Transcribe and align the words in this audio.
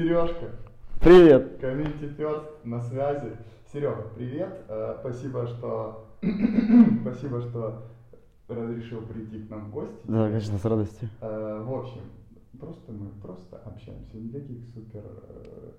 Сережка. 0.00 0.46
Привет. 0.98 1.62
Community 1.62 2.16
First 2.16 2.46
на 2.64 2.80
связи. 2.80 3.36
Серега, 3.70 4.06
привет. 4.16 4.64
Э, 4.66 4.96
Спасибо, 5.00 5.46
что 5.46 6.06
спасибо, 7.02 7.42
что 7.42 7.82
разрешил 8.48 9.02
прийти 9.02 9.42
к 9.42 9.50
нам 9.50 9.66
в 9.66 9.70
гости. 9.70 10.00
Да, 10.04 10.28
конечно, 10.28 10.56
с 10.56 10.64
радостью. 10.64 11.10
Э, 11.20 11.62
В 11.62 11.74
общем, 11.74 12.00
просто 12.58 12.92
мы 12.92 13.10
просто 13.20 13.58
общаемся. 13.58 14.16
Никаких 14.16 14.64
супер 14.72 15.02
э, 15.04 15.72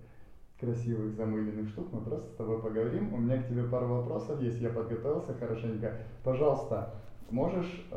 красивых 0.59 1.15
замыленных 1.15 1.69
штук. 1.69 1.87
Мы 1.91 2.01
просто 2.01 2.29
с 2.29 2.35
тобой 2.35 2.61
поговорим. 2.61 3.15
У 3.15 3.17
меня 3.17 3.41
к 3.41 3.47
тебе 3.47 3.63
пару 3.63 3.87
вопросов 3.87 4.39
есть. 4.39 4.61
Я 4.61 4.69
подготовился 4.69 5.33
хорошенько. 5.33 5.97
Пожалуйста, 6.23 6.93
можешь, 7.31 7.87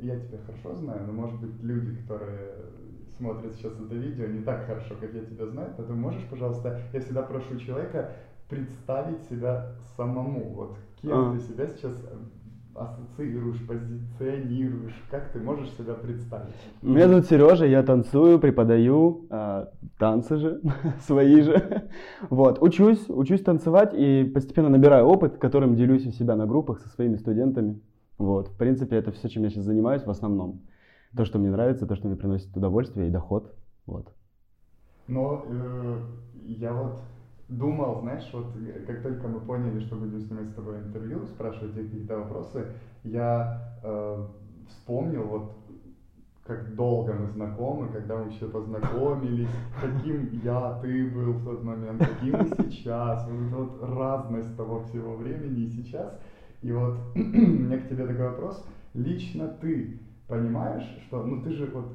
я 0.00 0.18
тебя 0.18 0.38
хорошо 0.44 0.74
знаю, 0.74 1.06
но 1.06 1.12
может 1.12 1.40
быть 1.40 1.62
люди, 1.62 2.02
которые 2.02 2.50
смотрят 3.16 3.54
сейчас 3.54 3.72
это 3.72 3.94
видео, 3.94 4.26
не 4.26 4.42
так 4.42 4.66
хорошо, 4.66 4.94
как 5.00 5.12
я 5.14 5.24
тебя 5.24 5.46
знаю, 5.46 5.72
поэтому 5.76 5.98
можешь, 5.98 6.24
пожалуйста, 6.28 6.80
я 6.92 7.00
всегда 7.00 7.22
прошу 7.22 7.58
человека 7.58 8.12
представить 8.48 9.22
себя 9.24 9.72
самому. 9.96 10.52
Вот 10.54 10.78
кем 11.02 11.12
А. 11.12 11.32
ты 11.32 11.40
себя 11.40 11.66
сейчас 11.66 11.92
ассоциируешь, 12.74 13.66
позиционируешь, 13.66 14.94
как 15.10 15.30
ты 15.32 15.40
можешь 15.40 15.70
себя 15.72 15.94
представить? 15.94 16.54
Меня 16.82 17.08
зовут 17.08 17.26
Сережа, 17.26 17.64
я 17.64 17.82
танцую, 17.82 18.38
преподаю 18.38 19.26
а, 19.30 19.70
танцы 19.98 20.36
же, 20.36 20.60
свои 21.06 21.40
же. 21.40 21.88
Вот, 22.28 22.62
учусь, 22.62 23.08
учусь 23.08 23.42
танцевать 23.42 23.94
и 23.94 24.24
постепенно 24.24 24.68
набираю 24.68 25.06
опыт, 25.06 25.38
которым 25.38 25.74
делюсь 25.74 26.06
у 26.06 26.10
себя 26.10 26.36
на 26.36 26.46
группах 26.46 26.80
со 26.80 26.88
своими 26.90 27.16
студентами. 27.16 27.80
Вот, 28.18 28.48
в 28.48 28.56
принципе, 28.56 28.96
это 28.96 29.10
все, 29.10 29.28
чем 29.28 29.44
я 29.44 29.50
сейчас 29.50 29.64
занимаюсь 29.64 30.04
в 30.04 30.10
основном. 30.10 30.60
То, 31.16 31.24
что 31.24 31.38
мне 31.38 31.50
нравится, 31.50 31.86
то, 31.86 31.96
что 31.96 32.08
мне 32.08 32.16
приносит 32.16 32.54
удовольствие 32.56 33.08
и 33.08 33.10
доход. 33.10 33.54
Вот. 33.86 34.12
Но 35.08 35.44
э, 35.48 36.00
я 36.42 36.72
вот 36.72 37.00
думал, 37.48 38.00
знаешь, 38.02 38.28
вот 38.32 38.46
э, 38.56 38.84
как 38.86 39.02
только 39.02 39.28
мы 39.28 39.40
поняли, 39.40 39.80
что 39.80 39.96
будем 39.96 40.20
снимать 40.20 40.48
с 40.48 40.54
тобой 40.54 40.78
интервью, 40.78 41.26
спрашивать 41.26 41.74
тебе 41.74 41.84
какие-то 41.84 42.18
вопросы, 42.18 42.66
я 43.04 43.78
э, 43.82 44.26
вспомнил 44.68 45.22
вот 45.24 45.52
как 46.44 46.74
долго 46.76 47.12
мы 47.12 47.26
знакомы, 47.28 47.88
когда 47.88 48.18
мы 48.18 48.30
еще 48.30 48.46
познакомились, 48.46 49.48
каким 49.80 50.28
я, 50.44 50.78
ты 50.80 51.10
был 51.10 51.32
в 51.32 51.44
тот 51.44 51.64
момент, 51.64 51.98
каким 51.98 52.38
мы 52.38 52.48
сейчас, 52.70 53.26
вот 53.28 53.68
вот 53.68 53.82
разность 53.82 54.56
того 54.56 54.80
всего 54.84 55.16
времени 55.16 55.64
и 55.64 55.70
сейчас. 55.70 56.18
И 56.62 56.72
вот 56.72 56.98
у 57.14 57.18
меня 57.18 57.78
к 57.78 57.88
тебе 57.88 58.06
такой 58.06 58.28
вопрос. 58.28 58.64
Лично 58.94 59.48
ты 59.48 59.98
понимаешь, 60.28 60.86
что, 61.06 61.22
ну 61.22 61.42
ты 61.42 61.50
же 61.50 61.66
вот 61.66 61.86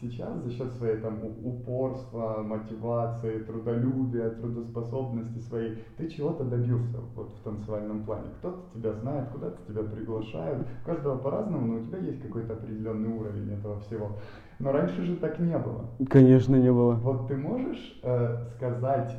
сейчас 0.00 0.36
за 0.42 0.50
счет 0.50 0.72
своей 0.72 0.96
там 0.98 1.20
упорства, 1.24 2.42
мотивации, 2.42 3.40
трудолюбия, 3.40 4.30
трудоспособности 4.30 5.38
своей, 5.40 5.84
ты 5.96 6.08
чего-то 6.08 6.44
добился 6.44 6.98
вот 7.14 7.30
в 7.30 7.42
танцевальном 7.42 8.04
плане. 8.04 8.28
Кто-то 8.38 8.60
тебя 8.74 8.92
знает, 8.92 9.28
куда-то 9.30 9.58
тебя 9.66 9.82
приглашают. 9.82 10.66
У 10.82 10.86
каждого 10.86 11.18
по-разному, 11.18 11.66
но 11.66 11.80
у 11.80 11.82
тебя 11.82 11.98
есть 11.98 12.22
какой-то 12.22 12.54
определенный 12.54 13.08
уровень 13.08 13.52
этого 13.52 13.80
всего. 13.80 14.12
Но 14.58 14.72
раньше 14.72 15.02
же 15.02 15.16
так 15.16 15.38
не 15.38 15.56
было. 15.58 15.86
Конечно, 16.08 16.56
не 16.56 16.72
было. 16.72 16.94
Вот 16.94 17.28
ты 17.28 17.36
можешь 17.36 18.00
э, 18.02 18.46
сказать, 18.56 19.16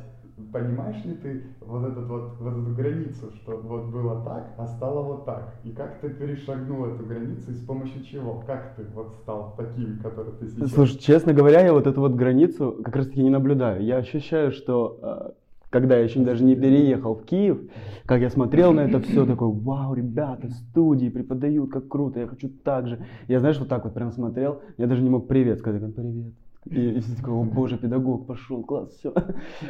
понимаешь 0.52 1.04
ли 1.04 1.14
ты 1.14 1.42
вот, 1.60 1.84
этот 1.86 2.06
вот, 2.06 2.38
вот 2.40 2.52
эту 2.52 2.74
границу, 2.74 3.32
что 3.36 3.56
вот 3.56 3.86
было 3.86 4.22
так, 4.24 4.54
а 4.58 4.66
стало 4.66 5.02
вот 5.02 5.24
так? 5.24 5.54
И 5.64 5.70
как 5.70 6.00
ты 6.00 6.10
перешагнул 6.10 6.84
эту 6.86 7.04
границу 7.04 7.52
и 7.52 7.54
с 7.54 7.64
помощью 7.64 8.04
чего? 8.04 8.42
Как 8.46 8.74
ты 8.76 8.84
вот 8.94 9.14
стал 9.22 9.54
таким, 9.56 9.98
который 9.98 10.32
ты 10.32 10.48
сейчас? 10.48 10.70
Слушай, 10.72 10.98
честно 10.98 11.32
говоря, 11.32 11.64
я 11.64 11.72
вот 11.72 11.86
эту 11.86 12.00
вот 12.00 12.14
границу 12.14 12.80
как 12.84 12.96
раз 12.96 13.06
таки 13.06 13.22
не 13.22 13.30
наблюдаю. 13.30 13.82
Я 13.82 13.96
ощущаю, 13.96 14.52
что 14.52 14.98
э, 15.02 15.30
когда 15.70 15.96
я 15.96 16.04
еще 16.04 16.20
даже 16.20 16.44
не 16.44 16.54
переехал 16.54 17.14
в 17.14 17.24
Киев, 17.24 17.58
как 18.04 18.20
я 18.20 18.30
смотрел 18.30 18.72
на 18.72 18.80
это 18.80 19.00
все, 19.00 19.26
такой, 19.26 19.50
вау, 19.50 19.94
ребята, 19.94 20.50
студии 20.50 21.08
преподают, 21.08 21.72
как 21.72 21.88
круто, 21.88 22.20
я 22.20 22.26
хочу 22.26 22.48
так 22.48 22.88
же. 22.88 23.04
Я, 23.28 23.40
знаешь, 23.40 23.58
вот 23.58 23.68
так 23.68 23.84
вот 23.84 23.94
прям 23.94 24.12
смотрел, 24.12 24.60
я 24.76 24.86
даже 24.86 25.02
не 25.02 25.10
мог 25.10 25.28
привет 25.28 25.58
сказать, 25.58 25.82
привет. 25.94 26.34
И, 26.70 26.90
и 26.90 27.00
все 27.00 27.16
такой, 27.16 27.34
о 27.34 27.44
боже, 27.44 27.78
педагог 27.78 28.26
пошел, 28.26 28.62
класс, 28.62 28.90
все. 28.98 29.14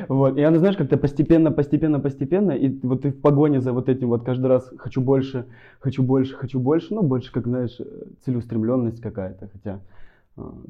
Вот. 0.08 0.38
И 0.38 0.42
она, 0.42 0.58
знаешь, 0.58 0.76
как-то 0.76 0.96
постепенно, 0.96 1.50
постепенно, 1.52 2.00
постепенно, 2.00 2.52
и 2.52 2.68
вот 2.82 3.02
ты 3.02 3.10
в 3.10 3.20
погоне 3.20 3.60
за 3.60 3.72
вот 3.72 3.88
этим 3.88 4.08
вот 4.08 4.24
каждый 4.24 4.46
раз 4.46 4.72
хочу 4.78 5.00
больше, 5.00 5.46
хочу 5.80 6.02
больше, 6.02 6.34
хочу 6.34 6.58
больше, 6.58 6.94
ну, 6.94 7.02
больше, 7.02 7.32
как, 7.32 7.46
знаешь, 7.46 7.78
целеустремленность 8.24 9.00
какая-то, 9.00 9.48
хотя 9.52 9.74
э, 9.74 9.78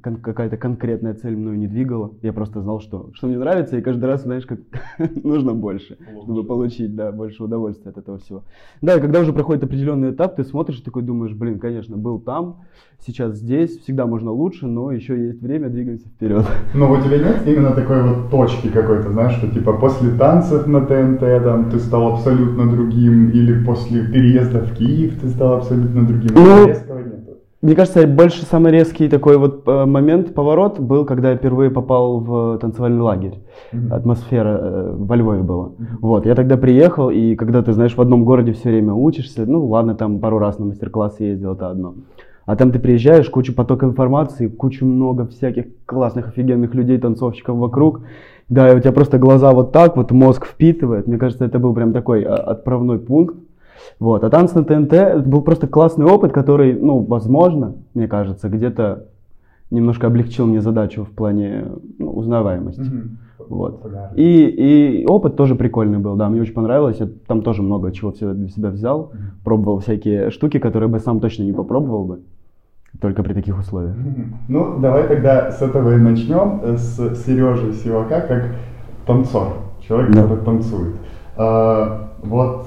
кон- 0.02 0.16
какая-то 0.16 0.56
конкретная 0.56 1.14
цель 1.14 1.36
мною 1.36 1.58
не 1.58 1.66
двигала. 1.66 2.12
Я 2.22 2.32
просто 2.32 2.60
знал, 2.60 2.80
что, 2.80 3.10
что 3.14 3.26
мне 3.26 3.38
нравится, 3.38 3.76
и 3.76 3.82
каждый 3.82 4.04
раз, 4.04 4.22
знаешь, 4.22 4.46
как 4.46 4.60
нужно 5.24 5.54
больше, 5.54 5.98
чтобы 6.22 6.44
получить, 6.44 6.94
да, 6.94 7.12
больше 7.12 7.42
удовольствия 7.42 7.90
от 7.90 7.98
этого 7.98 8.18
всего. 8.18 8.44
Да, 8.80 8.96
и 8.96 9.00
когда 9.00 9.20
уже 9.20 9.32
проходит 9.32 9.64
определенный 9.64 10.10
этап, 10.10 10.36
ты 10.36 10.44
смотришь 10.44 10.80
и 10.80 10.84
такой 10.84 11.02
думаешь, 11.02 11.34
блин, 11.34 11.58
конечно, 11.58 11.96
был 11.96 12.20
там, 12.20 12.60
сейчас 13.04 13.36
здесь, 13.36 13.78
всегда 13.78 14.06
можно 14.06 14.30
лучше, 14.30 14.66
но 14.66 14.92
еще 14.92 15.18
есть 15.28 15.42
время, 15.42 15.68
двигаемся 15.68 16.08
вперед. 16.08 16.46
Но 16.74 16.92
у 16.92 16.96
тебя 16.96 17.18
нет 17.18 17.42
именно 17.46 17.72
такой 17.72 18.02
вот 18.02 18.30
точки 18.30 18.68
какой-то, 18.68 19.12
знаешь, 19.12 19.36
что 19.36 19.48
типа 19.48 19.72
после 19.74 20.10
танцев 20.16 20.66
на 20.66 20.80
ТНТ 20.80 21.20
там 21.20 21.70
ты 21.70 21.78
стал 21.78 22.14
абсолютно 22.14 22.70
другим, 22.70 23.30
или 23.30 23.64
после 23.64 24.06
переезда 24.06 24.60
в 24.60 24.74
Киев 24.74 25.20
ты 25.20 25.28
стал 25.28 25.54
абсолютно 25.54 26.06
другим. 26.06 26.30
Ну. 26.34 26.66
Мне 27.66 27.74
кажется, 27.74 28.06
больше 28.06 28.44
самый 28.44 28.70
резкий 28.70 29.08
такой 29.08 29.38
вот 29.38 29.64
э, 29.66 29.86
момент, 29.86 30.34
поворот 30.34 30.78
был, 30.78 31.04
когда 31.04 31.32
я 31.32 31.36
впервые 31.36 31.68
попал 31.68 32.20
в 32.20 32.58
танцевальный 32.58 33.00
лагерь. 33.00 33.40
Мгм. 33.72 33.92
Атмосфера 33.92 34.58
э, 34.62 34.94
во 34.96 35.16
Львове 35.16 35.42
была. 35.42 35.72
Вот, 36.00 36.26
я 36.26 36.36
тогда 36.36 36.56
приехал, 36.56 37.10
и 37.10 37.34
когда 37.34 37.62
ты, 37.62 37.72
знаешь, 37.72 37.96
в 37.96 38.00
одном 38.00 38.24
городе 38.24 38.52
все 38.52 38.68
время 38.68 38.94
учишься, 38.94 39.46
ну 39.46 39.66
ладно, 39.66 39.96
там 39.96 40.20
пару 40.20 40.38
раз 40.38 40.60
на 40.60 40.66
мастер-классы 40.66 41.24
ездил, 41.24 41.54
это 41.54 41.68
одно. 41.68 41.94
А 42.44 42.54
там 42.54 42.70
ты 42.70 42.78
приезжаешь, 42.78 43.28
куча 43.28 43.52
поток 43.52 43.82
информации, 43.82 44.46
кучу 44.46 44.86
много 44.86 45.26
всяких 45.26 45.64
классных, 45.86 46.28
офигенных 46.28 46.72
людей, 46.72 46.98
танцовщиков 46.98 47.56
вокруг. 47.56 48.02
Да, 48.48 48.70
и 48.70 48.76
у 48.76 48.78
тебя 48.78 48.92
просто 48.92 49.18
глаза 49.18 49.50
вот 49.50 49.72
так, 49.72 49.96
вот 49.96 50.12
мозг 50.12 50.46
впитывает. 50.46 51.08
Мне 51.08 51.18
кажется, 51.18 51.44
это 51.44 51.58
был 51.58 51.74
прям 51.74 51.92
такой 51.92 52.22
а, 52.22 52.36
отправной 52.36 53.00
пункт. 53.00 53.34
Вот. 53.98 54.24
А 54.24 54.30
танцы 54.30 54.58
на 54.58 54.64
ТНТ 54.64 54.92
это 54.92 55.28
был 55.28 55.42
просто 55.42 55.66
классный 55.66 56.06
опыт, 56.06 56.32
который, 56.32 56.74
ну, 56.74 57.00
возможно, 57.00 57.74
мне 57.94 58.08
кажется, 58.08 58.48
где-то 58.48 59.04
немножко 59.70 60.06
облегчил 60.06 60.46
мне 60.46 60.60
задачу 60.60 61.04
в 61.04 61.10
плане 61.10 61.66
ну, 61.98 62.10
узнаваемости. 62.10 62.80
Мгм. 62.80 63.18
Вот. 63.48 63.86
И, 64.16 65.02
и 65.02 65.06
опыт 65.06 65.36
тоже 65.36 65.54
прикольный 65.54 65.98
был, 65.98 66.16
да, 66.16 66.28
мне 66.28 66.40
очень 66.40 66.54
понравилось. 66.54 66.98
Я 67.00 67.08
там 67.26 67.42
тоже 67.42 67.62
много 67.62 67.92
чего 67.92 68.12
всего 68.12 68.32
для 68.32 68.48
себя 68.48 68.70
взял. 68.70 69.10
Мгм. 69.12 69.22
Пробовал 69.44 69.78
всякие 69.80 70.30
штуки, 70.30 70.58
которые 70.58 70.88
бы 70.88 70.98
сам 70.98 71.20
точно 71.20 71.44
не 71.44 71.52
попробовал 71.52 72.04
бы. 72.04 72.20
Только 73.00 73.22
при 73.22 73.34
таких 73.34 73.58
условиях. 73.58 73.94
Ну, 74.48 74.78
давай 74.78 75.06
тогда 75.06 75.50
с 75.50 75.60
этого 75.60 75.94
и 75.94 75.98
начнем, 75.98 76.76
с 76.78 76.96
Сережи 77.24 77.74
Сивака, 77.74 78.22
как 78.22 78.54
танцор, 79.06 79.48
человек, 79.86 80.12
Да. 80.14 80.22
который 80.22 80.44
танцует. 80.44 80.94
А, 81.36 82.08
вот 82.22 82.66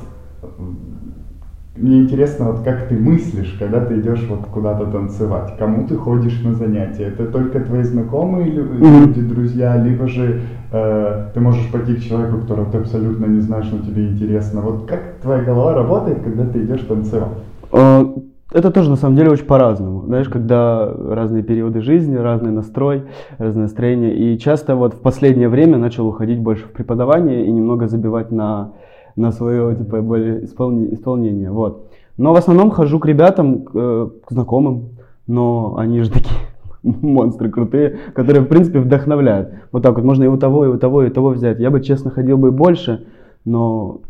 мне 1.79 2.01
интересно, 2.01 2.51
вот 2.51 2.59
как 2.63 2.87
ты 2.87 2.97
мыслишь, 2.97 3.55
когда 3.59 3.79
ты 3.83 3.99
идешь 3.99 4.25
вот 4.29 4.47
куда-то 4.51 4.85
танцевать, 4.85 5.53
кому 5.57 5.87
ты 5.87 5.95
ходишь 5.95 6.41
на 6.43 6.53
занятия? 6.53 7.05
Это 7.05 7.25
только 7.25 7.59
твои 7.61 7.83
знакомые 7.83 8.51
Мгм. 8.51 9.05
люди, 9.05 9.21
друзья, 9.21 9.77
либо 9.77 10.07
же 10.07 10.41
э, 10.71 11.25
ты 11.33 11.39
можешь 11.39 11.71
пойти 11.71 11.95
к 11.95 12.01
человеку, 12.01 12.39
которого 12.39 12.71
ты 12.71 12.77
абсолютно 12.79 13.25
не 13.25 13.39
знаешь, 13.39 13.69
но 13.71 13.79
тебе 13.79 14.07
интересно. 14.09 14.61
Вот 14.61 14.87
как 14.87 15.15
твоя 15.21 15.43
голова 15.43 15.73
работает, 15.73 16.21
когда 16.21 16.45
ты 16.45 16.59
идешь 16.63 16.81
танцевать? 16.81 17.31
Э, 17.71 18.03
Это 18.51 18.71
тоже 18.71 18.89
на 18.89 18.95
самом 18.95 19.15
деле 19.15 19.29
очень 19.29 19.45
по-разному. 19.45 20.01
Знаешь, 20.05 20.27
когда 20.27 20.91
разные 20.91 21.43
периоды 21.43 21.81
жизни, 21.81 22.15
разный 22.15 22.51
настрой, 22.51 23.03
разное 23.37 23.63
настроение. 23.63 24.15
И 24.15 24.39
часто 24.39 24.75
вот 24.75 24.95
в 24.95 25.01
последнее 25.01 25.49
время 25.49 25.77
начал 25.77 26.07
уходить 26.07 26.39
больше 26.39 26.65
в 26.65 26.71
преподавание 26.71 27.45
и 27.45 27.51
немного 27.51 27.87
забивать 27.87 28.31
на, 28.31 28.71
на 29.15 29.31
свое 29.31 29.75
типа, 29.75 30.01
более 30.01 30.43
исполни- 30.43 30.93
исполнение. 30.93 31.51
Вот. 31.51 31.89
Но 32.17 32.33
в 32.33 32.37
основном 32.37 32.69
хожу 32.71 32.99
к 32.99 33.05
ребятам, 33.05 33.63
к, 33.63 33.71
э, 33.73 34.09
знакомым, 34.29 34.89
но 35.27 35.75
они 35.77 36.01
же 36.01 36.11
такие 36.11 36.39
монстры 36.83 37.49
крутые, 37.49 37.97
которые, 38.13 38.43
в 38.43 38.47
принципе, 38.47 38.79
вдохновляют. 38.79 39.53
Вот 39.71 39.83
так 39.83 39.95
вот, 39.95 40.03
можно 40.03 40.23
и 40.23 40.27
у 40.27 40.37
того, 40.37 40.65
и 40.65 40.67
у 40.67 40.77
того, 40.77 41.03
и 41.03 41.07
у 41.07 41.11
того 41.11 41.29
взять. 41.29 41.59
Я 41.59 41.69
бы, 41.71 41.81
честно, 41.81 42.11
ходил 42.11 42.37
бы 42.37 42.51
больше, 42.51 43.05
но 43.45 44.01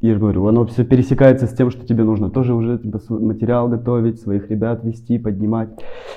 я 0.00 0.14
же 0.14 0.20
говорю, 0.20 0.46
оно 0.46 0.64
все 0.66 0.84
пересекается 0.84 1.46
с 1.46 1.54
тем, 1.54 1.70
что 1.70 1.86
тебе 1.86 2.04
нужно 2.04 2.30
тоже 2.30 2.54
уже 2.54 2.78
типа, 2.78 3.00
материал 3.08 3.68
готовить, 3.68 4.20
своих 4.20 4.50
ребят 4.50 4.84
вести, 4.84 5.18
поднимать 5.18 5.70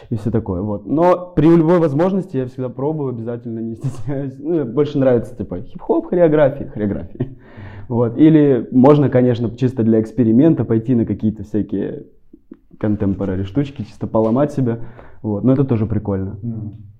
и 0.10 0.16
все 0.16 0.32
такое. 0.32 0.62
Вот. 0.62 0.86
Но 0.86 1.34
при 1.36 1.54
любой 1.54 1.80
возможности 1.80 2.38
я 2.38 2.46
всегда 2.46 2.70
пробую, 2.70 3.10
обязательно 3.10 3.60
не 3.60 3.76
стесняюсь. 3.76 4.36
Ну, 4.40 4.66
больше 4.66 4.98
нравится 4.98 5.36
типа 5.36 5.62
хип-хоп, 5.62 6.08
хореографии, 6.08 6.66
хореографии. 6.66 7.38
Вот. 7.88 8.18
Или 8.18 8.68
можно, 8.72 9.10
конечно, 9.10 9.50
чисто 9.56 9.84
для 9.84 10.02
эксперимента 10.02 10.66
пойти 10.66 10.96
на 10.96 11.06
какие-то 11.06 11.44
всякие 11.44 12.06
contemporary 12.80 13.44
штучки, 13.44 13.84
чисто 13.84 14.08
поломать 14.08 14.52
себя. 14.52 14.80
Вот. 15.22 15.44
Но 15.44 15.54
это 15.54 15.64
тоже 15.64 15.86
прикольно. 15.86 16.38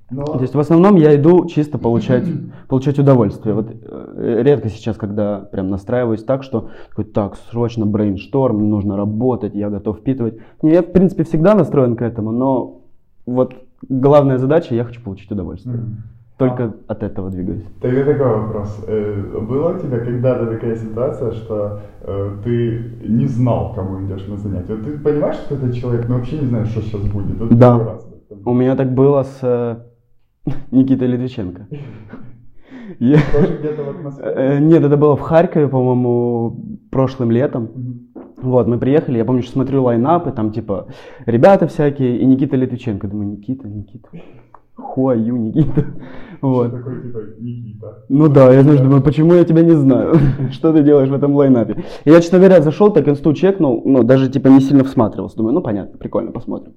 Но... 0.10 0.24
То 0.24 0.42
есть 0.42 0.56
в 0.56 0.60
основном 0.60 0.96
я 0.96 1.16
иду 1.16 1.46
чисто 1.48 1.78
получать, 1.78 2.26
получать 2.70 2.98
удовольствие. 2.98 3.54
Вот 3.54 3.70
э, 3.70 4.42
редко 4.42 4.70
сейчас, 4.70 4.96
когда 4.96 5.40
прям 5.40 5.70
настраиваюсь 5.70 6.24
так, 6.24 6.44
что 6.44 6.70
такой, 6.90 7.06
так, 7.06 7.36
срочно 7.52 7.86
brainstorm, 7.86 8.70
нужно 8.70 8.96
работать, 8.96 9.54
я 9.54 9.70
готов 9.70 9.98
впитывать. 10.00 10.38
Не, 10.62 10.72
я, 10.72 10.82
в 10.82 10.92
принципе, 10.92 11.24
всегда 11.26 11.56
настроен 11.56 11.98
к 11.98 12.02
этому, 12.02 12.32
но 12.32 12.84
вот 13.26 13.56
главная 13.90 14.38
задача, 14.38 14.74
я 14.76 14.86
хочу 14.86 15.02
получить 15.02 15.30
удовольствие. 15.30 15.76
Mm-hmm. 15.76 16.17
Только 16.38 16.64
а, 16.64 16.74
от 16.88 17.04
этого 17.04 17.32
двигаюсь. 17.32 17.64
Тогда 17.82 18.04
такой 18.04 18.28
вопрос. 18.28 18.86
Э, 18.88 19.40
была 19.42 19.72
у 19.72 19.80
тебя 19.80 20.00
когда-то 20.00 20.46
такая 20.48 20.76
ситуация, 20.76 21.32
что 21.32 21.80
э, 22.02 22.38
ты 22.44 22.92
не 23.08 23.26
знал, 23.26 23.74
кому 23.74 24.06
идешь 24.06 24.28
на 24.28 24.38
занятия? 24.38 24.76
Вот 24.76 24.86
ты 24.86 24.98
понимаешь, 25.00 25.38
что 25.38 25.56
это 25.56 25.74
человек, 25.74 26.08
но 26.08 26.16
вообще 26.16 26.40
не 26.40 26.48
знаешь, 26.48 26.70
что 26.70 26.82
сейчас 26.82 27.02
будет? 27.02 27.40
Вот 27.40 27.58
да. 27.58 27.80
Раз, 27.80 28.08
у 28.46 28.54
меня 28.54 28.76
так 28.76 28.94
было 28.94 29.24
с 29.24 29.40
э, 29.42 29.78
Никитой 30.72 31.08
Литвиченко. 31.08 31.68
Я... 33.00 33.18
Тоже 33.34 33.58
где-то 33.60 33.84
в 33.84 33.90
атмосфере? 33.90 34.60
Нет, 34.62 34.84
это 34.84 34.98
было 34.98 35.16
в 35.16 35.22
Харькове, 35.22 35.68
по-моему, 35.68 36.56
прошлым 36.92 37.32
летом. 37.32 37.70
Вот, 38.38 38.68
мы 38.68 38.78
приехали, 38.78 39.18
я 39.18 39.26
помню, 39.26 39.42
что 39.42 39.54
смотрю 39.54 39.84
лайнапы, 39.84 40.32
там 40.32 40.52
типа 40.52 40.88
ребята 41.26 41.68
всякие, 41.68 42.20
и 42.20 42.26
Никита 42.26 42.56
Литвиченко. 42.56 43.08
Думаю, 43.08 43.32
Никита, 43.32 43.68
Никита. 43.68 44.10
Хуаю, 44.76 45.36
Никита. 45.38 45.86
Вот. 46.42 46.68
Что 46.68 46.78
такое, 46.78 47.02
типа, 47.02 47.20
Никита? 47.40 48.04
Ну 48.10 48.28
да, 48.28 48.54
я 48.54 48.62
знаешь, 48.62 48.80
думаю, 48.80 49.02
почему 49.02 49.34
я 49.34 49.44
тебя 49.44 49.64
не 49.64 49.72
знаю? 49.72 50.16
Что 50.52 50.74
ты 50.74 50.84
делаешь 50.84 51.10
в 51.10 51.14
этом 51.14 51.36
лайнапе? 51.36 51.84
И 52.06 52.10
я, 52.10 52.22
честно 52.22 52.38
говоря, 52.40 52.62
зашел, 52.62 52.92
так 52.92 53.08
инсту 53.08 53.34
чекнул, 53.34 53.82
ну, 53.86 54.04
даже 54.04 54.30
типа 54.30 54.48
не 54.48 54.62
сильно 54.62 54.84
всматривался. 54.84 55.38
Думаю, 55.38 55.54
ну 55.54 55.62
понятно, 55.62 55.98
прикольно, 55.98 56.32
посмотрим. 56.32 56.74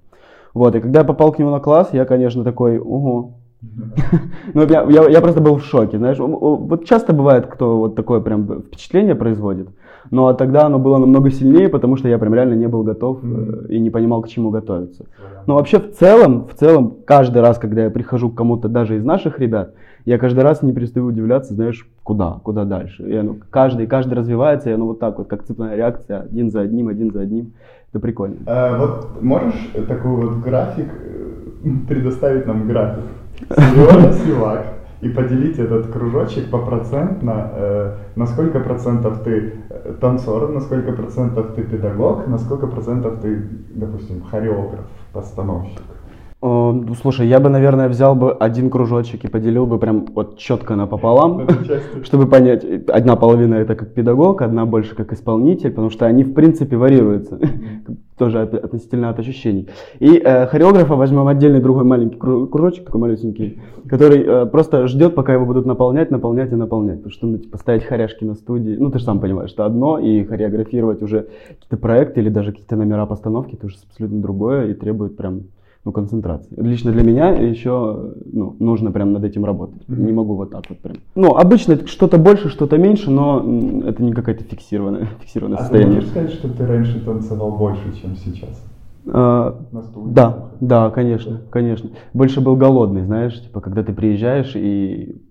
Вот, 0.55 0.75
и 0.75 0.81
когда 0.81 1.01
я 1.01 1.05
попал 1.05 1.33
к 1.33 1.39
нему 1.39 1.51
на 1.51 1.61
класс, 1.61 1.91
я, 1.93 2.05
конечно, 2.05 2.43
такой, 2.43 2.79
ого, 2.79 3.35
ну, 4.55 4.67
я, 4.67 4.83
я, 4.89 5.09
я 5.09 5.21
просто 5.21 5.41
был 5.41 5.57
в 5.57 5.65
шоке, 5.65 5.99
знаешь, 5.99 6.19
вот 6.19 6.85
часто 6.87 7.13
бывает, 7.13 7.47
кто 7.47 7.79
вот 7.79 7.95
такое 7.95 8.21
прям 8.21 8.63
впечатление 8.63 9.15
производит, 9.15 9.69
но 10.11 10.33
тогда 10.33 10.67
оно 10.67 10.79
было 10.79 10.99
намного 10.99 11.31
сильнее, 11.31 11.69
потому 11.69 11.97
что 11.97 12.09
я 12.09 12.19
прям 12.19 12.35
реально 12.35 12.55
не 12.55 12.67
был 12.67 12.83
готов 12.83 13.23
mm-hmm. 13.23 13.69
и 13.69 13.79
не 13.79 13.91
понимал, 13.91 14.23
к 14.23 14.29
чему 14.29 14.51
готовиться. 14.51 15.05
Yeah. 15.05 15.43
Но 15.47 15.55
вообще 15.55 15.79
в 15.79 15.93
целом, 15.93 16.47
в 16.47 16.55
целом, 16.55 16.97
каждый 17.05 17.43
раз, 17.43 17.59
когда 17.59 17.85
я 17.85 17.91
прихожу 17.91 18.31
к 18.31 18.35
кому-то 18.35 18.69
даже 18.69 18.97
из 18.97 19.05
наших 19.05 19.39
ребят, 19.39 19.75
я 20.05 20.19
каждый 20.19 20.41
раз 20.41 20.63
не 20.63 20.73
перестаю 20.73 21.07
удивляться, 21.07 21.55
знаешь, 21.55 21.87
куда, 22.03 22.41
куда 22.43 22.65
дальше. 22.65 23.03
И 23.03 23.15
оно, 23.15 23.37
каждый, 23.51 23.87
каждый 23.87 24.15
развивается, 24.15 24.71
и 24.71 24.73
оно 24.73 24.87
вот 24.87 24.99
так 24.99 25.19
вот, 25.19 25.29
как 25.29 25.45
цепная 25.45 25.77
реакция, 25.77 26.21
один 26.21 26.51
за 26.51 26.61
одним, 26.61 26.89
один 26.89 27.13
за 27.13 27.21
одним. 27.21 27.53
Это 27.93 28.01
прикольно. 28.01 28.37
А, 28.47 28.79
вот 28.79 29.23
можешь 29.23 29.71
такой 29.89 30.11
вот 30.13 30.39
график 30.39 30.89
э, 31.05 31.69
предоставить 31.89 32.47
нам 32.47 32.67
график? 32.67 33.05
Сережа 33.49 34.13
Сивак 34.13 34.80
и 35.01 35.09
поделить 35.09 35.59
этот 35.59 35.87
кружочек 35.93 36.51
по 36.51 36.59
процентно, 36.59 37.51
э, 37.53 37.95
на 38.17 38.27
сколько 38.27 38.61
процентов 38.61 39.23
ты 39.23 39.55
э, 39.71 39.95
танцор, 40.01 40.51
на 40.51 40.61
сколько 40.61 40.93
процентов 40.93 41.55
ты 41.55 41.63
педагог, 41.63 42.27
на 42.27 42.39
сколько 42.39 42.67
процентов 42.67 43.21
ты, 43.21 43.43
допустим, 43.75 44.23
хореограф, 44.23 44.87
постановщик. 45.13 46.00
О, 46.43 46.75
слушай, 47.03 47.29
я 47.29 47.39
бы, 47.39 47.51
наверное, 47.51 47.87
взял 47.91 48.15
бы 48.15 48.33
один 48.33 48.71
кружочек 48.71 49.25
и 49.25 49.29
поделил 49.29 49.67
бы 49.67 49.79
прям 49.79 50.07
вот 50.15 50.39
четко 50.39 50.75
напополам, 50.75 51.47
чтобы 52.03 52.27
понять, 52.27 52.65
одна 52.89 53.17
половина 53.17 53.57
это 53.57 53.75
как 53.75 53.93
педагог, 53.93 54.41
одна 54.41 54.65
больше 54.65 54.95
как 54.95 55.13
исполнитель, 55.13 55.69
потому 55.69 55.91
что 55.91 56.07
они 56.07 56.25
в 56.25 56.33
принципе 56.33 56.79
варьируются, 56.79 57.39
тоже 58.19 58.41
от, 58.41 58.55
относительно 58.55 59.11
от 59.11 59.19
ощущений. 59.19 59.69
И 59.99 60.17
э, 60.17 60.47
хореографа 60.47 60.97
возьмем 60.97 61.29
отдельный 61.29 61.61
другой 61.61 61.85
маленький 61.85 62.17
кружочек, 62.17 62.87
такой 62.87 63.03
малюсенький, 63.03 63.61
который 63.87 64.23
э, 64.23 64.47
просто 64.47 64.87
ждет, 64.87 65.15
пока 65.15 65.35
его 65.35 65.45
будут 65.45 65.67
наполнять, 65.67 66.11
наполнять 66.11 66.53
и 66.53 66.57
наполнять, 66.57 67.01
потому 67.01 67.13
что 67.13 67.27
ну, 67.27 67.37
типа 67.37 67.59
ставить 67.59 67.85
хоряшки 67.85 68.25
на 68.25 68.35
студии, 68.35 68.77
ну 68.79 68.91
ты 68.91 68.99
же 68.99 69.05
сам 69.05 69.21
понимаешь, 69.21 69.51
что 69.51 69.67
одно, 69.67 69.99
и 69.99 70.25
хореографировать 70.25 71.03
уже 71.03 71.27
какие-то 71.49 71.77
проекты 71.77 72.21
или 72.23 72.31
даже 72.31 72.53
какие-то 72.53 72.77
номера 72.77 73.05
постановки, 73.05 73.57
это 73.57 73.67
уже 73.67 73.77
абсолютно 73.91 74.23
другое 74.23 74.69
и 74.69 74.73
требует 74.75 75.19
прям 75.19 75.43
ну, 75.85 75.93
концентрации. 75.93 76.55
Лично 76.57 76.93
для 76.93 77.03
меня 77.03 77.31
еще 77.31 78.13
ну, 78.27 78.55
нужно 78.59 78.93
прям 78.93 79.13
над 79.13 79.25
этим 79.25 79.45
работать. 79.45 79.83
Mm-hmm. 79.89 80.01
Не 80.03 80.13
могу 80.13 80.35
вот 80.35 80.51
так 80.51 80.65
вот 80.69 80.79
прям. 80.79 80.97
Ну, 81.15 81.37
обычно 81.37 81.87
что-то 81.87 82.19
больше, 82.19 82.51
что-то 82.51 82.77
меньше, 82.77 83.11
но 83.11 83.39
это 83.87 84.03
не 84.03 84.13
какое-то 84.13 84.45
фиксированное, 84.45 85.09
фиксированное 85.21 85.59
а 85.59 85.63
состояние. 85.63 85.89
ты 85.89 85.97
можешь 85.97 86.11
сказать, 86.11 86.33
что 86.33 86.49
ты 86.49 86.67
раньше 86.67 87.05
танцевал 87.05 87.53
больше, 87.53 87.99
чем 88.01 88.15
сейчас? 88.17 88.63
А, 89.07 89.59
да, 90.07 90.51
да, 90.61 90.91
конечно, 90.91 91.41
конечно. 91.51 91.91
Больше 92.13 92.43
был 92.43 92.57
голодный, 92.57 93.03
знаешь, 93.03 93.41
типа, 93.41 93.63
когда 93.63 93.83
ты 93.83 93.95
приезжаешь 93.95 94.55
и 94.55 95.23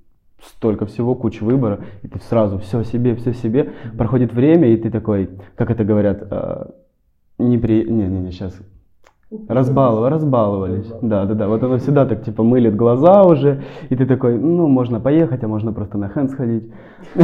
столько 0.42 0.88
всего, 0.88 1.14
куча 1.14 1.44
выбора, 1.44 1.82
и 2.02 2.08
ты 2.08 2.20
сразу 2.28 2.58
все 2.58 2.84
себе, 2.84 3.16
все 3.16 3.34
себе. 3.34 3.62
Mm-hmm. 3.62 3.98
Проходит 3.98 4.34
время, 4.34 4.70
и 4.70 4.78
ты 4.78 4.90
такой, 4.90 5.30
как 5.56 5.70
это 5.70 5.84
говорят, 5.84 6.24
а, 6.32 6.72
не 7.38 7.60
при... 7.60 7.84
Не, 7.84 8.08
не, 8.08 8.20
не, 8.20 8.32
сейчас 8.32 8.60
Разбаловали, 9.48 10.14
разбаловались. 10.14 10.92
Да, 11.04 11.26
да, 11.26 11.36
да. 11.36 11.48
Вот 11.48 11.62
оно 11.64 11.78
всегда 11.78 12.06
так 12.06 12.24
типа 12.24 12.42
мылит 12.42 12.76
глаза 12.76 13.24
уже, 13.24 13.62
и 13.90 13.96
ты 13.96 14.08
такой, 14.08 14.40
ну, 14.40 14.68
можно 14.68 15.00
поехать, 15.00 15.44
а 15.44 15.48
можно 15.48 15.72
просто 15.72 16.00
на 16.00 16.10
хэн 16.10 16.30
сходить. 16.30 16.72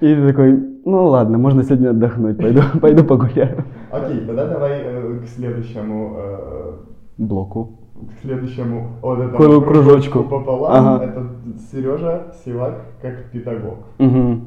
И 0.00 0.14
ты 0.14 0.28
такой, 0.28 0.52
ну 0.84 1.06
ладно, 1.06 1.38
можно 1.38 1.64
сегодня 1.64 1.90
отдохнуть, 1.90 2.38
пойду, 2.38 2.62
пойду 2.80 3.04
погуляю. 3.04 3.64
Окей, 3.90 4.20
тогда 4.26 4.46
давай 4.46 4.80
э, 4.84 5.18
к 5.24 5.26
следующему 5.26 6.14
э, 6.16 6.72
блоку. 7.18 7.80
К 8.08 8.20
следующему 8.22 8.90
вот 9.02 9.18
этому 9.18 9.60
кружочку 9.60 10.22
пополам. 10.22 10.72
Ага. 10.72 11.04
Это 11.04 11.26
Сережа 11.72 12.32
Силак 12.44 12.76
как 13.02 13.30
педагог. 13.32 13.78
Угу. 13.98 14.40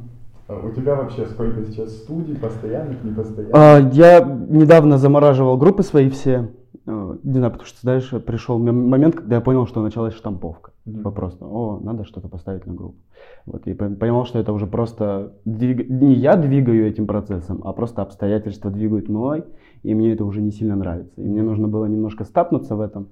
А 0.52 0.66
у 0.66 0.72
тебя 0.72 0.96
вообще 0.96 1.26
сколько 1.28 1.64
сейчас 1.64 1.96
студий, 1.96 2.36
постоянных, 2.36 3.02
непостоянных? 3.06 3.56
А, 3.56 3.80
я 3.94 4.20
недавно 4.22 4.98
замораживал 4.98 5.58
группы 5.58 5.82
свои 5.82 6.10
все. 6.10 6.50
А, 6.86 7.18
не 7.24 7.38
знаю, 7.38 7.54
потому 7.54 7.68
что, 7.68 7.80
знаешь, 7.80 8.10
пришел 8.26 8.60
момент, 8.60 9.16
когда 9.16 9.36
я 9.36 9.42
понял, 9.42 9.66
что 9.66 9.82
началась 9.82 10.14
штамповка. 10.14 10.72
Mm-hmm. 10.86 10.94
Типа 10.98 11.12
просто, 11.12 11.46
о, 11.46 11.80
надо 11.82 12.04
что-то 12.04 12.28
поставить 12.28 12.66
на 12.66 12.74
группу. 12.74 12.98
Вот, 13.46 13.66
и 13.66 13.74
понимал, 13.74 14.26
что 14.26 14.40
это 14.40 14.52
уже 14.52 14.68
просто 14.68 15.32
двиг... 15.46 15.90
не 15.90 16.16
я 16.16 16.36
двигаю 16.36 16.86
этим 16.86 17.08
процессом, 17.08 17.62
а 17.64 17.72
просто 17.72 18.02
обстоятельства 18.02 18.70
двигают 18.72 19.08
мной, 19.08 19.46
и 19.84 19.94
мне 19.94 20.12
это 20.12 20.26
уже 20.26 20.42
не 20.42 20.52
сильно 20.52 20.76
нравится. 20.76 21.22
И 21.22 21.30
мне 21.30 21.44
нужно 21.44 21.70
было 21.70 21.86
немножко 21.86 22.26
стапнуться 22.26 22.76
в 22.76 22.82
этом. 22.82 23.08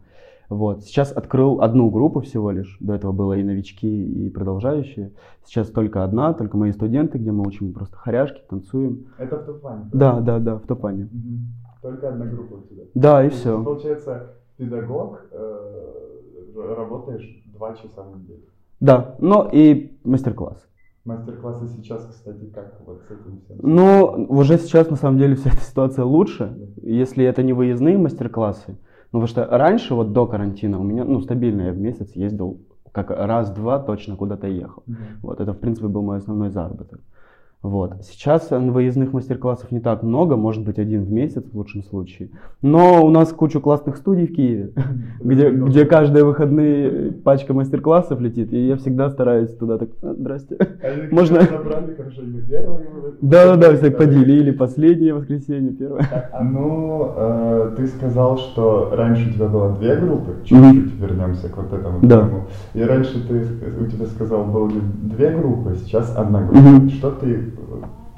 Вот. 0.49 0.83
Сейчас 0.83 1.11
открыл 1.11 1.61
одну 1.61 1.89
группу 1.91 2.21
всего 2.21 2.49
лишь. 2.49 2.75
До 2.79 2.95
этого 2.95 3.11
было 3.11 3.33
и 3.33 3.43
новички, 3.43 3.87
и 3.87 4.29
продолжающие. 4.29 5.11
Сейчас 5.45 5.69
только 5.69 6.03
одна, 6.03 6.33
только 6.33 6.57
мои 6.57 6.71
студенты, 6.71 7.19
где 7.19 7.31
мы 7.31 7.47
учим 7.47 7.71
просто 7.71 7.95
хоряшки, 7.95 8.41
танцуем. 8.49 9.05
Это 9.19 9.37
в 9.37 9.45
Топане? 9.45 9.89
Да, 9.93 10.19
да, 10.19 10.39
да, 10.39 10.55
в 10.55 10.65
Топане. 10.65 11.03
Угу. 11.03 11.83
Только 11.83 12.09
одна 12.09 12.25
группа 12.25 12.55
у 12.55 12.61
тебя? 12.63 12.83
Да, 12.95 13.23
и 13.23 13.29
все. 13.29 13.63
Получается, 13.63 14.33
педагог, 14.57 15.21
э, 15.31 16.73
работаешь 16.75 17.43
два 17.45 17.75
часа 17.75 18.01
в 18.01 18.19
неделю? 18.19 18.41
Да, 18.79 19.15
но 19.19 19.47
и 19.51 19.97
мастер-класс. 20.03 20.65
Мастер-классы 21.05 21.67
сейчас, 21.67 22.05
кстати, 22.05 22.45
как 22.53 22.81
вот 22.85 23.01
с 23.07 23.11
этим 23.11 23.39
всем? 23.41 23.57
Ну, 23.61 24.25
уже 24.29 24.57
сейчас 24.57 24.89
на 24.89 24.95
самом 24.95 25.17
деле 25.17 25.35
вся 25.35 25.49
эта 25.51 25.61
ситуация 25.61 26.05
лучше. 26.05 26.57
Если 26.81 27.23
это 27.23 27.43
не 27.43 27.53
выездные 27.53 27.97
мастер-классы, 27.97 28.77
ну, 29.11 29.19
потому 29.19 29.27
что 29.27 29.57
раньше, 29.57 29.95
вот 29.95 30.13
до 30.13 30.27
карантина, 30.27 30.79
у 30.79 30.83
меня, 30.83 31.03
ну, 31.03 31.19
стабильно 31.21 31.63
я 31.63 31.71
в 31.71 31.77
месяц 31.77 32.11
ездил 32.15 32.59
как 32.91 33.09
раз-два 33.09 33.79
точно 33.79 34.15
куда-то 34.15 34.47
ехал. 34.47 34.83
Mm-hmm. 34.87 34.95
Вот, 35.23 35.39
это, 35.39 35.53
в 35.53 35.59
принципе, 35.59 35.87
был 35.87 36.03
мой 36.03 36.17
основной 36.17 36.49
заработок. 36.49 36.99
Вот. 37.61 38.05
Сейчас 38.05 38.51
выездных 38.51 39.11
мастер-классов 39.11 39.69
не 39.71 39.81
так 39.81 40.01
много, 40.01 40.37
может 40.37 40.63
быть 40.63 40.79
один 40.79 41.03
в 41.03 41.11
месяц 41.11 41.43
в 41.43 41.57
лучшем 41.57 41.83
случае. 41.83 42.29
Но 42.61 43.05
у 43.05 43.09
нас 43.09 43.33
куча 43.33 43.59
классных 43.59 43.97
студий 43.97 44.27
в 44.27 44.33
Киеве, 44.33 44.71
где, 45.19 45.49
где 45.49 45.85
каждые 45.85 46.23
выходные 46.23 47.11
пачка 47.11 47.53
мастер-классов 47.53 48.21
летит. 48.21 48.53
И 48.53 48.67
я 48.67 48.77
всегда 48.77 49.09
стараюсь 49.09 49.53
туда 49.57 49.77
так, 49.77 49.89
«А, 50.01 50.13
здрасте. 50.13 50.55
А 50.57 51.13
Можно... 51.13 51.39
Набрали, 51.39 51.95
хорошо, 51.95 52.21
первое. 52.47 52.79
Да, 53.21 53.45
да, 53.47 53.55
да, 53.57 53.75
всех 53.75 53.97
поделили, 53.97 54.51
последнее 54.51 55.13
воскресенье, 55.13 55.73
первое. 55.73 56.29
А, 56.31 56.41
ну, 56.41 57.11
э, 57.13 57.73
ты 57.75 57.87
сказал, 57.87 58.37
что 58.37 58.91
раньше 58.93 59.31
у 59.31 59.33
тебя 59.33 59.47
было 59.47 59.75
две 59.75 59.97
группы, 59.97 60.35
чуть-чуть 60.45 60.93
вернемся 60.93 61.49
к 61.49 61.57
вот 61.57 61.73
этому. 61.73 61.99
Да. 62.03 62.29
И 62.73 62.81
раньше 62.81 63.27
ты, 63.27 63.43
у 63.83 63.85
тебя 63.85 64.05
сказал, 64.05 64.45
было 64.45 64.69
две 64.69 65.31
группы, 65.31 65.75
сейчас 65.75 66.15
одна 66.15 66.41
группа. 66.43 66.89
Что 66.89 67.11
ты 67.11 67.48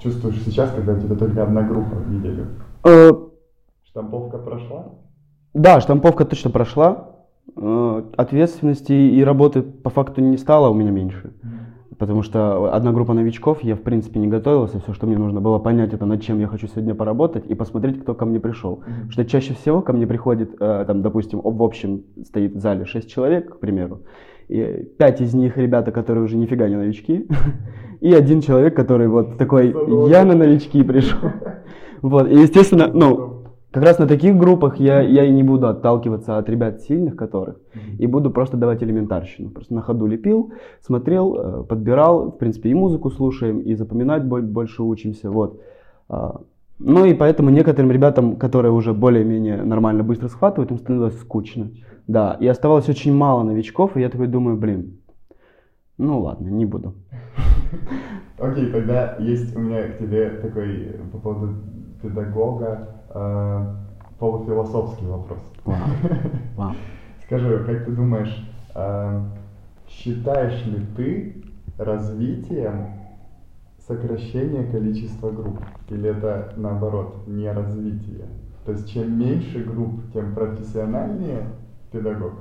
чувствуешь 0.01 0.41
сейчас, 0.43 0.71
когда 0.71 0.93
у 0.93 1.00
тебя 1.00 1.15
только 1.15 1.43
одна 1.43 1.61
группа 1.61 1.95
в 1.95 2.11
неделю? 2.11 2.47
Э, 2.83 3.11
штамповка 3.83 4.38
прошла? 4.38 4.93
Да, 5.53 5.81
штамповка 5.81 6.25
точно 6.25 6.50
прошла. 6.50 7.11
Э, 7.55 8.03
ответственности 8.17 8.93
и 8.93 9.23
работы 9.23 9.61
по 9.61 9.89
факту 9.89 10.21
не 10.21 10.38
стало 10.38 10.69
у 10.69 10.73
меня 10.73 10.91
меньше. 10.91 11.33
потому 11.97 12.23
что 12.23 12.73
одна 12.73 12.91
группа 12.93 13.13
новичков, 13.13 13.63
я 13.63 13.75
в 13.75 13.81
принципе 13.81 14.19
не 14.19 14.27
готовился, 14.27 14.79
все, 14.79 14.93
что 14.93 15.05
мне 15.05 15.19
нужно 15.19 15.39
было 15.39 15.59
понять, 15.59 15.93
это 15.93 16.07
над 16.07 16.23
чем 16.23 16.39
я 16.39 16.47
хочу 16.47 16.65
сегодня 16.65 16.95
поработать 16.95 17.45
и 17.45 17.53
посмотреть, 17.53 18.01
кто 18.01 18.15
ко 18.15 18.25
мне 18.25 18.39
пришел. 18.39 18.77
Потому 18.77 19.11
что 19.11 19.25
чаще 19.25 19.53
всего 19.53 19.81
ко 19.81 19.93
мне 19.93 20.07
приходит, 20.07 20.55
э, 20.59 20.85
там, 20.88 21.03
допустим, 21.03 21.41
в 21.43 21.61
общем 21.61 22.03
стоит 22.23 22.55
в 22.55 22.59
зале 22.59 22.85
6 22.85 23.07
человек, 23.07 23.55
к 23.55 23.59
примеру, 23.59 24.01
и 24.47 24.89
5 24.97 25.21
из 25.21 25.33
них 25.35 25.57
ребята, 25.57 25.91
которые 25.91 26.23
уже 26.23 26.38
нифига 26.38 26.67
не 26.69 26.75
новички, 26.75 27.27
и 28.01 28.13
один 28.13 28.41
человек, 28.41 28.75
который 28.75 29.08
вот 29.08 29.38
такой, 29.38 29.74
я 30.10 30.25
на 30.25 30.36
новички 30.36 30.84
пришел. 30.84 31.20
Вот, 32.01 32.27
и 32.31 32.34
естественно, 32.34 32.89
ну, 32.91 33.43
как 33.72 33.84
раз 33.84 34.00
на 34.00 34.08
таких 34.08 34.36
группах 34.36 34.79
я, 34.79 35.01
я 35.01 35.24
и 35.24 35.31
не 35.31 35.43
буду 35.43 35.67
отталкиваться 35.67 36.39
от 36.39 36.50
ребят 36.50 36.81
сильных, 36.81 37.15
которых, 37.15 37.58
и 38.00 38.08
буду 38.08 38.31
просто 38.31 38.58
давать 38.58 38.81
элементарщину. 38.84 39.51
Просто 39.51 39.75
на 39.75 39.81
ходу 39.81 40.08
лепил, 40.08 40.51
смотрел, 40.81 41.36
э, 41.36 41.63
подбирал, 41.63 42.31
в 42.31 42.38
принципе, 42.39 42.70
и 42.70 42.74
музыку 42.74 43.12
слушаем, 43.12 43.60
и 43.60 43.75
запоминать 43.75 44.24
боль- 44.24 44.41
больше 44.41 44.81
учимся, 44.84 45.29
вот. 45.29 45.62
А, 46.10 46.41
Ну 46.79 47.05
и 47.05 47.13
поэтому 47.13 47.51
некоторым 47.51 47.91
ребятам, 47.91 48.36
которые 48.38 48.72
уже 48.72 48.93
более-менее 48.93 49.63
нормально 49.63 50.03
быстро 50.03 50.27
схватывают, 50.29 50.72
им 50.72 50.79
становилось 50.79 51.20
скучно. 51.20 51.70
Да, 52.08 52.36
и 52.39 52.48
оставалось 52.48 52.89
очень 52.89 53.13
мало 53.13 53.43
новичков, 53.43 53.96
и 53.96 54.01
я 54.01 54.10
такой 54.10 54.25
думаю, 54.27 54.58
блин, 54.58 54.98
ну 56.01 56.20
ладно, 56.20 56.50
не 56.50 56.65
буду. 56.65 56.96
Окей, 58.39 58.72
тогда 58.72 59.17
есть 59.20 59.55
у 59.55 59.60
меня 59.60 59.88
к 59.89 60.00
тебе 60.00 60.29
такой 60.29 61.00
по 61.12 61.20
поводу 61.20 61.53
педагога 62.01 63.03
э, 63.10 63.75
полуфилософский 64.17 65.05
вопрос. 65.05 65.39
Вау, 65.63 65.77
вау. 66.58 66.74
Скажи, 67.25 67.63
как 67.65 67.86
ты 67.86 67.91
думаешь, 67.91 68.36
э, 68.74 69.24
считаешь 69.88 70.65
ли 70.65 70.86
ты 70.96 71.43
развитием 71.77 72.88
сокращение 73.88 74.65
количества 74.72 75.29
групп? 75.29 75.60
Или 75.89 76.10
это 76.10 76.53
наоборот, 76.58 77.27
не 77.27 77.51
развитие? 77.51 78.25
То 78.65 78.72
есть 78.72 78.91
чем 78.91 79.20
меньше 79.20 79.63
групп, 79.63 80.01
тем 80.13 80.34
профессиональнее 80.34 81.46
педагог? 81.91 82.34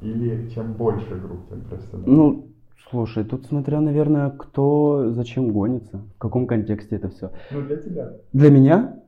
Или 0.00 0.48
чем 0.50 0.72
больше 0.72 1.14
групп, 1.14 1.48
тем 1.48 1.60
профессиональнее? 1.60 2.16
Ну, 2.16 2.53
слушай, 2.90 3.24
тут 3.24 3.46
смотря, 3.46 3.80
наверное, 3.80 4.30
кто 4.30 5.10
зачем 5.10 5.52
гонится, 5.52 5.98
в 6.16 6.18
каком 6.18 6.46
контексте 6.46 6.96
это 6.96 7.08
все. 7.08 7.30
Ну, 7.50 7.62
для 7.62 7.76
тебя. 7.76 8.12
Для 8.32 8.50
меня, 8.50 9.00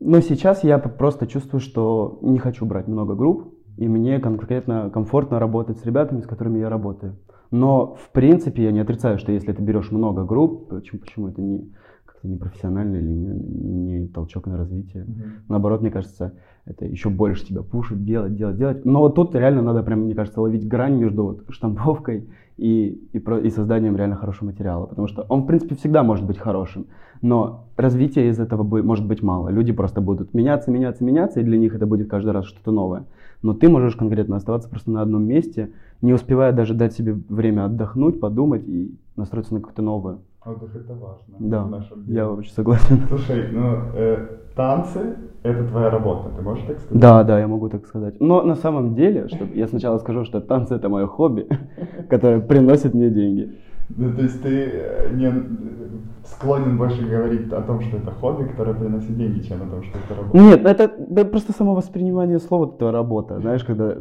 но 0.00 0.20
сейчас 0.20 0.64
я 0.64 0.78
просто 0.78 1.26
чувствую, 1.26 1.60
что 1.60 2.18
не 2.22 2.38
хочу 2.38 2.66
брать 2.66 2.88
много 2.88 3.14
групп, 3.14 3.54
и 3.76 3.88
мне 3.88 4.18
конкретно 4.18 4.90
комфортно 4.90 5.38
работать 5.38 5.78
с 5.78 5.84
ребятами, 5.84 6.20
с 6.20 6.26
которыми 6.26 6.58
я 6.58 6.68
работаю. 6.68 7.16
Но, 7.50 7.94
в 7.94 8.10
принципе, 8.10 8.64
я 8.64 8.72
не 8.72 8.80
отрицаю, 8.80 9.18
что 9.18 9.32
если 9.32 9.52
ты 9.52 9.62
берешь 9.62 9.90
много 9.90 10.24
групп, 10.24 10.68
почему, 10.68 11.00
почему 11.00 11.28
это 11.28 11.40
не 11.40 11.72
как-то 12.04 12.28
не 12.28 12.36
профессионально 12.36 12.96
или 12.96 13.12
не, 13.12 14.00
не 14.00 14.08
толчок 14.08 14.46
на 14.46 14.56
развитие. 14.56 15.06
Наоборот, 15.48 15.80
мне 15.80 15.90
кажется, 15.90 16.34
это 16.66 16.84
еще 16.84 17.10
больше 17.10 17.46
тебя 17.46 17.62
пушит, 17.62 18.04
делать, 18.04 18.34
делать, 18.34 18.56
делать. 18.56 18.84
Но 18.84 19.00
вот 19.00 19.14
тут 19.14 19.34
реально 19.34 19.62
надо 19.62 19.84
прям, 19.84 20.00
мне 20.00 20.14
кажется, 20.14 20.40
ловить 20.40 20.66
грань 20.66 20.96
между 20.96 21.22
вот 21.24 21.44
штамповкой 21.48 22.28
и, 22.56 23.08
и, 23.12 23.18
про- 23.20 23.38
и 23.38 23.50
созданием 23.50 23.96
реально 23.96 24.16
хорошего 24.16 24.46
материала. 24.46 24.86
Потому 24.86 25.06
что 25.06 25.22
он, 25.28 25.42
в 25.42 25.46
принципе, 25.46 25.76
всегда 25.76 26.02
может 26.02 26.26
быть 26.26 26.38
хорошим, 26.38 26.86
но 27.22 27.66
развития 27.76 28.28
из 28.28 28.40
этого 28.40 28.64
бу- 28.64 28.82
может 28.82 29.06
быть 29.06 29.22
мало. 29.22 29.48
Люди 29.48 29.72
просто 29.72 30.00
будут 30.00 30.34
меняться, 30.34 30.72
меняться, 30.72 31.04
меняться, 31.04 31.40
и 31.40 31.44
для 31.44 31.56
них 31.56 31.74
это 31.74 31.86
будет 31.86 32.10
каждый 32.10 32.32
раз 32.32 32.46
что-то 32.46 32.72
новое. 32.72 33.04
Но 33.42 33.54
ты 33.54 33.68
можешь 33.68 33.94
конкретно 33.94 34.36
оставаться 34.36 34.68
просто 34.68 34.90
на 34.90 35.02
одном 35.02 35.24
месте, 35.24 35.70
не 36.02 36.12
успевая 36.12 36.52
даже 36.52 36.74
дать 36.74 36.94
себе 36.94 37.16
время 37.28 37.66
отдохнуть, 37.66 38.18
подумать 38.18 38.66
и 38.66 38.92
настроиться 39.14 39.54
на 39.54 39.60
какое-то 39.60 39.82
новое. 39.82 40.18
Отдых 40.46 40.76
это 40.76 40.94
важно 40.94 41.34
Да, 41.40 41.64
в 41.64 41.70
нашем 41.70 42.04
деле. 42.04 42.16
я 42.16 42.28
вообще 42.28 42.52
согласен. 42.52 43.00
Слушай, 43.08 43.48
ну, 43.50 43.76
э, 43.94 44.26
танцы– 44.54 45.16
это 45.42 45.66
твоя 45.66 45.90
работа, 45.90 46.28
ты 46.36 46.42
можешь 46.42 46.64
так 46.66 46.78
сказать? 46.78 47.00
Да, 47.00 47.24
да, 47.24 47.40
я 47.40 47.48
могу 47.48 47.68
так 47.68 47.84
сказать. 47.86 48.20
Но 48.20 48.42
на 48.42 48.54
самом 48.54 48.94
деле, 48.94 49.26
чтобы 49.26 49.54
я 49.56 49.66
сначала 49.66 49.98
скажу, 49.98 50.24
что 50.24 50.40
танцы 50.40 50.74
это 50.76 50.88
мое 50.88 51.08
хобби, 51.08 51.48
которое 52.08 52.40
приносит 52.40 52.94
мне 52.94 53.10
деньги. 53.10 53.58
Ну, 53.88 54.12
то 54.14 54.22
есть 54.22 54.40
ты 54.42 54.70
э, 54.72 55.14
не 55.14 55.26
э, 55.26 55.42
склонен 56.24 56.78
больше 56.78 57.04
говорить 57.04 57.52
о 57.52 57.62
том, 57.62 57.80
что 57.80 57.96
это 57.96 58.12
хобби, 58.12 58.44
которое 58.48 58.74
приносит 58.74 59.16
деньги, 59.16 59.40
чем 59.40 59.62
о 59.62 59.66
том, 59.70 59.82
что 59.82 59.98
это 59.98 60.14
работа. 60.14 60.38
Нет, 60.38 60.64
это 60.64 60.92
да, 61.08 61.24
просто 61.24 61.52
само 61.52 61.74
воспринимание 61.74 62.38
слова 62.38 62.72
это 62.72 62.92
работа. 62.92 63.40
Знаешь, 63.40 63.64
когда 63.64 63.96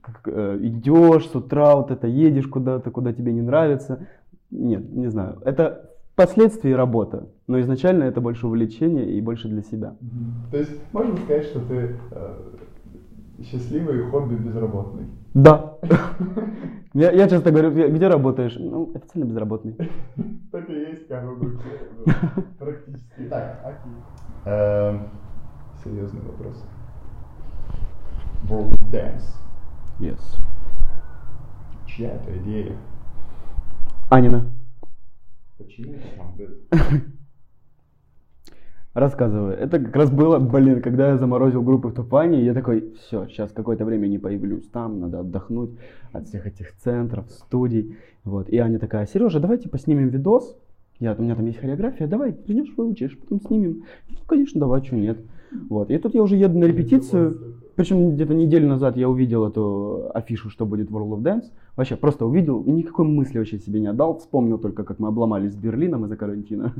как, 0.00 0.22
э, 0.26 0.58
идешь 0.62 1.28
с 1.28 1.34
утра, 1.34 1.76
вот 1.76 1.90
это 1.90 2.06
едешь 2.06 2.46
куда-то, 2.46 2.90
куда 2.90 3.12
тебе 3.12 3.32
не 3.32 3.42
нравится. 3.42 4.06
Нет, 4.50 4.92
не 4.92 5.08
знаю. 5.08 5.38
Это 5.44 5.89
впоследствии 6.20 6.72
работа, 6.72 7.28
но 7.46 7.60
изначально 7.60 8.04
это 8.04 8.20
больше 8.20 8.46
увлечение 8.46 9.10
и 9.10 9.20
больше 9.22 9.48
для 9.48 9.62
себя. 9.62 9.94
То 10.50 10.58
есть 10.58 10.92
можно 10.92 11.16
сказать, 11.16 11.44
что 11.46 11.60
ты 11.60 11.96
э, 12.10 12.36
счастливый 13.42 14.02
хобби 14.10 14.34
безработный. 14.34 15.06
Да. 15.32 15.76
Я, 16.92 17.12
я 17.12 17.28
часто 17.28 17.50
говорю, 17.52 17.70
«Где- 17.70 18.08
работаешь? 18.08 18.56
Ну, 18.58 18.90
официально 18.94 19.26
безработный. 19.26 19.76
Так 20.52 20.68
и 20.68 20.72
есть, 20.72 21.08
как 21.08 21.24
бы, 21.38 21.58
практически. 22.58 23.22
Так, 23.30 23.60
окей. 23.64 23.92
Эм, 24.44 25.02
Серьезный 25.82 26.20
вопрос. 26.20 26.62
World 28.48 28.76
Dance. 28.92 29.24
Yes. 29.98 30.20
Чья 31.86 32.10
это 32.10 32.36
идея? 32.38 32.76
Анина. 34.10 34.44
Рассказываю. 38.94 39.52
Это 39.52 39.78
как 39.78 39.94
раз 39.94 40.10
было, 40.10 40.40
блин, 40.40 40.82
когда 40.82 41.10
я 41.10 41.16
заморозил 41.16 41.62
группы 41.62 41.88
в 41.88 41.94
Тупане, 41.94 42.44
я 42.44 42.54
такой, 42.54 42.92
все, 42.98 43.26
сейчас 43.28 43.52
какое-то 43.52 43.84
время 43.84 44.08
не 44.08 44.18
появлюсь 44.18 44.68
там, 44.68 44.98
надо 44.98 45.20
отдохнуть 45.20 45.70
от 46.12 46.26
всех 46.26 46.46
этих 46.46 46.76
центров, 46.76 47.30
студий. 47.30 47.96
Вот. 48.24 48.48
И 48.48 48.58
Аня 48.58 48.80
такая, 48.80 49.06
Сережа, 49.06 49.38
давайте 49.38 49.68
поснимем 49.68 50.08
видос. 50.08 50.56
Я, 50.98 51.14
у 51.14 51.22
меня 51.22 51.36
там 51.36 51.46
есть 51.46 51.58
хореография, 51.58 52.08
давай, 52.08 52.32
придешь, 52.32 52.74
выучишь, 52.76 53.16
потом 53.16 53.40
снимем. 53.40 53.84
Ну, 54.08 54.16
конечно, 54.26 54.58
давай, 54.58 54.84
что 54.84 54.96
нет. 54.96 55.18
Вот. 55.68 55.90
И 55.90 55.98
тут 55.98 56.14
я 56.14 56.22
уже 56.22 56.36
еду 56.36 56.58
на 56.58 56.64
репетицию. 56.64 57.59
Причем 57.80 58.10
где-то 58.10 58.34
неделю 58.34 58.68
назад 58.68 58.98
я 58.98 59.08
увидел 59.08 59.46
эту 59.46 60.10
афишу, 60.12 60.50
что 60.50 60.66
будет 60.66 60.90
World 60.90 61.16
of 61.16 61.22
Dance. 61.22 61.44
Вообще, 61.76 61.96
просто 61.96 62.26
увидел, 62.26 62.62
никакой 62.62 63.06
мысли 63.06 63.38
вообще 63.38 63.58
себе 63.58 63.80
не 63.80 63.86
отдал. 63.86 64.18
Вспомнил 64.18 64.58
только, 64.58 64.84
как 64.84 64.98
мы 64.98 65.08
обломались 65.08 65.54
с 65.54 65.56
Берлином 65.56 66.04
из-за 66.04 66.18
карантина. 66.18 66.74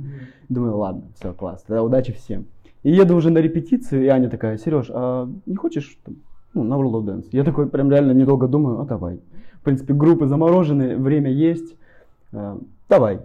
Думаю, 0.51 0.77
ладно, 0.77 1.05
все, 1.15 1.33
класс, 1.33 1.65
тогда 1.67 1.83
удачи 1.83 2.13
всем. 2.13 2.45
И 2.83 2.93
еду 2.93 3.17
уже 3.17 3.31
на 3.31 3.39
репетицию, 3.39 4.05
и 4.05 4.09
Аня 4.09 4.29
такая, 4.29 4.59
Сереж, 4.59 4.91
а 4.93 5.27
не 5.47 5.57
хочешь 5.57 5.99
там, 6.05 6.17
ну, 6.53 6.65
на 6.65 6.75
World 6.75 7.01
of 7.01 7.05
Dance? 7.07 7.29
Я 7.33 7.45
такой 7.45 7.67
прям 7.67 7.91
реально 7.91 8.13
недолго 8.13 8.47
думаю, 8.47 8.81
а 8.81 8.85
давай. 8.85 9.21
В 9.55 9.65
принципе, 9.65 9.95
группы 9.95 10.27
заморожены, 10.27 10.99
время 10.99 11.33
есть, 11.33 11.77
э, 12.33 12.59
давай. 12.91 13.21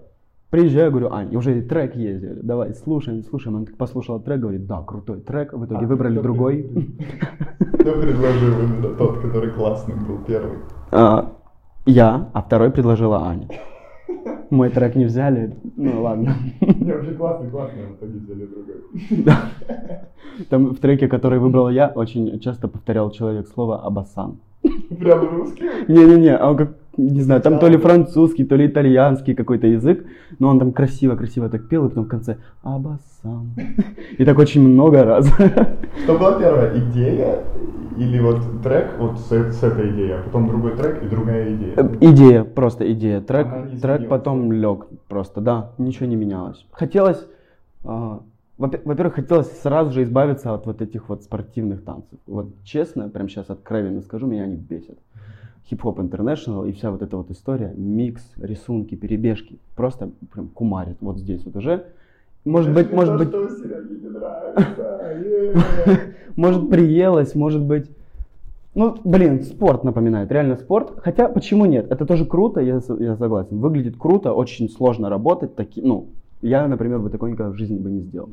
Приезжаю, 0.56 0.90
говорю, 0.90 1.12
Ань, 1.12 1.34
и 1.34 1.36
уже 1.36 1.62
трек 1.64 1.98
говорю, 1.98 2.40
давай, 2.42 2.74
слушаем, 2.76 3.22
слушаем. 3.24 3.58
Она 3.58 3.66
так 3.66 3.76
послушала 3.76 4.22
трек, 4.22 4.40
говорит, 4.40 4.66
да, 4.66 4.82
крутой 4.84 5.20
трек, 5.20 5.52
в 5.52 5.66
итоге 5.66 5.86
А, 5.86 5.88
выбрали 5.90 6.18
другой. 6.18 6.64
Кто 7.74 7.92
предложил 7.92 8.60
именно 8.64 8.96
тот, 8.96 9.20
который 9.20 9.52
классный 9.52 9.96
был 9.96 10.20
первый? 10.26 10.60
А, 10.92 11.34
я, 11.86 12.30
а 12.32 12.42
второй 12.42 12.72
предложила 12.72 13.28
Аня. 13.28 13.50
Мой 14.50 14.70
трек 14.70 14.96
не 14.96 15.04
взяли, 15.04 15.58
ну 15.76 16.02
ладно. 16.04 16.36
Не, 16.62 16.94
вообще 16.94 17.12
классный, 17.16 17.50
классный, 17.50 17.82
а 17.84 17.90
в 17.90 17.96
итоге 17.98 18.20
взяли 18.20 18.46
другой. 18.46 19.26
Да. 19.26 19.50
Там 20.50 20.68
в 20.68 20.78
треке, 20.78 21.10
который 21.10 21.40
выбрал 21.40 21.70
я, 21.70 21.92
очень 21.94 22.40
часто 22.40 22.70
повторял 22.70 23.12
человек 23.12 23.50
слово 23.50 23.86
«абасан». 23.86 24.38
Прям 25.00 25.38
русский? 25.38 25.70
Не-не-не, 25.90 26.36
а 26.38 26.50
он 26.50 26.58
как, 26.58 26.78
не 26.98 27.22
знаю, 27.22 27.42
там 27.42 27.60
то 27.60 27.68
ли 27.68 27.78
французский, 27.78 28.46
то 28.46 28.56
ли 28.56 28.68
итальянский 28.68 29.36
какой-то 29.36 29.68
язык, 29.68 30.06
но 30.40 30.50
он 30.50 30.60
там 30.60 30.72
красиво-красиво 30.72 31.50
так 31.50 31.68
пел, 31.68 31.86
и 31.86 31.90
потом 31.90 32.06
в 32.06 32.08
конце 32.08 32.38
«абасан». 32.64 33.52
И 34.18 34.26
так 34.26 34.38
очень 34.40 34.62
много 34.62 35.04
раз. 35.04 35.28
Что 36.04 36.18
была 36.18 36.40
первая 36.40 36.78
идея 36.80 37.40
или 37.98 38.20
вот 38.20 38.62
трек 38.64 38.94
вот 39.00 39.20
с, 39.20 39.32
с 39.32 39.64
этой 39.64 39.92
идеей, 39.92 40.12
а 40.14 40.24
потом 40.24 40.48
другой 40.48 40.76
трек 40.76 41.04
и 41.04 41.08
другая 41.08 41.54
идея? 41.56 41.74
Э, 41.78 41.90
Идея, 42.02 42.44
просто 42.44 42.92
идея. 42.92 43.22
Трек, 43.22 43.48
трек 43.82 44.08
потом 44.10 44.52
лег 44.52 44.88
просто, 45.08 45.42
да, 45.42 45.72
ничего 45.78 46.06
не 46.06 46.16
менялось. 46.16 46.66
Хотелось, 46.72 47.26
а, 47.84 48.22
во- 48.58 48.72
во-первых, 48.86 49.16
хотелось 49.16 49.52
сразу 49.62 49.92
же 49.92 50.04
избавиться 50.04 50.54
от 50.54 50.66
вот 50.66 50.82
этих 50.82 51.10
вот 51.10 51.24
спортивных 51.24 51.84
танцев. 51.84 52.20
Вот 52.28 52.48
честно, 52.64 53.10
прям 53.10 53.30
сейчас 53.30 53.50
откровенно 53.50 54.02
скажу, 54.02 54.28
меня 54.28 54.44
они 54.44 54.56
бесят. 54.58 54.98
Хип-хоп 55.70 56.00
International 56.00 56.70
и 56.70 56.72
вся 56.74 56.92
вот 56.92 57.02
эта 57.02 57.18
вот 57.18 57.32
история, 57.32 57.74
микс, 57.76 58.24
рисунки, 58.38 58.96
перебежки, 58.96 59.58
просто 59.76 60.12
прям 60.32 60.48
кумарит 60.50 60.98
вот 61.02 61.18
здесь 61.18 61.44
вот 61.46 61.56
уже. 61.56 61.86
Может 62.44 62.74
быть, 62.74 62.94
может 62.94 63.18
то, 63.18 63.26
быть, 63.26 63.34
может 66.36 66.70
приелось, 66.70 67.34
может 67.34 67.64
быть, 67.64 67.90
Ну, 68.76 68.98
блин, 69.04 69.42
спорт 69.42 69.84
напоминает, 69.84 70.32
реально 70.32 70.58
спорт. 70.58 70.92
Хотя, 70.98 71.30
почему 71.30 71.66
нет? 71.66 71.90
Это 71.90 72.06
тоже 72.06 72.26
круто, 72.26 72.60
я, 72.60 72.82
я 73.00 73.16
согласен. 73.16 73.60
Выглядит 73.60 73.96
круто, 73.98 74.34
очень 74.34 74.70
сложно 74.70 75.10
работать. 75.10 75.56
Таки, 75.56 75.82
ну, 75.82 76.10
я, 76.42 76.68
например, 76.68 77.00
бы 77.00 77.10
такое 77.10 77.32
никогда 77.32 77.52
в 77.52 77.56
жизни 77.56 77.80
бы 77.80 77.90
не 77.90 78.02
сделал. 78.02 78.30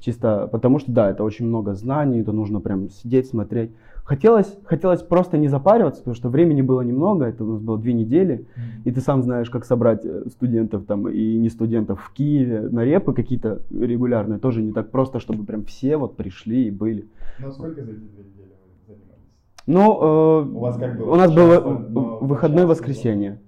Чисто 0.00 0.48
потому 0.50 0.80
что, 0.80 0.92
да, 0.92 1.10
это 1.10 1.24
очень 1.24 1.46
много 1.46 1.74
знаний, 1.74 2.20
это 2.20 2.32
нужно 2.32 2.60
прям 2.60 2.90
сидеть, 2.90 3.28
смотреть. 3.28 3.70
Хотелось, 4.04 4.54
хотелось 4.64 5.02
просто 5.02 5.38
не 5.38 5.48
запариваться, 5.48 6.00
потому 6.02 6.14
что 6.14 6.28
времени 6.28 6.60
было 6.60 6.82
немного, 6.82 7.24
это 7.24 7.42
у 7.42 7.52
нас 7.52 7.60
было 7.62 7.78
две 7.78 7.94
недели, 7.94 8.46
и 8.84 8.92
ты 8.92 9.00
сам 9.00 9.22
знаешь, 9.22 9.48
как 9.48 9.64
собрать 9.64 10.04
э, 10.04 10.24
студентов 10.28 10.84
там 10.84 11.08
и 11.08 11.38
не 11.38 11.48
студентов 11.48 12.02
в 12.02 12.12
Киеве 12.12 12.60
на 12.68 12.84
репы 12.84 13.14
какие-то 13.14 13.62
регулярные, 13.70 14.38
тоже 14.38 14.60
не 14.62 14.72
так 14.72 14.90
просто, 14.90 15.20
чтобы 15.20 15.44
прям 15.44 15.64
все 15.64 15.96
вот 15.96 16.16
пришли 16.16 16.66
и 16.66 16.70
были. 16.70 17.06
Ну, 17.38 17.50
сколько 17.50 17.82
за 17.82 17.92
эти 17.92 17.98
две 18.00 18.24
недели 18.24 18.52
вы 18.86 18.94
занимались? 18.94 19.24
Ну, 19.66 20.42
э, 20.42 20.44
У 20.54 20.58
вас 20.58 20.76
как 20.76 20.98
было? 20.98 21.10
у 21.10 21.14
нас 21.16 21.32
Час, 21.32 21.34
было 21.34 21.60
но 21.88 22.18
по 22.18 22.26
выходное 22.26 22.66
воскресенье. 22.66 23.40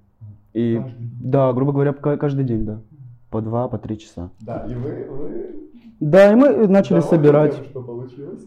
И, 0.55 0.77
Каждый 0.83 1.11
да, 1.21 1.53
грубо 1.53 1.73
говоря, 1.73 1.93
ка- 1.93 2.17
каждый 2.17 2.45
день, 2.47 2.65
да. 2.65 2.81
По 3.29 3.43
два, 3.43 3.69
по 3.69 3.77
три 3.77 3.99
часа. 3.99 4.31
Да, 4.41 4.67
и 4.67 4.75
вы, 4.75 5.07
вы 5.11 5.69
Да, 6.01 6.33
и 6.33 6.35
мы 6.35 6.67
начали 6.67 7.01
довольны 7.01 7.03
собирать. 7.03 7.57
тем, 7.57 7.65
что 7.67 7.83
получилось? 7.83 8.47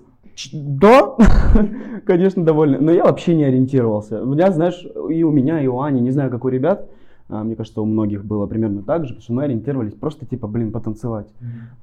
Да, 0.54 1.16
конечно, 2.06 2.44
довольны. 2.44 2.80
Но 2.80 2.92
я 2.92 3.04
вообще 3.04 3.36
не 3.36 3.44
ориентировался. 3.44 4.22
У 4.22 4.26
меня, 4.26 4.52
знаешь, 4.52 4.86
и 5.10 5.24
у 5.24 5.32
меня, 5.32 5.62
и 5.62 5.68
у 5.68 5.82
Ани, 5.82 6.00
не 6.02 6.12
знаю, 6.12 6.32
как 6.32 6.46
у 6.46 6.50
ребят, 6.50 6.90
мне 7.30 7.56
кажется, 7.56 7.82
у 7.82 7.86
многих 7.86 8.26
было 8.26 8.48
примерно 8.48 8.82
так 8.82 9.04
же, 9.04 9.10
потому 9.10 9.22
что 9.22 9.34
мы 9.34 9.44
ориентировались 9.44 9.94
просто, 9.94 10.26
типа, 10.26 10.48
блин, 10.48 10.72
потанцевать. 10.72 11.28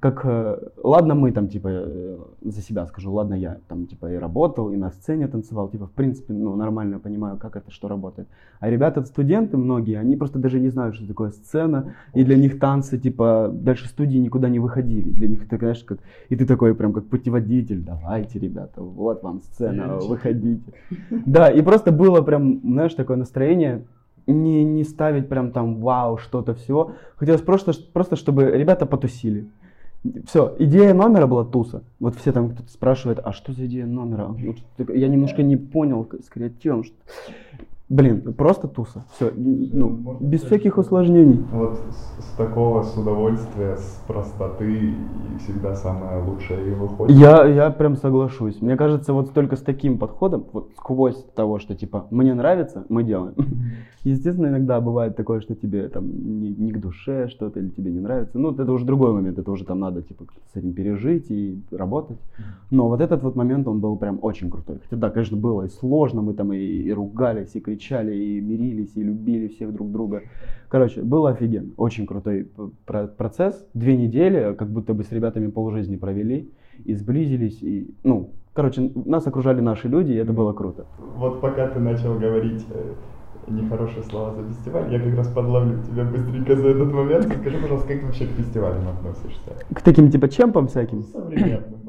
Как, 0.00 0.24
э, 0.24 0.58
ладно, 0.82 1.14
мы 1.14 1.30
там, 1.30 1.48
типа, 1.48 1.68
э, 1.70 2.18
за 2.42 2.60
себя 2.60 2.86
скажу, 2.86 3.12
ладно, 3.12 3.34
я 3.34 3.58
там, 3.68 3.86
типа, 3.86 4.12
и 4.12 4.16
работал, 4.16 4.70
и 4.70 4.76
на 4.76 4.90
сцене 4.90 5.28
танцевал, 5.28 5.68
типа, 5.68 5.86
в 5.86 5.92
принципе, 5.92 6.32
ну, 6.32 6.56
нормально 6.56 6.98
понимаю, 6.98 7.36
как 7.38 7.56
это, 7.56 7.70
что 7.70 7.86
работает. 7.88 8.28
А 8.58 8.68
ребята, 8.68 9.04
студенты 9.04 9.56
многие, 9.56 9.98
они 9.98 10.16
просто 10.16 10.38
даже 10.38 10.58
не 10.58 10.68
знают, 10.68 10.96
что 10.96 11.06
такое 11.06 11.30
сцена, 11.30 11.94
и 12.12 12.24
для 12.24 12.36
них 12.36 12.58
танцы, 12.58 12.98
типа, 12.98 13.50
дальше 13.52 13.88
студии 13.88 14.18
никуда 14.18 14.48
не 14.48 14.58
выходили. 14.58 15.10
Для 15.10 15.28
них, 15.28 15.48
ты, 15.48 15.58
знаешь, 15.58 15.84
как, 15.84 15.98
и 16.28 16.36
ты 16.36 16.44
такой 16.44 16.74
прям 16.74 16.92
как 16.92 17.06
путеводитель, 17.06 17.82
давайте, 17.82 18.40
ребята, 18.40 18.82
вот 18.82 19.22
вам 19.22 19.40
сцена, 19.40 19.96
выходите. 19.98 20.72
Да, 21.26 21.50
и 21.50 21.62
просто 21.62 21.92
было 21.92 22.20
прям, 22.22 22.60
знаешь, 22.62 22.94
такое 22.94 23.16
настроение, 23.16 23.84
не, 24.26 24.64
не 24.64 24.84
ставить 24.84 25.28
прям 25.28 25.52
там 25.52 25.80
вау, 25.80 26.18
что-то 26.18 26.54
все. 26.54 26.92
Хотелось 27.16 27.42
просто, 27.42 27.72
просто, 27.92 28.16
чтобы 28.16 28.50
ребята 28.50 28.86
потусили. 28.86 29.46
Все, 30.26 30.54
идея 30.58 30.94
номера 30.94 31.26
была 31.26 31.44
туса. 31.44 31.82
Вот 32.00 32.14
все 32.16 32.32
там 32.32 32.50
кто-то 32.50 32.70
спрашивает, 32.70 33.18
а 33.24 33.32
что 33.32 33.52
за 33.52 33.66
идея 33.66 33.86
номера? 33.86 34.34
Что-то 34.76 34.92
Я 34.92 35.08
немножко 35.08 35.42
не 35.42 35.56
понял 35.56 36.06
с 36.24 36.28
креативом. 36.28 36.84
что- 36.84 36.96
Блин, 37.88 38.34
просто 38.34 38.66
туса. 38.66 39.04
Все, 39.14 39.30
ну, 39.36 39.88
Можно 39.90 40.26
без 40.26 40.40
сказать, 40.40 40.60
всяких 40.60 40.78
усложнений. 40.78 41.44
Вот 41.52 41.78
с, 42.18 42.24
с 42.24 42.36
такого, 42.36 42.82
с 42.82 42.96
удовольствия, 42.96 43.76
с 43.76 44.02
простоты 44.08 44.90
и 44.90 45.38
всегда 45.38 45.76
самое 45.76 46.20
лучшее 46.20 46.66
и 46.66 46.74
выходит. 46.74 47.16
Я, 47.16 47.44
я 47.46 47.70
прям 47.70 47.94
соглашусь. 47.94 48.60
Мне 48.60 48.76
кажется, 48.76 49.12
вот 49.12 49.32
только 49.32 49.54
с 49.54 49.60
таким 49.60 49.98
подходом, 49.98 50.46
вот 50.52 50.72
сквозь 50.76 51.24
того, 51.36 51.60
что 51.60 51.76
типа 51.76 52.08
мне 52.10 52.34
нравится, 52.34 52.84
мы 52.88 53.04
делаем. 53.04 53.34
Естественно, 54.02 54.48
иногда 54.48 54.80
бывает 54.80 55.16
такое, 55.16 55.40
что 55.40 55.54
тебе 55.54 55.88
там 55.88 56.08
не, 56.40 56.50
не 56.50 56.72
к 56.72 56.80
душе 56.80 57.28
что-то 57.28 57.60
или 57.60 57.68
тебе 57.68 57.92
не 57.92 58.00
нравится. 58.00 58.36
Ну, 58.38 58.50
это 58.50 58.70
уже 58.72 58.84
другой 58.84 59.12
момент, 59.12 59.38
это 59.38 59.50
уже 59.50 59.64
там 59.64 59.78
надо 59.78 60.02
типа 60.02 60.24
с 60.52 60.56
этим 60.56 60.72
пережить 60.74 61.30
и 61.30 61.60
работать. 61.70 62.18
Но 62.72 62.88
вот 62.88 63.00
этот 63.00 63.22
вот 63.22 63.36
момент, 63.36 63.68
он 63.68 63.78
был 63.78 63.96
прям 63.96 64.18
очень 64.22 64.50
крутой. 64.50 64.78
Хотя 64.82 64.96
да, 64.96 65.10
конечно, 65.10 65.36
было 65.36 65.62
и 65.62 65.68
сложно, 65.68 66.22
мы 66.22 66.34
там 66.34 66.52
и, 66.52 66.58
и 66.58 66.92
ругались, 66.92 67.54
и 67.54 67.60
кричали, 67.60 67.75
и 68.12 68.40
мирились, 68.40 68.96
и 68.96 69.02
любили 69.02 69.48
всех 69.48 69.72
друг 69.72 69.90
друга. 69.90 70.22
Короче, 70.68 71.02
было 71.02 71.30
офигенно. 71.30 71.70
Очень 71.76 72.06
крутой 72.06 72.48
процесс. 73.16 73.66
Две 73.74 73.96
недели, 73.96 74.54
как 74.54 74.68
будто 74.68 74.94
бы 74.94 75.04
с 75.04 75.12
ребятами 75.12 75.48
полжизни 75.48 75.96
провели, 75.96 76.50
и 76.84 76.94
сблизились, 76.94 77.62
и, 77.62 77.94
ну, 78.04 78.30
короче, 78.52 78.90
нас 79.04 79.26
окружали 79.26 79.60
наши 79.60 79.88
люди, 79.88 80.12
и 80.12 80.16
это 80.16 80.32
было 80.32 80.52
круто. 80.52 80.86
Вот 81.16 81.40
пока 81.40 81.68
ты 81.68 81.80
начал 81.80 82.18
говорить 82.18 82.66
э, 82.70 82.92
нехорошие 83.48 84.02
слова 84.02 84.34
за 84.34 84.42
фестиваль, 84.48 84.92
я 84.92 85.00
как 85.00 85.14
раз 85.14 85.28
подловлю 85.28 85.82
тебя 85.84 86.04
быстренько 86.04 86.56
за 86.56 86.68
этот 86.68 86.92
момент. 86.92 87.24
Скажи, 87.24 87.58
пожалуйста, 87.58 87.88
как 87.88 88.00
ты 88.00 88.06
вообще 88.06 88.26
к 88.26 88.30
фестивалям 88.30 88.88
относишься? 88.88 89.52
К 89.74 89.82
таким 89.82 90.10
типа 90.10 90.28
чемпам 90.28 90.68
всяким. 90.68 91.02
Современным. 91.02 91.80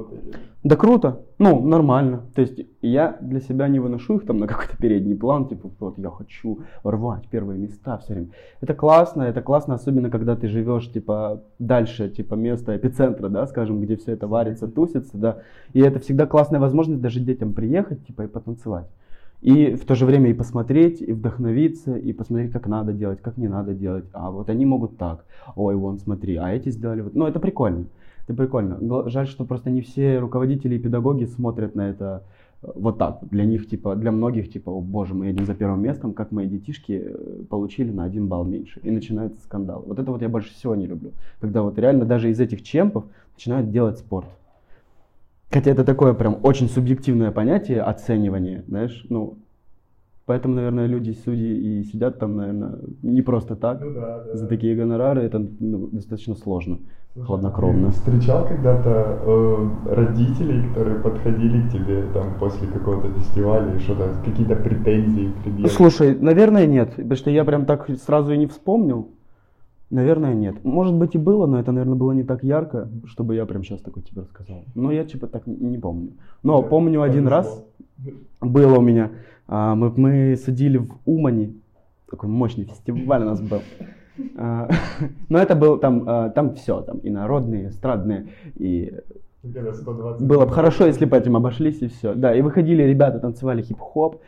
Да 0.64 0.76
круто, 0.76 1.22
ну, 1.38 1.62
нормально. 1.62 2.24
То 2.34 2.42
есть 2.42 2.60
я 2.82 3.18
для 3.22 3.40
себя 3.40 3.68
не 3.68 3.80
выношу 3.80 4.18
их 4.18 4.26
там 4.26 4.38
на 4.38 4.48
какой-то 4.48 4.76
передний 4.76 5.16
план, 5.16 5.48
типа, 5.48 5.70
вот 5.80 5.98
я 5.98 6.10
хочу 6.10 6.60
рвать 6.84 7.28
первые 7.30 7.60
места 7.60 7.98
все 8.00 8.14
время. 8.14 8.30
Это 8.60 8.74
классно, 8.74 9.22
это 9.22 9.42
классно, 9.42 9.76
особенно 9.76 10.10
когда 10.10 10.36
ты 10.36 10.48
живешь, 10.48 10.92
типа, 10.92 11.44
дальше, 11.60 12.10
типа, 12.10 12.34
места 12.34 12.76
эпицентра, 12.76 13.30
да, 13.30 13.46
скажем, 13.46 13.80
где 13.82 13.96
все 13.98 14.14
это 14.14 14.28
варится, 14.28 14.68
тусится, 14.68 15.18
да. 15.18 15.38
И 15.74 15.80
это 15.80 16.00
всегда 16.00 16.26
классная 16.26 16.60
возможность 16.60 17.02
даже 17.02 17.20
детям 17.20 17.54
приехать, 17.54 18.06
типа, 18.08 18.24
и 18.24 18.28
потанцевать. 18.28 18.88
И 19.42 19.76
в 19.76 19.86
то 19.86 19.94
же 19.94 20.08
время 20.08 20.32
и 20.32 20.34
посмотреть, 20.34 21.02
и 21.02 21.14
вдохновиться, 21.14 21.96
и 21.96 22.12
посмотреть, 22.12 22.52
как 22.52 22.66
надо 22.66 22.92
делать, 22.92 23.22
как 23.22 23.38
не 23.38 23.48
надо 23.48 23.76
делать. 23.76 24.06
А 24.12 24.32
вот 24.32 24.50
они 24.50 24.66
могут 24.66 24.98
так. 24.98 25.24
Ой, 25.56 25.76
вон, 25.76 26.00
смотри, 26.00 26.38
а 26.38 26.52
эти 26.52 26.70
сделали 26.70 27.02
вот. 27.02 27.14
Ну, 27.14 27.28
это 27.28 27.40
прикольно. 27.40 27.86
Это 28.28 28.36
прикольно. 28.36 29.10
Жаль, 29.10 29.28
что 29.28 29.46
просто 29.46 29.70
не 29.70 29.82
все 29.82 30.20
руководители 30.20 30.76
и 30.76 30.80
педагоги 30.80 31.24
смотрят 31.24 31.76
на 31.76 31.90
это 31.90 32.24
э, 32.62 32.68
вот 32.76 32.98
так. 32.98 33.20
Для 33.22 33.46
них, 33.46 33.70
типа, 33.70 33.96
для 33.96 34.12
многих, 34.12 34.52
типа, 34.52 34.70
о 34.70 34.82
боже, 34.82 35.14
мы 35.14 35.28
едем 35.28 35.46
за 35.46 35.56
первым 35.56 35.82
местом, 35.82 36.14
как 36.14 36.34
мои 36.34 36.48
детишки 36.48 37.04
э, 37.06 37.44
получили 37.50 37.90
на 37.90 38.04
один 38.04 38.28
балл 38.28 38.44
меньше. 38.44 38.82
И 38.84 38.92
начинается 38.92 39.42
скандал. 39.42 39.84
Вот 39.88 39.98
это 40.00 40.12
вот 40.12 40.22
я 40.22 40.28
больше 40.28 40.54
всего 40.54 40.76
не 40.76 40.88
люблю. 40.88 41.14
Когда 41.40 41.62
вот 41.62 41.80
реально 41.80 42.04
даже 42.04 42.30
из 42.30 42.40
этих 42.42 42.64
чемпов 42.64 43.06
начинают 43.36 43.72
делать 43.72 43.98
спорт. 43.98 44.28
Хотя 45.50 45.72
это 45.72 45.86
такое 45.86 46.14
прям 46.14 46.40
очень 46.44 46.68
субъективное 46.68 47.32
понятие 47.32 47.82
оценивания, 47.82 48.66
знаешь, 48.68 49.06
ну, 49.10 49.38
поэтому, 50.28 50.54
наверное, 50.56 50.86
люди, 50.86 51.12
судьи 51.26 51.80
и 51.80 51.84
сидят 51.86 52.20
там, 52.20 52.36
наверное, 52.36 52.76
не 53.02 53.24
просто 53.24 53.56
так. 53.56 53.82
Ну 53.82 53.94
да, 53.94 54.24
да. 54.24 54.38
За 54.38 54.46
такие 54.46 54.76
гонорары 54.76 55.22
это 55.22 55.40
ну, 55.60 55.88
достаточно 55.88 56.36
сложно, 56.36 56.78
Слушай, 57.14 57.26
хладнокровно. 57.26 57.88
ты 57.88 57.94
Встречал 57.94 58.46
когда-то 58.46 59.20
э, 59.26 59.70
родителей, 59.96 60.68
которые 60.70 61.00
подходили 61.00 61.68
к 61.68 61.72
тебе 61.72 62.04
там 62.14 62.38
после 62.40 62.68
какого-то 62.68 63.10
фестиваля 63.20 63.76
и 63.76 63.80
что-то, 63.80 64.10
какие-то 64.24 64.56
претензии 64.58 65.32
предъявили? 65.44 65.70
Слушай, 65.70 66.16
наверное, 66.20 66.68
нет, 66.68 66.90
потому 66.92 67.16
что 67.16 67.32
я 67.32 67.44
прям 67.46 67.66
так 67.66 67.90
сразу 68.06 68.34
и 68.34 68.38
не 68.38 68.46
вспомнил. 68.48 69.10
Наверное, 69.90 70.34
нет. 70.34 70.66
Может 70.66 70.96
быть 70.96 71.16
и 71.16 71.18
было, 71.18 71.46
но 71.46 71.62
это, 71.62 71.72
наверное, 71.72 71.96
было 71.98 72.12
не 72.12 72.24
так 72.24 72.44
ярко, 72.44 72.90
чтобы 73.06 73.36
я 73.36 73.46
прям 73.46 73.64
сейчас 73.64 73.82
такой 73.82 74.04
тебе 74.04 74.24
рассказал. 74.24 74.66
Но 74.76 74.92
я 74.92 75.06
типа 75.06 75.28
так 75.28 75.48
не, 75.48 75.78
помню. 75.78 76.12
Но 76.44 76.62
Да, 76.62 76.68
помню 76.68 77.02
один 77.02 77.24
повезло. 77.24 77.38
раз, 77.38 77.66
было 78.42 78.80
у 78.80 78.82
меня, 78.82 79.12
а, 79.48 79.76
мы, 79.76 79.92
мы 79.96 80.36
сидели 80.36 80.78
в 80.78 80.98
Умане, 81.06 81.54
такой 82.10 82.30
мощный 82.30 82.66
фестиваль 82.66 83.22
у 83.22 83.26
нас 83.26 83.42
был. 83.42 83.62
А, 84.38 84.70
Но 85.30 85.40
это 85.40 85.56
был 85.56 85.78
там, 85.78 86.04
а, 86.08 86.30
там 86.30 86.56
все, 86.56 86.82
там 86.82 86.98
и 87.00 87.10
народные, 87.10 87.66
и 87.66 87.68
эстрадные, 87.68 88.28
и 88.56 88.94
Когда 89.42 89.74
120 89.74 90.28
было 90.28 90.46
бы 90.46 90.52
хорошо, 90.52 90.86
если 90.86 91.06
бы 91.06 91.18
этим 91.18 91.36
обошлись 91.36 91.82
и 91.82 91.88
все. 91.88 92.14
Да, 92.14 92.36
и 92.36 92.42
выходили 92.42 92.84
ребята, 92.84 93.20
танцевали 93.20 93.62
хип-хоп. 93.62 94.22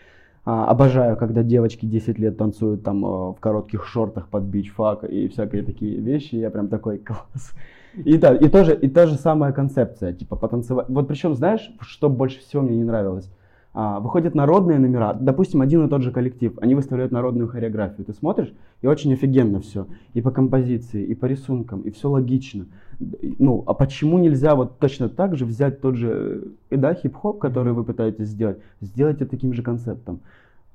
А, 0.46 0.68
обожаю, 0.68 1.18
когда 1.18 1.44
девочки 1.44 1.86
10 1.86 2.18
лет 2.18 2.38
танцуют 2.38 2.84
там 2.84 3.02
в 3.02 3.38
коротких 3.40 3.86
шортах 3.86 4.30
под 4.30 4.44
бич-фак 4.44 5.04
и 5.04 5.28
всякие 5.28 5.64
такие 5.64 6.00
вещи. 6.00 6.36
Я 6.36 6.50
прям 6.50 6.70
такой 6.70 6.98
класс. 7.00 7.54
И, 7.96 8.18
да, 8.18 8.36
и, 8.36 8.48
тоже, 8.48 8.76
и 8.76 8.88
та 8.88 9.08
же 9.08 9.16
самая 9.16 9.52
концепция, 9.52 10.14
типа 10.14 10.36
потанцевать. 10.36 10.88
Вот 10.90 11.08
причем, 11.08 11.36
знаешь, 11.36 11.72
что 11.82 12.10
больше 12.10 12.40
всего 12.40 12.62
мне 12.62 12.78
не 12.78 12.84
нравилось? 12.84 13.30
А, 13.72 14.00
выходят 14.00 14.34
народные 14.34 14.80
номера, 14.80 15.14
допустим, 15.14 15.62
один 15.62 15.86
и 15.86 15.90
тот 15.90 16.02
же 16.02 16.12
коллектив, 16.12 16.58
они 16.60 16.74
выставляют 16.74 17.12
народную 17.12 17.48
хореографию. 17.48 18.04
Ты 18.04 18.14
смотришь, 18.14 18.52
и 18.82 18.88
очень 18.88 19.14
офигенно 19.14 19.60
все. 19.60 19.86
И 20.16 20.22
по 20.22 20.32
композиции, 20.32 21.04
и 21.04 21.14
по 21.14 21.28
рисункам, 21.28 21.82
и 21.82 21.92
все 21.92 22.10
логично. 22.10 22.66
Ну, 23.00 23.64
а 23.68 23.76
почему 23.76 24.18
нельзя 24.18 24.56
вот 24.56 24.80
точно 24.80 25.08
так 25.08 25.36
же 25.36 25.46
взять 25.46 25.82
тот 25.82 25.96
же, 25.96 26.56
э, 26.72 26.78
да, 26.78 26.96
хип-хоп, 26.96 27.40
который 27.40 27.74
вы 27.74 27.84
пытаетесь 27.84 28.30
сделать, 28.30 28.58
сделать 28.82 29.22
это 29.22 29.30
таким 29.30 29.54
же 29.54 29.62
концептом? 29.62 30.22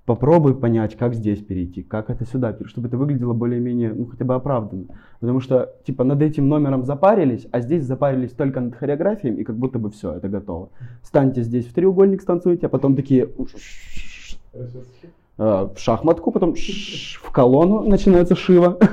Попробуй 0.07 0.55
понять, 0.55 0.97
как 0.97 1.15
здесь 1.15 1.41
перейти, 1.41 1.83
как 1.83 2.11
это 2.11 2.27
сюда, 2.27 2.55
чтобы 2.67 2.89
это 2.89 2.99
выглядело 2.99 3.33
более-менее, 3.33 3.95
ну, 3.95 4.05
хотя 4.05 4.27
бы 4.27 4.35
оправданно. 4.35 4.85
Потому 5.21 5.41
что, 5.41 5.73
типа, 5.87 6.05
над 6.05 6.21
этим 6.21 6.47
номером 6.47 6.85
запарились, 6.85 7.47
а 7.53 7.61
здесь 7.61 7.85
запарились 7.85 8.33
только 8.33 8.61
над 8.61 8.75
хореографией, 8.75 9.35
и 9.35 9.45
как 9.45 9.57
будто 9.57 9.79
бы 9.79 9.91
все, 9.91 10.13
это 10.13 10.29
готово. 10.29 10.69
Станьте 11.03 11.43
здесь 11.43 11.67
в 11.67 11.73
треугольник, 11.73 12.21
станцуйте, 12.21 12.67
а 12.67 12.69
потом 12.69 12.97
такие 12.97 13.31
э, 14.53 15.69
в 15.75 15.79
шахматку, 15.79 16.33
потом 16.33 16.55
в 16.55 17.31
колонну 17.33 17.89
начинается 17.89 18.37
шива. 18.37 18.79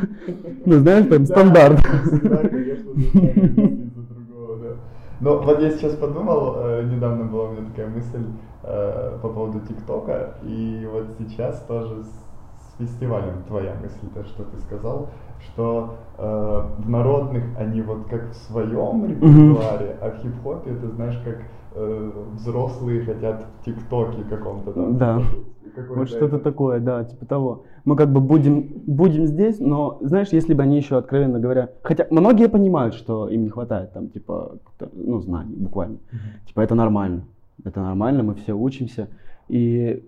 Ну, 0.63 0.78
знаешь, 0.78 1.08
прям 1.08 1.26
стандарт. 1.26 1.82
Да, 2.24 2.38
конечно, 2.38 2.93
за 2.93 4.13
другого, 4.13 4.58
да. 4.58 4.76
Но 5.21 5.38
вот 5.38 5.62
я 5.62 5.69
сейчас 5.69 5.95
подумал, 5.95 6.55
э, 6.57 6.84
недавно 6.84 7.25
была 7.25 7.49
у 7.49 7.51
меня 7.51 7.69
такая 7.69 7.88
мысль 7.88 8.25
э, 8.63 9.19
по 9.21 9.29
поводу 9.29 9.60
ТикТока, 9.60 10.36
и 10.41 10.88
вот 10.91 11.12
сейчас 11.19 11.63
тоже 11.67 12.03
с 12.03 12.79
фестивалем 12.79 13.43
твоя 13.47 13.75
мысль, 13.75 14.07
то, 14.15 14.23
что 14.23 14.43
ты 14.43 14.57
сказал, 14.62 15.10
что 15.39 15.95
э, 16.17 16.63
в 16.79 16.89
народных 16.89 17.43
они 17.60 17.81
вот 17.84 18.07
как 18.10 18.31
в 18.31 18.34
своем 18.34 19.05
репертуаре, 19.05 19.95
а 20.01 20.10
в 20.10 20.23
хип-хопе 20.23 20.71
это 20.71 20.89
знаешь 20.89 21.19
как 21.23 21.38
э, 21.75 22.12
взрослые 22.34 23.05
хотят 23.05 23.45
в 23.60 23.65
ТикТоке 23.65 24.23
каком-то 24.23 24.73
там. 24.73 24.97
Да. 24.97 25.21
Вот 25.89 26.10
что-то 26.10 26.39
такое, 26.39 26.79
да, 26.79 27.03
типа 27.03 27.25
того. 27.25 27.63
Мы 27.86 27.95
как 27.95 28.12
бы 28.12 28.19
будем, 28.19 28.67
будем 28.86 29.25
здесь, 29.25 29.60
но, 29.60 29.97
знаешь, 30.01 30.29
если 30.31 30.53
бы 30.53 30.63
они 30.63 30.77
еще, 30.77 30.97
откровенно 30.97 31.39
говоря, 31.39 31.69
хотя 31.81 32.05
многие 32.10 32.47
понимают, 32.47 32.93
что 32.93 33.27
им 33.29 33.43
не 33.43 33.49
хватает 33.49 33.91
там, 33.93 34.10
типа, 34.10 34.57
ну, 34.93 35.19
знаний 35.19 35.55
буквально. 35.55 35.95
Mm-hmm. 35.95 36.47
Типа, 36.47 36.62
это 36.62 36.75
нормально. 36.75 37.23
Это 37.63 37.81
нормально, 37.81 38.23
мы 38.23 38.36
все 38.36 38.53
учимся. 38.53 39.07
И 39.47 40.03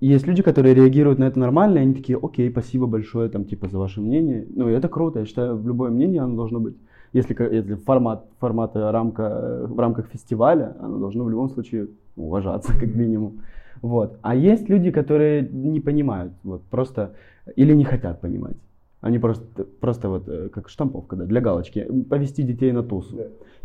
есть 0.00 0.26
люди, 0.26 0.42
которые 0.42 0.74
реагируют 0.74 1.18
на 1.18 1.24
это 1.24 1.38
нормально, 1.38 1.78
и 1.78 1.82
они 1.82 1.94
такие, 1.94 2.18
окей, 2.20 2.50
спасибо 2.50 2.86
большое, 2.86 3.28
там, 3.28 3.44
типа, 3.44 3.68
за 3.68 3.78
ваше 3.78 4.00
мнение. 4.00 4.46
Ну, 4.54 4.68
и 4.68 4.72
это 4.72 4.88
круто, 4.88 5.20
я 5.20 5.26
считаю, 5.26 5.56
в 5.56 5.66
любое 5.66 5.90
мнение 5.90 6.22
оно 6.22 6.36
должно 6.36 6.58
быть. 6.60 6.76
Если, 7.12 7.36
если 7.54 7.74
формат, 7.74 8.24
формат 8.40 8.74
рамка, 8.74 9.66
в 9.68 9.78
рамках 9.78 10.06
фестиваля, 10.06 10.76
оно 10.80 10.98
должно 10.98 11.24
в 11.24 11.30
любом 11.30 11.50
случае 11.50 11.88
уважаться, 12.16 12.72
как 12.72 12.94
минимум. 12.94 13.42
Вот. 13.82 14.18
А 14.22 14.34
есть 14.34 14.68
люди, 14.68 14.90
которые 14.92 15.48
не 15.50 15.80
понимают, 15.80 16.32
вот, 16.44 16.62
просто, 16.70 17.14
или 17.56 17.74
не 17.74 17.84
хотят 17.84 18.20
понимать. 18.20 18.56
Они 19.00 19.18
просто, 19.18 19.64
просто 19.80 20.08
вот, 20.08 20.28
э, 20.28 20.48
как 20.48 20.68
штамповка, 20.68 21.16
да, 21.16 21.24
для 21.24 21.40
галочки, 21.40 21.84
повести 22.08 22.42
детей 22.42 22.70
на 22.70 22.84
тусу. 22.84 23.16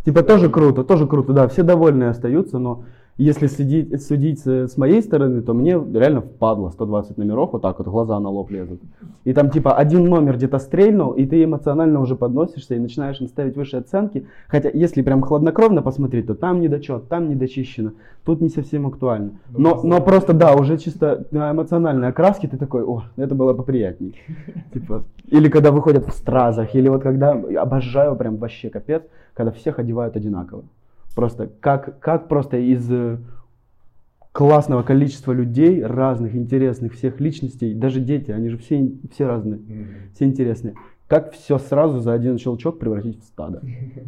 Типа 0.04 0.24
тоже 0.24 0.50
круто, 0.50 0.84
тоже 0.84 1.06
круто, 1.06 1.34
да, 1.34 1.48
все 1.48 1.62
довольные 1.62 2.10
остаются, 2.10 2.58
но 2.58 2.86
если 3.18 3.48
судить, 3.48 4.02
судить 4.04 4.46
с 4.46 4.78
моей 4.78 5.02
стороны, 5.02 5.42
то 5.42 5.54
мне 5.54 5.72
реально 5.72 6.22
впадло 6.22 6.70
120 6.70 7.18
номеров, 7.18 7.52
вот 7.54 7.64
так 7.64 7.80
вот 7.80 7.88
глаза 7.88 8.20
на 8.20 8.30
лоб 8.30 8.52
лезут. 8.52 8.80
И 9.24 9.34
там 9.34 9.50
типа 9.50 9.74
один 9.74 10.06
номер 10.06 10.36
где-то 10.38 10.60
стрельнул, 10.60 11.12
и 11.14 11.26
ты 11.26 11.44
эмоционально 11.44 12.00
уже 12.00 12.16
подносишься 12.16 12.76
и 12.76 12.80
начинаешь 12.80 13.20
им 13.20 13.28
ставить 13.28 13.56
высшие 13.56 13.80
оценки. 13.80 14.28
Хотя 14.48 14.70
если 14.72 15.02
прям 15.02 15.22
хладнокровно 15.22 15.82
посмотреть, 15.82 16.28
то 16.28 16.36
там 16.36 16.62
недочет, 16.62 17.10
там 17.10 17.28
недочищено, 17.28 17.94
тут 18.24 18.40
не 18.40 18.50
совсем 18.50 18.86
актуально. 18.86 19.32
Ну, 19.50 19.60
но, 19.60 19.82
но 19.84 20.02
просто 20.02 20.34
да, 20.34 20.54
уже 20.54 20.78
чисто 20.78 21.26
на 21.32 21.52
эмоциональной 21.52 22.10
окраске 22.10 22.48
ты 22.48 22.58
такой, 22.58 22.84
о, 22.84 23.04
это 23.16 23.34
было 23.34 23.54
поприятней. 23.54 24.16
Типа, 24.74 25.04
или 25.28 25.50
когда 25.50 25.72
выходят 25.72 26.08
в 26.08 26.12
стразах, 26.12 26.76
или 26.76 26.88
вот 26.88 27.02
когда, 27.02 27.32
обожаю 27.32 28.16
прям 28.16 28.38
вообще 28.38 28.70
капец, 28.70 29.02
когда 29.34 29.52
всех 29.52 29.80
одевают 29.80 30.16
одинаково. 30.16 30.64
Просто 31.18 31.50
как, 31.62 32.00
как 32.00 32.28
просто 32.28 32.58
из 32.58 32.88
э, 32.92 33.18
классного 34.32 34.84
количества 34.84 35.32
людей, 35.32 35.84
разных, 35.84 36.36
интересных, 36.36 36.94
всех 36.94 37.20
личностей, 37.20 37.74
даже 37.74 38.02
дети, 38.02 38.30
они 38.30 38.50
же 38.50 38.60
все, 38.60 38.92
все 39.12 39.26
разные, 39.26 39.58
mm-hmm. 39.58 40.14
все 40.14 40.26
интересные. 40.26 40.76
Как 41.08 41.32
все 41.32 41.58
сразу 41.58 42.02
за 42.02 42.14
один 42.14 42.38
щелчок 42.38 42.78
превратить 42.78 43.20
в 43.20 43.24
стадо. 43.24 43.64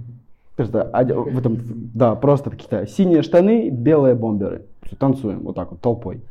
Просто, 0.55 0.91
в 0.93 1.39
этом, 1.39 1.57
да, 1.95 2.13
просто 2.13 2.51
какие-то 2.51 2.85
синие 2.85 3.23
штаны, 3.23 3.71
белые 3.71 4.13
бомберы. 4.13 4.65
Танцуем 4.99 5.39
вот 5.39 5.55
так 5.55 5.71
вот, 5.71 5.81
толпой. 5.81 6.21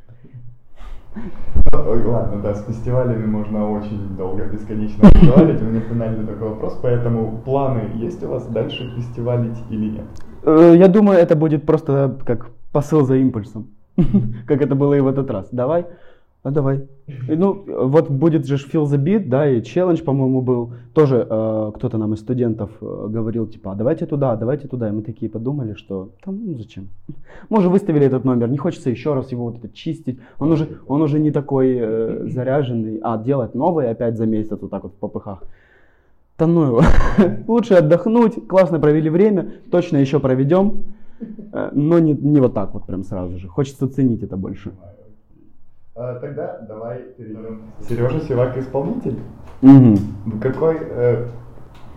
Ой, 1.73 2.05
ладно, 2.05 2.41
да, 2.41 2.55
с 2.55 2.65
фестивалями 2.67 3.27
можно 3.27 3.69
очень 3.69 4.17
долго, 4.17 4.45
бесконечно 4.45 5.11
разговаривать. 5.11 5.61
У 5.61 5.65
меня 5.65 5.81
финальный 5.81 6.25
такой 6.25 6.51
вопрос, 6.51 6.79
поэтому 6.81 7.43
планы 7.45 7.91
есть 7.97 8.23
у 8.23 8.29
вас 8.29 8.47
дальше 8.47 8.93
фестивалить 8.95 9.59
или 9.71 9.91
нет? 9.91 10.05
Э, 10.49 10.75
я 10.77 10.89
думаю, 10.89 11.19
это 11.19 11.37
будет 11.37 11.67
просто 11.67 12.17
как 12.25 12.51
посыл 12.73 13.05
за 13.05 13.17
импульсом, 13.17 13.67
как 14.47 14.63
это 14.63 14.75
было 14.75 14.95
и 14.95 15.01
в 15.01 15.07
этот 15.07 15.31
раз. 15.31 15.49
Давай, 15.53 15.85
а 16.43 16.51
давай. 16.51 16.89
Ну, 17.29 17.65
вот 17.89 18.11
будет 18.11 18.47
же 18.47 18.57
Feel 18.57 18.85
the 18.85 18.97
Beat, 18.97 19.29
да, 19.29 19.47
и 19.51 19.63
челлендж, 19.63 20.03
по-моему, 20.03 20.41
был. 20.41 20.73
Тоже 20.95 21.27
э, 21.29 21.73
кто-то 21.75 21.99
нам 21.99 22.15
из 22.15 22.21
студентов 22.21 22.71
э, 22.81 23.07
говорил, 23.11 23.47
типа, 23.47 23.73
а 23.73 23.75
давайте 23.75 24.07
туда, 24.07 24.37
давайте 24.37 24.69
туда. 24.69 24.89
И 24.89 24.93
мы 24.93 25.03
такие 25.03 25.31
подумали, 25.31 25.75
что 25.75 26.09
там, 26.25 26.41
ну 26.43 26.55
зачем? 26.57 26.89
Мы 27.51 27.59
уже 27.59 27.69
выставили 27.69 28.07
этот 28.07 28.25
номер, 28.25 28.49
не 28.49 28.57
хочется 28.59 28.89
еще 28.89 29.15
раз 29.15 29.33
его 29.33 29.45
вот 29.45 29.59
это 29.59 29.69
чистить. 29.75 30.19
Он 30.39 30.53
уже, 30.53 30.67
он 30.87 31.03
уже 31.03 31.19
не 31.21 31.31
такой 31.31 31.77
э, 31.79 32.27
заряженный. 32.29 33.01
А, 33.03 33.19
делать 33.19 33.55
новый 33.55 33.91
опять 33.91 34.17
за 34.17 34.27
месяц 34.27 34.57
вот 34.61 34.71
так 34.71 34.85
вот 34.85 34.93
в 34.93 34.97
попыхах. 34.97 35.43
Да 36.39 36.47
ну 36.47 36.67
его. 36.67 36.83
Лучше 37.49 37.75
отдохнуть, 37.75 38.47
классно 38.47 38.79
провели 38.79 39.11
время, 39.11 39.55
точно 39.73 39.97
еще 39.97 40.21
проведем, 40.21 40.85
э, 41.53 41.71
но 41.73 41.99
не, 41.99 42.13
не 42.13 42.39
вот 42.39 42.55
так 42.55 42.73
вот 42.75 42.87
прям 42.87 43.03
сразу 43.03 43.39
же. 43.39 43.49
Хочется 43.49 43.89
ценить 43.89 44.23
это 44.23 44.37
больше. 44.37 44.73
А, 45.97 46.15
тогда 46.21 46.61
давай 46.69 47.01
перейдем. 47.17 47.63
Сережа 47.81 48.21
Сивак 48.21 48.57
исполнитель. 48.57 49.19
Угу. 49.63 50.39
Какой 50.41 50.77
э, 50.81 51.27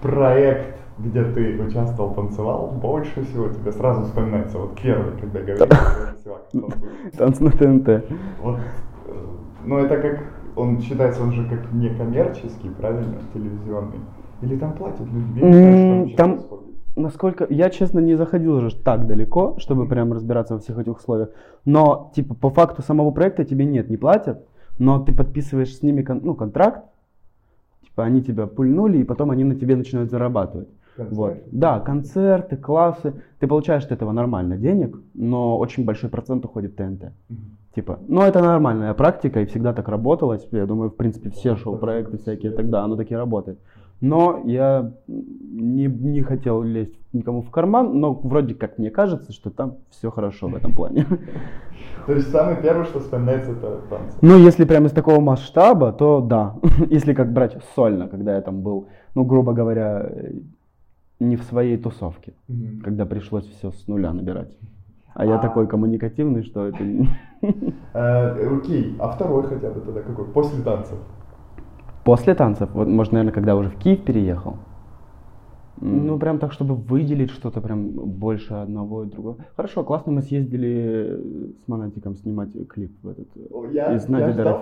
проект, 0.01 0.75
где 0.97 1.23
ты 1.23 1.61
участвовал, 1.61 2.15
танцевал, 2.15 2.71
больше 2.81 3.23
всего 3.25 3.47
тебе 3.49 3.71
сразу 3.71 4.05
вспоминается? 4.05 4.57
Вот 4.57 4.79
первый, 4.81 5.19
когда 5.21 5.39
говоришь 5.41 6.17
Сивак 6.23 6.47
Танц 7.15 7.39
на 7.39 7.51
ТНТ. 7.51 8.05
Вот, 8.41 8.57
э, 8.57 9.13
ну 9.65 9.77
это 9.77 9.97
как, 10.01 10.23
он 10.55 10.81
считается, 10.81 11.21
он 11.21 11.31
же 11.31 11.47
как 11.47 11.71
некоммерческий, 11.71 12.71
правильно, 12.71 13.17
телевизионный. 13.35 13.99
Или 14.41 14.57
там 14.57 14.73
платят 14.73 15.07
люди? 15.07 15.39
Mm, 15.39 16.15
там, 16.15 16.39
насколько... 16.95 17.45
Я, 17.49 17.69
честно, 17.69 17.99
не 17.99 18.15
заходил 18.15 18.55
уже 18.55 18.75
так 18.75 19.07
далеко, 19.07 19.55
чтобы 19.59 19.87
прям 19.87 20.13
разбираться 20.13 20.55
во 20.55 20.59
всех 20.59 20.77
этих 20.77 20.97
условиях. 20.97 21.29
Но, 21.65 22.11
типа, 22.15 22.33
по 22.33 22.49
факту 22.49 22.81
самого 22.81 23.11
проекта 23.11 23.45
тебе 23.45 23.65
нет, 23.65 23.89
не 23.89 23.97
платят, 23.97 24.45
но 24.79 24.99
ты 24.99 25.13
подписываешь 25.13 25.75
с 25.75 25.83
ними 25.83 26.01
кон, 26.01 26.21
ну, 26.23 26.33
контракт, 26.35 26.85
типа, 27.83 28.03
они 28.03 28.21
тебя 28.21 28.47
пульнули, 28.47 28.97
и 28.97 29.03
потом 29.03 29.31
они 29.31 29.43
на 29.43 29.55
тебе 29.55 29.75
начинают 29.75 30.09
зарабатывать. 30.09 30.69
Концерты. 30.95 31.15
Вот. 31.15 31.37
Да, 31.51 31.79
концерты, 31.79 32.57
классы. 32.57 33.13
Ты 33.39 33.47
получаешь 33.47 33.85
от 33.85 33.91
этого 33.91 34.11
нормально 34.11 34.57
денег, 34.57 34.99
но 35.13 35.57
очень 35.57 35.85
большой 35.85 36.09
процент 36.09 36.43
уходит 36.45 36.73
в 36.73 36.75
ТНТ. 36.75 37.03
Mm-hmm. 37.03 37.35
Типа, 37.75 37.99
ну 38.09 38.21
это 38.21 38.41
нормальная 38.41 38.93
практика 38.93 39.39
и 39.39 39.45
всегда 39.45 39.73
так 39.73 39.87
работалось. 39.87 40.45
Я 40.51 40.65
думаю, 40.65 40.89
в 40.89 40.95
принципе, 40.95 41.29
все 41.29 41.55
шоу-проекты 41.55 42.17
всякие, 42.17 42.51
тогда 42.51 42.83
оно 42.83 42.97
таки 42.97 43.15
работает. 43.15 43.59
Но 44.01 44.41
я 44.45 44.93
не, 45.07 45.85
не 45.85 46.21
хотел 46.21 46.63
лезть 46.63 46.99
никому 47.13 47.41
в 47.43 47.51
карман, 47.51 47.99
но 47.99 48.13
вроде 48.13 48.55
как 48.55 48.79
мне 48.79 48.89
кажется, 48.89 49.31
что 49.31 49.51
там 49.51 49.77
все 49.91 50.09
хорошо 50.09 50.47
в 50.47 50.55
этом 50.55 50.73
плане. 50.73 51.05
То 52.07 52.13
есть 52.13 52.31
самый 52.31 52.55
первый, 52.55 52.85
что 52.85 52.99
вспоминается, 52.99 53.51
это 53.51 53.81
танцы? 53.89 54.17
Ну, 54.21 54.37
если 54.39 54.65
прямо 54.65 54.87
из 54.87 54.91
такого 54.91 55.19
масштаба, 55.19 55.93
то 55.93 56.19
да. 56.19 56.55
если 56.89 57.13
как 57.13 57.31
брать 57.31 57.57
сольно, 57.75 58.07
когда 58.07 58.35
я 58.35 58.41
там 58.41 58.61
был, 58.61 58.87
ну, 59.13 59.23
грубо 59.23 59.53
говоря, 59.53 60.09
не 61.19 61.35
в 61.35 61.43
своей 61.43 61.77
тусовке, 61.77 62.33
когда 62.83 63.05
пришлось 63.05 63.45
все 63.45 63.71
с 63.71 63.87
нуля 63.87 64.11
набирать. 64.13 64.57
А, 65.13 65.21
а 65.21 65.25
я 65.25 65.37
такой 65.37 65.67
коммуникативный, 65.67 66.43
что 66.43 66.67
это... 66.67 66.83
Э, 67.93 68.57
окей, 68.57 68.95
а 68.99 69.09
второй 69.09 69.43
хотя 69.43 69.71
бы 69.71 69.81
тогда 69.81 70.01
какой? 70.01 70.25
После 70.25 70.63
танцев? 70.63 70.97
После 72.03 72.33
танцев, 72.33 72.69
вот, 72.73 72.87
может, 72.87 73.13
наверное, 73.13 73.33
когда 73.33 73.55
уже 73.55 73.69
в 73.69 73.77
Киев 73.77 74.03
переехал. 74.03 74.57
Ну, 75.81 76.19
прям 76.19 76.37
так, 76.37 76.51
чтобы 76.53 76.75
выделить 76.75 77.31
что-то 77.31 77.59
прям 77.59 77.89
больше 77.89 78.53
одного 78.53 79.03
и 79.03 79.07
другого. 79.07 79.37
Хорошо, 79.55 79.83
классно 79.83 80.11
мы 80.11 80.21
съездили 80.21 81.19
с 81.63 81.67
Монатиком 81.67 82.15
снимать 82.15 82.49
клип 82.69 82.91
в 83.01 83.09
этот. 83.09 83.27
О, 83.49 83.65
я, 83.65 83.95
из 83.95 84.07
Нади 84.07 84.25
я 84.25 84.31
ждал. 84.31 84.61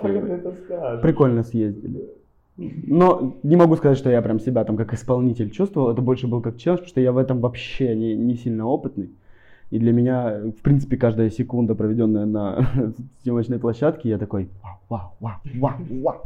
Прикольно 1.02 1.42
съездили. 1.42 2.08
Но 2.56 3.36
не 3.42 3.56
могу 3.56 3.76
сказать, 3.76 3.98
что 3.98 4.10
я 4.10 4.22
прям 4.22 4.40
себя 4.40 4.64
там 4.64 4.76
как 4.76 4.94
исполнитель 4.94 5.50
чувствовал. 5.50 5.90
Это 5.90 6.00
больше 6.00 6.26
был 6.26 6.40
как 6.40 6.56
челлендж, 6.56 6.78
потому 6.78 6.88
что 6.88 7.00
я 7.00 7.12
в 7.12 7.18
этом 7.18 7.40
вообще 7.40 7.94
не, 7.94 8.14
не 8.14 8.34
сильно 8.36 8.66
опытный. 8.66 9.10
И 9.70 9.78
для 9.78 9.92
меня, 9.92 10.40
в 10.58 10.62
принципе, 10.62 10.96
каждая 10.96 11.30
секунда, 11.30 11.74
проведенная 11.74 12.26
на 12.26 12.66
съемочной 13.22 13.58
площадке, 13.60 14.08
я 14.08 14.18
такой, 14.18 14.50
вау, 14.88 15.12
вау, 15.20 15.38
вау, 15.54 15.74
вау. 16.02 16.22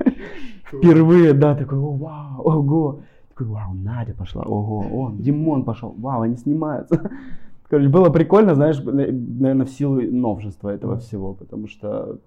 Впервые, 0.64 1.32
да, 1.32 1.54
такой, 1.54 1.78
о, 1.78 1.92
вау, 1.92 2.42
ого. 2.42 3.00
Такой, 3.30 3.46
вау, 3.46 3.72
Надя 3.72 4.12
пошла, 4.12 4.42
ого, 4.42 4.86
о, 4.90 5.12
Димон 5.12 5.64
пошел, 5.64 5.94
вау, 5.96 6.22
они 6.22 6.36
снимаются. 6.36 7.10
Короче, 7.70 7.88
было 7.88 8.10
прикольно, 8.10 8.54
знаешь, 8.54 8.78
наверное, 8.78 9.64
в 9.64 9.70
силу 9.70 10.02
новшества 10.02 10.68
этого 10.68 10.98
всего, 10.98 11.32
потому 11.32 11.68
что 11.68 12.18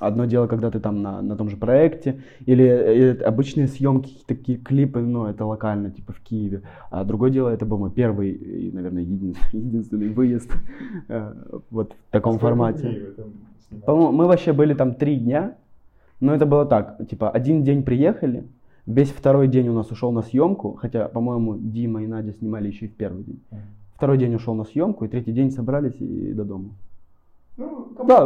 Одно 0.00 0.24
дело, 0.24 0.48
когда 0.48 0.72
ты 0.72 0.80
там 0.80 1.02
на, 1.02 1.22
на 1.22 1.36
том 1.36 1.48
же 1.48 1.56
проекте, 1.56 2.20
или, 2.46 2.62
или 2.62 3.22
обычные 3.22 3.68
съемки, 3.68 4.24
такие 4.26 4.58
клипы, 4.58 5.00
ну, 5.00 5.26
это 5.26 5.44
локально, 5.46 5.90
типа 5.90 6.12
в 6.12 6.20
Киеве. 6.20 6.62
А 6.90 7.04
другое 7.04 7.30
дело, 7.30 7.48
это 7.48 7.64
был 7.64 7.78
мой 7.78 7.92
первый 7.92 8.32
и, 8.32 8.72
наверное, 8.72 9.02
един, 9.02 9.36
единственный 9.52 10.08
выезд 10.08 10.50
э, 11.08 11.34
вот 11.70 11.92
в 11.92 12.10
таком 12.10 12.36
а 12.36 12.38
формате. 12.38 13.14
По-моему, 13.86 14.12
мы 14.12 14.26
вообще 14.26 14.52
были 14.52 14.74
там 14.74 14.96
три 14.96 15.16
дня, 15.16 15.56
но 16.20 16.34
это 16.34 16.44
было 16.44 16.66
так, 16.66 16.98
типа, 17.08 17.30
один 17.30 17.62
день 17.62 17.84
приехали, 17.84 18.48
весь 18.86 19.10
второй 19.10 19.46
день 19.46 19.68
у 19.68 19.74
нас 19.74 19.92
ушел 19.92 20.10
на 20.10 20.22
съемку, 20.22 20.74
хотя, 20.74 21.06
по-моему, 21.06 21.56
Дима 21.56 22.02
и 22.02 22.06
Надя 22.08 22.32
снимали 22.32 22.66
еще 22.66 22.86
и 22.86 22.88
в 22.88 22.96
первый 22.96 23.22
день. 23.22 23.40
Второй 23.94 24.18
день 24.18 24.34
ушел 24.34 24.54
на 24.54 24.64
съемку, 24.64 25.04
и 25.04 25.08
третий 25.08 25.32
день 25.32 25.52
собрались 25.52 26.00
и 26.00 26.32
до 26.32 26.44
дома. 26.44 26.70
Ну, 27.56 27.88
Да, 28.06 28.24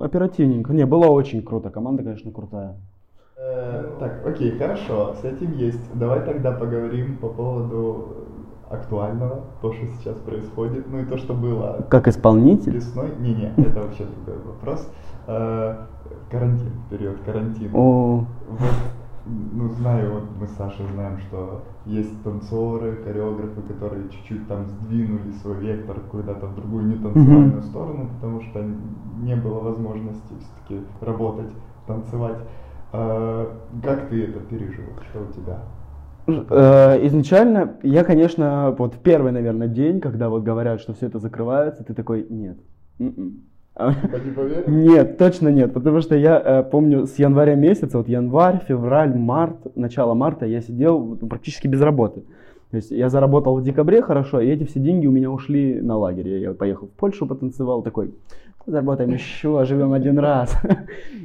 оперативненько. 0.00 0.72
Не, 0.72 0.86
было 0.86 1.06
очень 1.06 1.42
круто. 1.42 1.70
Команда, 1.70 2.02
конечно, 2.02 2.30
крутая. 2.32 2.76
Э, 3.36 3.84
Так, 4.00 4.26
окей, 4.26 4.52
хорошо, 4.58 5.14
с 5.20 5.24
этим 5.24 5.52
есть. 5.52 5.80
Давай 5.94 6.24
тогда 6.24 6.52
поговорим 6.52 7.18
по 7.18 7.28
поводу 7.28 8.08
актуального, 8.70 9.44
то, 9.62 9.72
что 9.72 9.86
сейчас 9.86 10.16
происходит, 10.18 10.86
ну 10.90 11.00
и 11.00 11.04
то, 11.06 11.16
что 11.16 11.32
было 11.34 11.86
Как 11.88 12.06
исполнитель. 12.08 12.72
весной. 12.74 13.10
Не-не, 13.18 13.52
это 13.56 13.80
вообще 13.80 14.04
другой 14.04 14.42
вопрос. 14.44 14.88
Э, 15.26 15.76
Карантин, 16.30 16.72
период 16.90 17.16
карантина. 17.24 17.70
О, 17.74 18.24
Вот, 18.50 18.58
ну, 19.52 19.68
знаю, 19.70 20.12
вот 20.14 20.24
мы 20.40 20.46
с 20.46 20.50
Сашей 20.56 20.86
знаем, 20.86 21.18
что 21.18 21.62
есть 21.86 22.22
танцоры, 22.22 22.96
хореографы, 23.04 23.62
которые 23.62 24.08
чуть-чуть 24.10 24.46
там 24.48 24.66
сдвинули 24.66 25.32
свой 25.42 25.56
вектор 25.58 26.00
куда-то 26.10 26.46
в 26.46 26.54
другую 26.56 26.86
нетанцевальную 26.86 27.62
сторону, 27.62 28.08
потому 28.14 28.40
что 28.42 28.62
не 29.22 29.36
было 29.36 29.60
возможности 29.60 30.34
все-таки 30.38 30.86
работать, 31.00 31.50
танцевать. 31.86 32.38
Э, 32.92 33.46
Как 33.82 34.08
ты 34.08 34.24
это 34.24 34.40
пережил? 34.40 34.84
Что 35.10 35.20
у 35.22 35.32
тебя? 35.32 35.60
Э, 36.26 37.06
Изначально, 37.06 37.78
я, 37.82 38.04
конечно, 38.04 38.74
вот 38.78 38.94
в 38.94 38.98
первый, 39.00 39.32
наверное, 39.32 39.68
день, 39.68 40.00
когда 40.00 40.28
вот 40.28 40.42
говорят, 40.42 40.80
что 40.80 40.92
все 40.94 41.06
это 41.06 41.18
закрывается, 41.18 41.84
ты 41.84 41.94
такой, 41.94 42.26
нет. 42.28 42.58
м-м». 42.98 43.16
А- 43.16 43.28
Типа 43.28 43.47
Нет, 44.66 45.18
точно 45.18 45.48
нет, 45.48 45.72
потому 45.72 46.00
что 46.00 46.16
я 46.16 46.40
э, 46.44 46.62
помню 46.64 47.06
с 47.06 47.18
января 47.18 47.54
месяца, 47.54 47.98
вот 47.98 48.08
январь, 48.08 48.60
февраль, 48.66 49.14
март, 49.16 49.76
начало 49.76 50.14
марта 50.14 50.46
я 50.46 50.60
сидел 50.60 51.16
практически 51.16 51.68
без 51.68 51.80
работы. 51.80 52.24
То 52.70 52.76
есть 52.76 52.90
я 52.90 53.08
заработал 53.08 53.56
в 53.56 53.62
декабре 53.62 54.02
хорошо, 54.02 54.40
и 54.40 54.48
эти 54.48 54.64
все 54.64 54.78
деньги 54.78 55.06
у 55.06 55.10
меня 55.10 55.30
ушли 55.30 55.80
на 55.80 55.96
лагерь. 55.96 56.28
Я 56.28 56.52
поехал 56.52 56.88
в 56.88 56.90
Польшу, 56.90 57.26
потанцевал, 57.26 57.82
такой, 57.82 58.12
заработаем 58.66 59.10
еще, 59.10 59.64
живем 59.64 59.92
один 59.92 60.18
раз. 60.18 60.54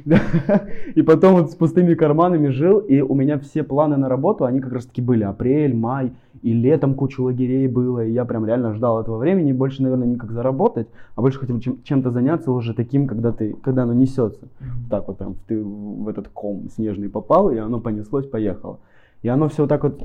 И 0.94 1.02
потом 1.02 1.34
вот 1.34 1.50
с 1.50 1.54
пустыми 1.54 1.94
карманами 1.94 2.48
жил, 2.48 2.78
и 2.78 3.00
у 3.00 3.14
меня 3.14 3.38
все 3.38 3.62
планы 3.62 3.96
на 3.96 4.08
работу, 4.08 4.44
они 4.44 4.60
как 4.60 4.72
раз 4.72 4.86
таки 4.86 5.02
были 5.02 5.24
апрель, 5.24 5.74
май, 5.74 6.12
и 6.44 6.52
летом 6.52 6.94
куча 6.94 7.22
лагерей 7.22 7.66
было, 7.68 8.04
и 8.04 8.12
я 8.12 8.26
прям 8.26 8.44
реально 8.44 8.74
ждал 8.74 9.00
этого 9.00 9.16
времени, 9.16 9.52
больше, 9.52 9.82
наверное, 9.82 10.06
не 10.06 10.16
как 10.16 10.30
заработать, 10.30 10.86
а 11.16 11.22
больше 11.22 11.38
хотел 11.38 11.58
чем- 11.58 11.82
чем-то 11.82 12.10
заняться 12.10 12.52
уже 12.52 12.74
таким, 12.74 13.06
когда 13.06 13.32
ты, 13.32 13.56
когда 13.62 13.84
оно 13.84 13.94
несется. 13.94 14.46
Так 14.90 15.08
вот 15.08 15.16
прям 15.16 15.36
ты 15.48 15.62
в 15.64 16.06
этот 16.06 16.28
ком 16.28 16.68
снежный 16.68 17.08
попал, 17.08 17.50
и 17.50 17.56
оно 17.56 17.80
понеслось, 17.80 18.26
поехало. 18.26 18.78
И 19.22 19.28
оно 19.28 19.48
все 19.48 19.62
вот 19.62 19.68
так 19.70 19.82
вот 19.84 20.02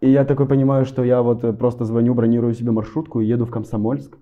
и 0.00 0.10
я 0.10 0.24
такой 0.24 0.46
понимаю, 0.46 0.84
что 0.84 1.04
я 1.04 1.22
вот 1.22 1.58
просто 1.58 1.84
звоню, 1.84 2.12
бронирую 2.14 2.52
себе 2.52 2.72
маршрутку 2.72 3.20
и 3.20 3.26
еду 3.26 3.46
в 3.46 3.50
Комсомольск. 3.50 4.18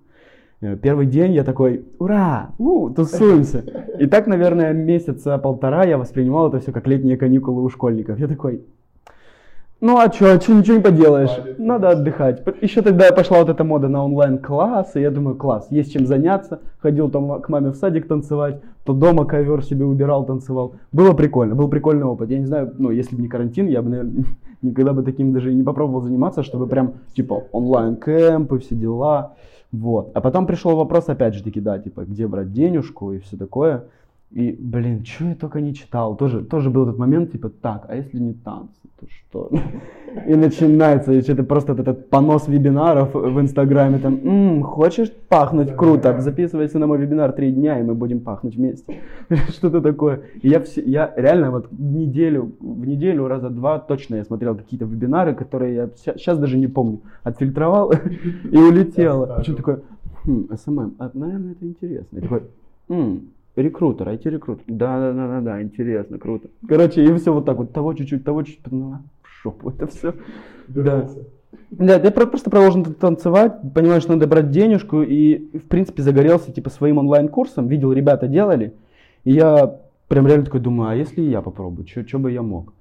Э, 0.60 0.76
Первый 0.76 1.06
день 1.06 1.32
я 1.32 1.42
такой, 1.42 1.84
ура, 1.98 2.50
у, 2.58 2.90
тусуемся. 2.90 3.64
И 3.98 4.06
так, 4.06 4.26
наверное, 4.26 4.74
месяца 4.74 5.38
полтора 5.38 5.84
я 5.84 5.96
воспринимал 5.96 6.48
это 6.48 6.58
все 6.58 6.70
как 6.70 6.86
летние 6.86 7.16
каникулы 7.16 7.62
у 7.64 7.68
школьников. 7.70 8.18
Я 8.20 8.28
такой, 8.28 8.60
ну 9.82 9.98
а 9.98 10.12
что, 10.12 10.36
ничего 10.36 10.76
не 10.76 10.80
поделаешь, 10.82 11.56
надо 11.58 11.90
отдыхать. 11.90 12.40
Еще 12.60 12.82
тогда 12.82 13.10
пошла 13.10 13.40
вот 13.40 13.48
эта 13.48 13.64
мода 13.64 13.88
на 13.88 14.04
онлайн-классы, 14.04 15.00
я 15.00 15.10
думаю, 15.10 15.34
класс, 15.34 15.66
есть 15.70 15.92
чем 15.92 16.06
заняться. 16.06 16.60
Ходил 16.78 17.10
там 17.10 17.42
к 17.42 17.48
маме 17.48 17.70
в 17.70 17.74
садик 17.74 18.06
танцевать, 18.06 18.62
то 18.84 18.92
дома 18.92 19.24
ковер 19.24 19.64
себе 19.64 19.84
убирал, 19.84 20.24
танцевал. 20.24 20.76
Было 20.92 21.14
прикольно, 21.14 21.56
был 21.56 21.66
прикольный 21.66 22.04
опыт. 22.04 22.30
Я 22.30 22.38
не 22.38 22.46
знаю, 22.46 22.72
ну 22.78 22.92
если 22.92 23.16
бы 23.16 23.22
не 23.22 23.28
карантин, 23.28 23.66
я 23.66 23.82
бы, 23.82 23.90
наверное, 23.90 24.24
никогда 24.62 24.92
бы 24.92 25.02
таким 25.02 25.32
даже 25.32 25.50
и 25.50 25.54
не 25.54 25.64
попробовал 25.64 26.02
заниматься, 26.02 26.44
чтобы 26.44 26.68
прям, 26.68 26.94
типа, 27.16 27.42
онлайн-кэмпы, 27.50 28.60
все 28.60 28.76
дела. 28.76 29.34
Вот. 29.72 30.12
А 30.14 30.20
потом 30.20 30.46
пришел 30.46 30.76
вопрос, 30.76 31.08
опять 31.08 31.34
же 31.34 31.42
таки, 31.42 31.60
да, 31.60 31.80
типа, 31.80 32.04
где 32.04 32.28
брать 32.28 32.52
денежку 32.52 33.12
и 33.12 33.18
все 33.18 33.36
такое. 33.36 33.86
И, 34.30 34.52
блин, 34.52 35.04
что 35.04 35.24
я 35.24 35.34
только 35.34 35.60
не 35.60 35.74
читал. 35.74 36.16
Тоже, 36.16 36.44
тоже 36.44 36.70
был 36.70 36.84
этот 36.84 36.98
момент, 36.98 37.32
типа, 37.32 37.50
так, 37.50 37.86
а 37.88 37.96
если 37.96 38.18
не 38.18 38.32
танцы, 38.32 38.81
что? 39.10 39.50
И 40.26 40.34
начинается, 40.34 41.12
и 41.12 41.22
что-то 41.22 41.42
просто 41.42 41.72
этот 41.72 42.10
понос 42.10 42.48
вебинаров 42.48 43.14
в 43.14 43.40
Инстаграме, 43.40 43.98
там, 43.98 44.20
«М, 44.24 44.62
хочешь 44.62 45.10
пахнуть 45.28 45.74
круто, 45.74 46.20
записывайся 46.20 46.78
на 46.78 46.86
мой 46.86 46.98
вебинар 46.98 47.32
три 47.32 47.50
дня, 47.50 47.80
и 47.80 47.82
мы 47.82 47.94
будем 47.94 48.20
пахнуть 48.20 48.56
вместе. 48.56 49.00
Что-то 49.48 49.80
такое. 49.80 50.20
И 50.42 50.48
я, 50.48 50.60
все, 50.60 50.82
я 50.82 51.12
реально 51.16 51.50
вот 51.50 51.68
неделю, 51.72 52.52
в 52.60 52.86
неделю 52.86 53.26
раза 53.26 53.48
два 53.48 53.78
точно 53.78 54.16
я 54.16 54.24
смотрел 54.24 54.54
какие-то 54.54 54.84
вебинары, 54.84 55.34
которые 55.34 55.74
я 55.74 55.88
сейчас 55.96 56.38
даже 56.38 56.58
не 56.58 56.66
помню. 56.66 57.00
Отфильтровал 57.22 57.92
и 58.52 58.56
улетел. 58.56 59.28
Причем 59.38 59.56
такой, 59.56 59.76
хм, 60.24 60.48
SMM, 60.54 60.94
а, 60.98 61.10
наверное, 61.14 61.52
это 61.52 61.64
интересно. 61.66 62.18
И 62.18 62.20
такой, 62.20 62.42
«М, 62.88 63.28
Рекрутер, 63.56 64.08
IT-рекрутер. 64.08 64.64
Да, 64.66 64.98
да, 64.98 65.12
да, 65.12 65.28
да, 65.28 65.40
да, 65.40 65.62
интересно, 65.62 66.18
круто. 66.18 66.48
Короче, 66.66 67.04
и 67.04 67.14
все 67.14 67.32
вот 67.32 67.44
так 67.44 67.58
вот, 67.58 67.72
того 67.72 67.92
чуть-чуть, 67.94 68.24
того 68.24 68.42
чуть-чуть, 68.42 68.72
ну, 68.72 68.98
в 69.22 69.28
жопу 69.28 69.70
это 69.70 69.86
все. 69.86 70.14
Да. 70.68 71.08
Да, 71.70 71.96
я 71.96 72.10
про- 72.10 72.26
просто 72.26 72.50
продолжил 72.50 72.84
танцевать, 72.84 73.54
понимаю, 73.74 74.00
что 74.00 74.12
надо 74.12 74.26
брать 74.26 74.50
денежку, 74.50 75.02
и, 75.02 75.58
в 75.58 75.68
принципе, 75.68 76.02
загорелся, 76.02 76.50
типа, 76.52 76.70
своим 76.70 76.98
онлайн-курсом, 76.98 77.68
видел, 77.68 77.92
ребята 77.92 78.26
делали, 78.26 78.74
и 79.24 79.32
я 79.32 79.80
прям 80.08 80.26
реально 80.26 80.46
такой 80.46 80.60
думаю, 80.60 80.90
а 80.90 80.94
если 80.94 81.20
я 81.20 81.42
попробую, 81.42 81.86
что 81.86 82.18
бы 82.18 82.30
я 82.30 82.42
мог? 82.42 82.72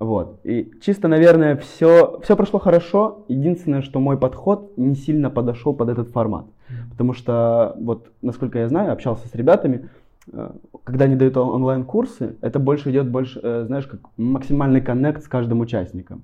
Вот, 0.00 0.40
и 0.44 0.72
чисто, 0.80 1.08
наверное, 1.08 1.56
все, 1.56 2.20
все 2.22 2.34
прошло 2.34 2.58
хорошо, 2.58 3.24
единственное, 3.28 3.82
что 3.82 4.00
мой 4.00 4.16
подход 4.16 4.72
не 4.76 4.94
сильно 4.94 5.28
подошел 5.28 5.74
под 5.74 5.90
этот 5.90 6.08
формат, 6.08 6.46
потому 6.90 7.12
что, 7.12 7.76
вот, 7.78 8.10
насколько 8.22 8.58
я 8.58 8.68
знаю, 8.68 8.92
общался 8.92 9.28
с 9.28 9.34
ребятами, 9.34 9.88
когда 10.84 11.04
они 11.06 11.16
дают 11.16 11.36
он- 11.36 11.48
онлайн-курсы, 11.50 12.36
это 12.40 12.58
больше 12.58 12.90
идет, 12.90 13.10
больше, 13.10 13.40
э, 13.42 13.64
знаешь, 13.66 13.86
как 13.86 14.00
максимальный 14.16 14.80
коннект 14.80 15.22
с 15.22 15.28
каждым 15.28 15.60
участником. 15.60 16.22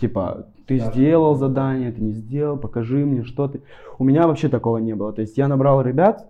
Типа, 0.00 0.46
ты 0.66 0.78
Да. 0.80 0.90
сделал 0.90 1.34
задание, 1.36 1.92
ты 1.92 2.00
не 2.02 2.12
сделал, 2.12 2.56
покажи 2.56 3.04
мне, 3.04 3.22
что 3.22 3.46
ты. 3.48 3.60
У 3.98 4.04
меня 4.04 4.26
вообще 4.26 4.48
такого 4.48 4.78
не 4.78 4.94
было. 4.94 5.12
То 5.12 5.20
есть 5.20 5.38
я 5.38 5.46
набрал 5.46 5.82
ребят, 5.82 6.26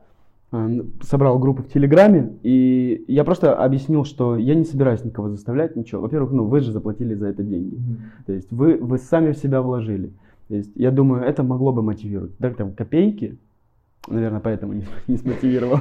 э, 0.52 0.80
собрал 1.02 1.38
группу 1.38 1.62
в 1.62 1.68
Телеграме, 1.68 2.34
и 2.42 3.04
я 3.08 3.24
просто 3.24 3.54
объяснил, 3.54 4.04
что 4.04 4.36
я 4.36 4.54
не 4.54 4.64
собираюсь 4.64 5.04
никого 5.04 5.28
заставлять, 5.28 5.76
ничего. 5.76 6.02
Во-первых, 6.02 6.32
ну 6.32 6.44
вы 6.44 6.60
же 6.60 6.72
заплатили 6.72 7.14
за 7.14 7.28
это 7.28 7.42
деньги. 7.42 7.78
То 8.26 8.32
есть 8.32 8.50
вы, 8.52 8.76
вы 8.76 8.98
сами 8.98 9.32
в 9.32 9.38
себя 9.38 9.60
вложили. 9.62 10.10
То 10.48 10.54
есть 10.56 10.72
я 10.74 10.90
думаю, 10.90 11.22
это 11.22 11.42
могло 11.42 11.72
бы 11.72 11.82
мотивировать. 11.82 12.36
Так 12.38 12.56
там 12.56 12.72
копейки, 12.72 13.36
наверное, 14.10 14.40
поэтому 14.40 14.72
не, 14.72 14.84
не 15.06 15.16
смотивировал. 15.16 15.78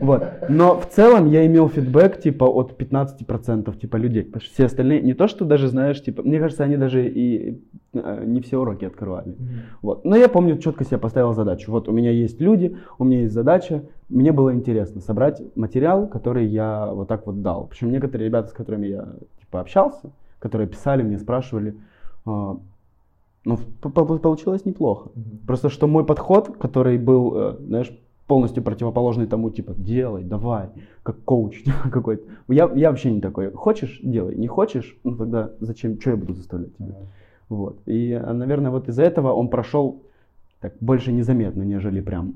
Вот. 0.00 0.22
Но 0.48 0.78
в 0.78 0.86
целом 0.88 1.30
я 1.30 1.46
имел 1.46 1.68
фидбэк 1.68 2.20
типа 2.20 2.44
от 2.44 2.80
15% 2.80 3.76
типа 3.78 3.96
людей. 3.96 4.24
Потому 4.24 4.42
что 4.42 4.52
все 4.52 4.64
остальные, 4.66 5.02
не 5.02 5.14
то 5.14 5.28
что 5.28 5.44
даже 5.44 5.68
знаешь, 5.68 6.02
типа, 6.02 6.22
мне 6.22 6.38
кажется, 6.38 6.64
они 6.64 6.76
даже 6.76 7.08
и 7.08 7.62
э, 7.92 8.24
не 8.26 8.40
все 8.40 8.58
уроки 8.58 8.84
открывали. 8.84 9.36
Вот. 9.82 10.04
Но 10.04 10.16
я 10.16 10.28
помню, 10.28 10.58
четко 10.58 10.84
себе 10.84 10.98
поставил 10.98 11.32
задачу. 11.32 11.70
Вот 11.70 11.88
у 11.88 11.92
меня 11.92 12.10
есть 12.10 12.40
люди, 12.40 12.76
у 12.98 13.04
меня 13.04 13.22
есть 13.22 13.34
задача. 13.34 13.82
Мне 14.08 14.32
было 14.32 14.54
интересно 14.54 15.00
собрать 15.00 15.42
материал, 15.54 16.06
который 16.06 16.46
я 16.46 16.86
вот 16.86 17.08
так 17.08 17.26
вот 17.26 17.42
дал. 17.42 17.66
Причем 17.66 17.90
некоторые 17.90 18.28
ребята, 18.28 18.48
с 18.48 18.52
которыми 18.52 18.86
я 18.86 19.08
типа 19.40 19.60
общался, 19.60 20.10
которые 20.38 20.68
писали 20.68 21.02
мне, 21.02 21.18
спрашивали, 21.18 21.76
а, 22.24 22.58
ну, 23.44 23.58
получилось 23.80 24.64
неплохо. 24.64 25.10
Просто 25.46 25.68
что 25.68 25.86
мой 25.86 26.04
подход, 26.04 26.56
который 26.58 26.98
был, 26.98 27.36
э, 27.36 27.56
знаешь, 27.60 27.92
полностью 28.26 28.62
противоположный 28.62 29.26
тому, 29.26 29.50
типа, 29.50 29.74
делай, 29.76 30.22
давай, 30.22 30.68
как 31.02 31.18
коуч 31.24 31.64
какой-то. 31.90 32.22
Я, 32.48 32.70
я 32.74 32.90
вообще 32.90 33.10
не 33.10 33.20
такой. 33.20 33.50
Хочешь, 33.50 34.00
делай. 34.02 34.36
Не 34.36 34.46
хочешь, 34.46 34.96
ну 35.02 35.16
тогда 35.16 35.50
зачем, 35.60 36.00
что 36.00 36.10
я 36.10 36.16
буду 36.16 36.34
заставлять 36.34 36.76
тебя? 36.76 36.94
Вот. 37.48 37.78
И, 37.86 38.12
а, 38.12 38.32
наверное, 38.34 38.70
вот 38.70 38.88
из-за 38.88 39.02
этого 39.02 39.32
он 39.32 39.48
прошел 39.48 40.02
так 40.60 40.74
больше 40.80 41.12
незаметно, 41.12 41.62
нежели 41.62 42.00
прям 42.00 42.34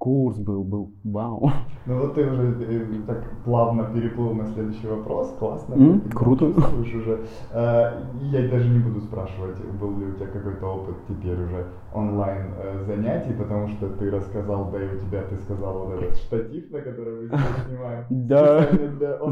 курс 0.00 0.38
был, 0.38 0.64
был 0.64 0.92
вау. 1.04 1.50
Ну 1.86 1.98
вот 1.98 2.14
ты 2.14 2.20
уже 2.30 2.54
э, 2.68 2.84
так 3.06 3.24
плавно 3.44 3.84
переплыл 3.84 4.34
на 4.34 4.46
следующий 4.46 4.86
вопрос, 4.86 5.34
классно. 5.38 5.76
Ты 5.76 6.10
круто. 6.10 6.44
уже. 6.44 7.20
Э, 7.52 8.02
Я 8.20 8.48
даже 8.48 8.68
не 8.68 8.78
буду 8.78 9.00
спрашивать, 9.00 9.56
был 9.80 9.98
ли 9.98 10.06
у 10.06 10.12
тебя 10.12 10.26
какой-то 10.26 10.66
опыт 10.66 10.94
теперь 11.08 11.42
уже 11.42 11.66
онлайн 11.94 12.42
э, 12.58 12.84
занятий, 12.86 13.32
потому 13.32 13.68
что 13.68 13.88
ты 13.88 14.10
рассказал, 14.10 14.70
да 14.70 14.78
и 14.78 14.94
у 14.94 14.98
тебя 15.00 15.22
ты 15.22 15.36
сказал 15.38 15.86
вот 15.86 16.02
этот 16.02 16.16
штатив, 16.18 16.70
на 16.70 16.80
который 16.80 17.22
мы 17.22 17.28
сейчас 17.28 17.40
снимаем. 17.66 18.04
Да. 18.10 18.68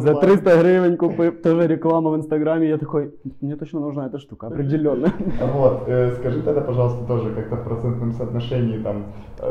За 0.00 0.14
онлайн. 0.14 0.38
300 0.38 0.62
гривен 0.62 0.96
купив 0.96 1.42
тоже 1.42 1.66
реклама 1.66 2.10
в 2.10 2.16
инстаграме, 2.16 2.68
я 2.68 2.78
такой, 2.78 3.14
мне 3.42 3.56
точно 3.56 3.80
нужна 3.80 4.06
эта 4.06 4.18
штука, 4.18 4.46
определенно. 4.46 5.12
Вот, 5.52 5.82
скажи 6.18 6.42
тогда, 6.42 6.60
пожалуйста, 6.62 7.04
тоже 7.04 7.34
как-то 7.34 7.56
в 7.56 7.64
процентном 7.64 8.12
соотношении, 8.12 8.82
там, 8.82 9.04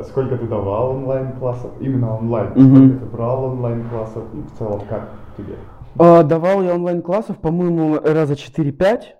сколько 0.03 0.36
ты 0.38 0.47
давал 0.47 1.07
онлайн-классов, 1.08 1.72
именно 1.80 2.17
онлайн, 2.17 2.52
Мгм. 2.56 2.76
сколько 2.76 3.06
ты 3.06 3.12
брал 3.12 3.43
онлайн-классов 3.46 4.24
и 4.34 4.41
в 4.41 4.58
целом 4.58 4.82
как 4.89 5.10
тебе? 5.38 5.56
А, 5.98 6.24
давал 6.24 6.62
я 6.63 6.76
онлайн-классов, 6.76 7.38
по-моему, 7.38 8.00
раза 8.04 8.36
4-5. 8.36 9.15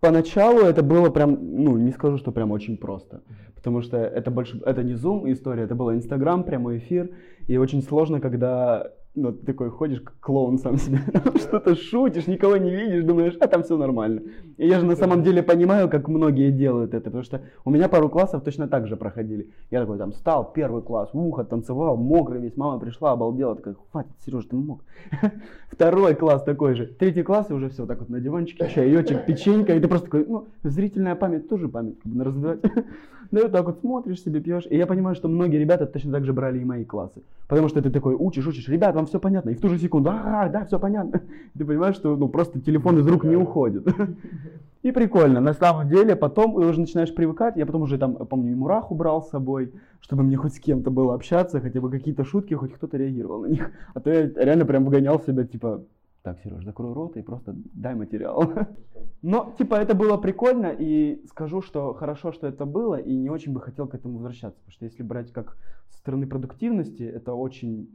поначалу 0.00 0.60
это 0.60 0.82
было 0.84 1.10
прям, 1.10 1.36
ну, 1.40 1.76
не 1.78 1.90
скажу, 1.90 2.16
что 2.18 2.30
прям 2.30 2.52
очень 2.52 2.76
просто. 2.76 3.22
Потому 3.56 3.82
что 3.82 3.96
это 3.96 4.30
больше, 4.30 4.60
это 4.64 4.84
не 4.84 4.92
Zoom 4.92 5.32
история, 5.32 5.64
это 5.64 5.74
был 5.74 5.90
Инстаграм, 5.90 6.44
прямой 6.44 6.78
эфир. 6.78 7.10
И 7.48 7.56
очень 7.56 7.82
сложно, 7.82 8.20
когда 8.20 8.92
ну, 9.16 9.32
ты 9.32 9.46
такой 9.46 9.70
ходишь, 9.70 10.00
как 10.00 10.14
клоун 10.20 10.58
сам 10.58 10.76
себе, 10.76 11.00
что-то 11.36 11.74
шутишь, 11.74 12.26
никого 12.26 12.56
не 12.58 12.70
видишь, 12.70 13.04
думаешь, 13.04 13.36
а 13.40 13.46
там 13.48 13.62
все 13.62 13.76
нормально. 13.76 14.22
И 14.58 14.68
я 14.68 14.78
же 14.78 14.86
на 14.86 14.94
самом 14.94 15.22
деле 15.22 15.42
понимаю, 15.42 15.88
как 15.88 16.08
многие 16.08 16.52
делают 16.52 16.94
это, 16.94 17.04
потому 17.04 17.24
что 17.24 17.40
у 17.64 17.70
меня 17.70 17.88
пару 17.88 18.08
классов 18.08 18.44
точно 18.44 18.68
так 18.68 18.86
же 18.86 18.96
проходили. 18.96 19.50
Я 19.70 19.80
такой 19.80 19.98
там 19.98 20.12
встал, 20.12 20.52
первый 20.52 20.82
класс, 20.82 21.10
ухо, 21.14 21.44
танцевал, 21.44 21.96
мокрый 21.96 22.40
весь, 22.40 22.56
мама 22.56 22.78
пришла, 22.78 23.12
обалдела, 23.12 23.56
такая, 23.56 23.74
хватит, 23.90 24.12
Сереж, 24.24 24.44
ты 24.44 24.56
мог. 24.56 24.84
Второй 25.72 26.14
класс 26.14 26.42
такой 26.42 26.74
же. 26.74 26.86
Третий 26.86 27.22
класс, 27.22 27.50
и 27.50 27.54
уже 27.54 27.70
все 27.70 27.86
так 27.86 28.00
вот 28.00 28.10
на 28.10 28.20
диванчике, 28.20 28.68
чаечек, 28.68 29.24
печенька, 29.24 29.74
и 29.74 29.80
ты 29.80 29.88
просто 29.88 30.06
такой, 30.06 30.26
ну, 30.26 30.46
зрительная 30.62 31.14
память 31.14 31.48
тоже 31.48 31.68
память, 31.68 31.98
как 32.00 32.12
бы, 32.12 32.24
развивать. 32.24 32.60
Ну, 33.30 33.46
и 33.46 33.48
так 33.48 33.64
вот 33.66 33.80
смотришь 33.80 34.22
себе, 34.22 34.40
пьешь. 34.40 34.66
И 34.68 34.76
я 34.76 34.86
понимаю, 34.86 35.16
что 35.16 35.28
многие 35.28 35.58
ребята 35.58 35.86
точно 35.86 36.12
так 36.12 36.24
же 36.24 36.32
брали 36.32 36.58
и 36.58 36.64
мои 36.64 36.84
классы. 36.84 37.22
Потому 37.48 37.68
что 37.68 37.82
ты 37.82 37.90
такой 37.90 38.14
учишь, 38.14 38.46
учишь, 38.46 38.68
ребят, 38.68 38.94
вам 38.94 39.06
все 39.06 39.18
понятно. 39.18 39.50
И 39.50 39.54
в 39.54 39.60
ту 39.60 39.68
же 39.68 39.78
секунду, 39.78 40.10
ага, 40.10 40.48
да, 40.48 40.64
все 40.64 40.78
понятно. 40.78 41.20
Ты 41.58 41.64
понимаешь, 41.64 41.96
что 41.96 42.16
ну, 42.16 42.28
просто 42.28 42.60
телефон 42.60 42.98
из 42.98 43.06
рук 43.06 43.24
не 43.24 43.36
уходит. 43.36 43.86
И 44.82 44.92
прикольно. 44.92 45.40
На 45.40 45.52
самом 45.52 45.88
деле, 45.88 46.14
потом 46.14 46.54
уже 46.54 46.80
начинаешь 46.80 47.12
привыкать. 47.12 47.56
Я 47.56 47.66
потом 47.66 47.82
уже 47.82 47.98
там, 47.98 48.14
помню, 48.14 48.52
и 48.52 48.54
мурах 48.54 48.92
убрал 48.92 49.20
с 49.22 49.30
собой, 49.30 49.72
чтобы 50.00 50.22
мне 50.22 50.36
хоть 50.36 50.54
с 50.54 50.60
кем-то 50.60 50.90
было 50.90 51.14
общаться, 51.14 51.60
хотя 51.60 51.80
бы 51.80 51.90
какие-то 51.90 52.24
шутки, 52.24 52.54
хоть 52.54 52.72
кто-то 52.72 52.96
реагировал 52.96 53.40
на 53.40 53.46
них. 53.46 53.72
А 53.94 54.00
то 54.00 54.10
я 54.10 54.28
реально 54.28 54.64
прям 54.64 54.84
выгонял 54.84 55.20
себя, 55.20 55.44
типа, 55.44 55.82
так, 56.26 56.40
Сереж, 56.40 56.64
закрой 56.64 56.92
рот 56.92 57.16
и 57.16 57.22
просто 57.22 57.54
дай 57.72 57.94
материал. 57.94 58.52
Но, 59.22 59.54
типа, 59.56 59.76
это 59.76 59.94
было 59.94 60.16
прикольно, 60.16 60.74
и 60.76 61.24
скажу, 61.28 61.62
что 61.62 61.94
хорошо, 61.94 62.32
что 62.32 62.48
это 62.48 62.66
было, 62.66 62.96
и 62.96 63.14
не 63.14 63.30
очень 63.30 63.52
бы 63.52 63.60
хотел 63.60 63.86
к 63.86 63.94
этому 63.94 64.14
возвращаться, 64.14 64.58
потому 64.58 64.72
что 64.72 64.86
если 64.86 65.04
брать 65.04 65.32
как 65.32 65.56
со 65.88 65.98
стороны 65.98 66.26
продуктивности, 66.26 67.04
это 67.04 67.32
очень, 67.32 67.88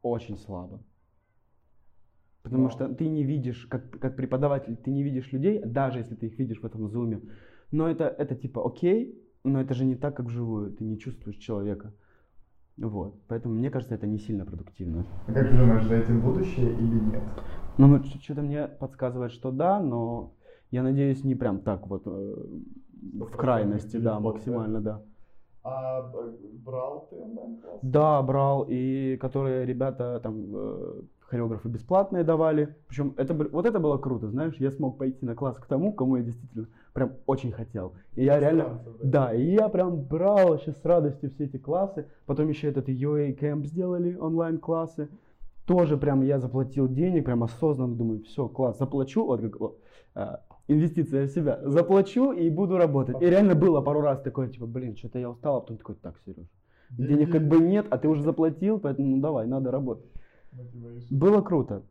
очень 0.00 0.38
слабо. 0.38 0.80
Потому 2.42 2.70
что 2.70 2.88
ты 2.88 3.06
не 3.06 3.22
видишь, 3.22 3.66
как, 3.66 3.90
как 3.90 4.16
преподаватель, 4.16 4.76
ты 4.76 4.90
не 4.90 5.02
видишь 5.02 5.30
людей, 5.32 5.60
даже 5.62 5.98
если 5.98 6.14
ты 6.14 6.26
их 6.28 6.38
видишь 6.38 6.60
в 6.62 6.64
этом 6.64 6.88
зуме. 6.88 7.20
Но 7.70 7.86
это, 7.86 8.04
это 8.04 8.34
типа 8.34 8.66
окей, 8.66 9.14
но 9.44 9.60
это 9.60 9.74
же 9.74 9.84
не 9.84 9.94
так, 9.94 10.16
как 10.16 10.26
вживую, 10.26 10.72
ты 10.72 10.84
не 10.84 10.98
чувствуешь 10.98 11.36
человека. 11.36 11.92
Вот. 12.76 13.14
Поэтому 13.28 13.54
мне 13.54 13.70
кажется, 13.70 13.94
это 13.94 14.06
не 14.06 14.18
сильно 14.18 14.44
продуктивно. 14.44 15.04
А 15.26 15.32
как 15.32 15.50
ты 15.50 15.56
думаешь, 15.56 15.84
за 15.84 15.94
этим 15.94 16.20
будущее 16.20 16.72
или 16.72 17.00
нет? 17.00 17.22
Ну, 17.78 17.86
ну 17.88 18.04
что-то 18.04 18.42
мне 18.42 18.68
подсказывает, 18.68 19.32
что 19.32 19.50
да, 19.50 19.80
но 19.80 20.32
я 20.70 20.82
надеюсь, 20.82 21.24
не 21.24 21.34
прям 21.34 21.60
так 21.60 21.86
вот 21.86 22.02
э, 22.06 22.34
в 23.14 23.30
крайности, 23.36 23.96
да, 23.96 24.20
максимально, 24.20 24.80
да. 24.80 25.02
А 25.62 26.12
брал 26.64 27.08
ты 27.10 27.16
онлайн-класс? 27.16 27.78
Да, 27.82 28.22
брал, 28.22 28.66
и 28.68 29.16
которые 29.16 29.64
ребята 29.64 30.20
там 30.22 30.44
э, 30.54 31.02
хореографы 31.20 31.68
бесплатные 31.68 32.22
давали. 32.22 32.76
Причем 32.86 33.14
это, 33.16 33.34
вот 33.34 33.66
это 33.66 33.78
было 33.80 33.98
круто, 33.98 34.28
знаешь, 34.28 34.54
я 34.58 34.70
смог 34.70 34.98
пойти 34.98 35.24
на 35.24 35.34
класс 35.34 35.56
к 35.58 35.66
тому, 35.66 35.92
кому 35.92 36.16
я 36.16 36.22
действительно 36.22 36.68
прям 36.92 37.12
очень 37.26 37.50
хотел. 37.50 37.94
И 38.14 38.24
я 38.24 38.38
реально, 38.38 38.80
да, 39.02 39.34
и 39.34 39.52
я 39.52 39.68
прям 39.68 40.02
брал 40.02 40.48
вообще 40.48 40.72
с 40.72 40.84
радостью 40.84 41.30
все 41.30 41.44
эти 41.44 41.56
классы. 41.56 42.06
Потом 42.26 42.48
еще 42.48 42.68
этот 42.68 42.88
UA 42.88 43.38
Camp 43.38 43.64
сделали, 43.64 44.14
онлайн-классы. 44.16 45.08
Тоже 45.66 45.96
прям 45.96 46.22
я 46.22 46.38
заплатил 46.38 46.88
денег, 46.88 47.24
прям 47.24 47.42
осознанно 47.42 47.94
думаю, 47.94 48.22
все, 48.24 48.48
класс, 48.48 48.78
заплачу, 48.78 49.24
вот 49.24 49.40
как 49.40 49.56
а, 50.14 50.40
инвестиция 50.68 51.26
в 51.26 51.30
себя, 51.30 51.60
заплачу 51.64 52.32
и 52.32 52.50
буду 52.50 52.76
работать. 52.76 53.20
И 53.22 53.26
реально 53.26 53.54
было 53.54 53.80
пару 53.80 54.00
раз 54.00 54.20
такое, 54.20 54.48
типа, 54.48 54.66
блин, 54.66 54.96
что-то 54.96 55.18
я 55.18 55.30
устал, 55.30 55.56
а 55.56 55.60
потом 55.60 55.78
такой, 55.78 55.94
так, 55.96 56.20
Сереж, 56.24 56.46
денег 56.90 57.32
как 57.32 57.48
бы 57.48 57.58
нет, 57.58 57.86
а 57.90 57.98
ты 57.98 58.08
уже 58.08 58.22
заплатил, 58.22 58.78
поэтому 58.78 59.16
ну 59.16 59.22
давай, 59.22 59.46
надо 59.46 59.70
работать. 59.70 60.10
Было 61.10 61.40
круто. 61.40 61.82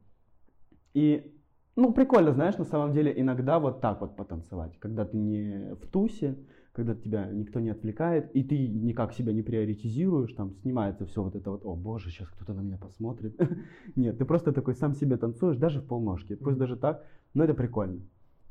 И, 0.93 1.35
ну, 1.75 1.91
прикольно, 1.93 2.31
знаешь, 2.31 2.57
на 2.57 2.65
самом 2.65 2.93
деле 2.93 3.13
иногда 3.15 3.59
вот 3.59 3.81
так 3.81 4.01
вот 4.01 4.15
потанцевать, 4.15 4.77
когда 4.79 5.05
ты 5.05 5.17
не 5.17 5.73
в 5.75 5.87
тусе, 5.87 6.37
когда 6.73 6.95
тебя 6.95 7.27
никто 7.31 7.59
не 7.59 7.69
отвлекает, 7.69 8.31
и 8.35 8.43
ты 8.43 8.67
никак 8.67 9.13
себя 9.13 9.31
не 9.31 9.43
приоритизируешь, 9.43 10.33
там 10.33 10.55
снимается 10.61 11.05
все 11.05 11.21
вот 11.21 11.35
это 11.35 11.51
вот, 11.51 11.61
о 11.65 11.75
боже, 11.75 12.09
сейчас 12.09 12.27
кто-то 12.29 12.53
на 12.53 12.61
меня 12.61 12.77
посмотрит. 12.77 13.39
Нет, 13.95 14.17
ты 14.17 14.25
просто 14.25 14.51
такой 14.51 14.73
сам 14.73 14.95
себе 14.95 15.17
танцуешь, 15.17 15.57
даже 15.57 15.81
в 15.81 15.85
полножке, 15.85 16.35
пусть 16.35 16.57
даже 16.57 16.75
так, 16.75 17.03
но 17.35 17.43
это 17.43 17.53
прикольно, 17.53 18.01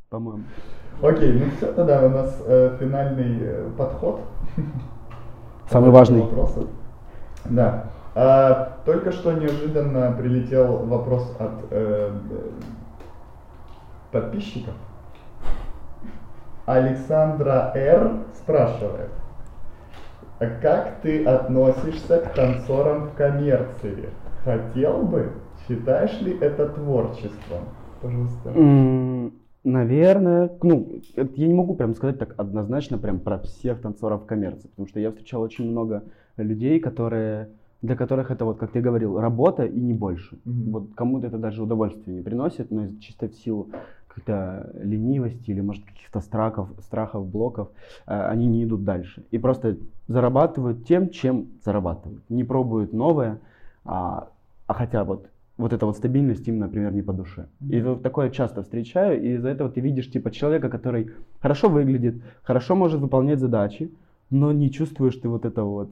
по-моему. 0.08 0.44
Окей, 1.02 1.32
ну 1.32 1.50
все, 1.56 1.72
тогда 1.72 2.06
у 2.06 2.10
нас 2.10 2.40
э, 2.46 2.76
финальный 2.78 3.38
э, 3.40 3.70
подход. 3.76 4.20
Самый 5.68 5.90
важный. 5.90 6.20
Вопросы. 6.20 6.68
Да. 7.50 7.90
А, 8.14 8.78
только 8.84 9.10
что 9.10 9.32
неожиданно 9.32 10.12
прилетел 10.12 10.86
вопрос 10.86 11.34
от 11.40 11.64
э, 11.70 12.12
подписчиков. 14.12 14.74
Александра 16.72 17.72
Р. 17.74 18.24
спрашивает, 18.34 19.10
а 20.38 20.46
как 20.60 21.00
ты 21.02 21.24
относишься 21.24 22.18
к 22.18 22.34
танцорам 22.34 23.08
в 23.08 23.14
коммерции? 23.14 24.08
Хотел 24.44 25.02
бы? 25.02 25.32
Считаешь 25.68 26.20
ли 26.20 26.36
это 26.40 26.68
творчеством? 26.68 27.68
Пожалуйста. 28.00 28.50
Mm, 28.50 29.32
наверное, 29.62 30.50
ну, 30.62 31.00
я 31.14 31.46
не 31.46 31.54
могу 31.54 31.74
прям 31.74 31.94
сказать 31.94 32.18
так 32.18 32.34
однозначно 32.38 32.98
прям 32.98 33.20
про 33.20 33.38
всех 33.38 33.80
танцоров 33.80 34.22
в 34.22 34.26
коммерции, 34.26 34.68
потому 34.68 34.88
что 34.88 34.98
я 34.98 35.10
встречал 35.10 35.42
очень 35.42 35.70
много 35.70 36.04
людей, 36.36 36.80
которые 36.80 37.50
для 37.82 37.96
которых 37.96 38.30
это 38.30 38.44
вот, 38.44 38.58
как 38.58 38.70
ты 38.70 38.80
говорил, 38.80 39.18
работа 39.18 39.64
и 39.64 39.80
не 39.80 39.92
больше. 39.92 40.36
Mm-hmm. 40.36 40.70
Вот 40.70 40.94
кому-то 40.94 41.26
это 41.26 41.36
даже 41.36 41.62
удовольствие 41.62 42.16
не 42.16 42.22
приносит, 42.22 42.70
но 42.70 42.86
чисто 43.00 43.28
в 43.28 43.34
силу 43.34 43.70
какой-то 44.14 44.70
ленивости 44.82 45.50
или, 45.50 45.60
может, 45.60 45.84
каких-то 45.84 46.20
страхов, 46.20 46.68
страхов, 46.80 47.26
блоков, 47.26 47.68
э, 48.06 48.26
они 48.32 48.46
не 48.46 48.64
идут 48.64 48.84
дальше. 48.84 49.24
И 49.30 49.38
просто 49.38 49.76
зарабатывают 50.08 50.86
тем, 50.86 51.08
чем 51.10 51.46
зарабатывают. 51.64 52.22
Не 52.28 52.44
пробуют 52.44 52.92
новое, 52.92 53.38
а, 53.84 54.28
а 54.66 54.74
хотя 54.74 55.04
вот 55.04 55.28
вот 55.58 55.72
эта 55.72 55.86
вот 55.86 55.96
стабильность 55.96 56.48
им, 56.48 56.58
например, 56.58 56.92
не 56.92 57.02
по 57.02 57.12
душе. 57.12 57.46
И 57.68 57.80
вот 57.80 58.02
такое 58.02 58.30
часто 58.30 58.62
встречаю, 58.62 59.22
и 59.22 59.34
из-за 59.34 59.50
этого 59.50 59.70
ты 59.70 59.80
видишь 59.80 60.10
типа 60.10 60.30
человека, 60.30 60.68
который 60.70 61.10
хорошо 61.40 61.68
выглядит, 61.68 62.22
хорошо 62.42 62.74
может 62.74 63.00
выполнять 63.00 63.38
задачи, 63.38 63.92
но 64.30 64.50
не 64.50 64.70
чувствуешь 64.70 65.16
ты 65.16 65.28
вот 65.28 65.44
это 65.44 65.62
вот 65.62 65.90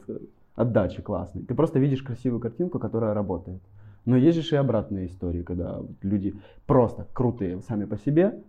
отдачи 0.57 1.03
классной. 1.03 1.43
Ты 1.43 1.55
просто 1.55 1.79
видишь 1.79 2.03
красивую 2.03 2.41
картинку, 2.41 2.79
которая 2.79 3.15
работает. 3.15 3.61
Но 4.05 4.17
есть 4.17 4.41
же 4.41 4.55
и 4.55 4.59
обратные 4.59 5.07
истории, 5.07 5.43
когда 5.43 5.81
люди 6.03 6.35
просто 6.67 7.07
крутые 7.13 7.61
сами 7.61 7.85
по 7.85 7.97
себе 7.97 8.41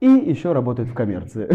и 0.00 0.06
еще 0.06 0.52
работают 0.52 0.88
в 0.88 0.94
коммерции. 0.94 1.48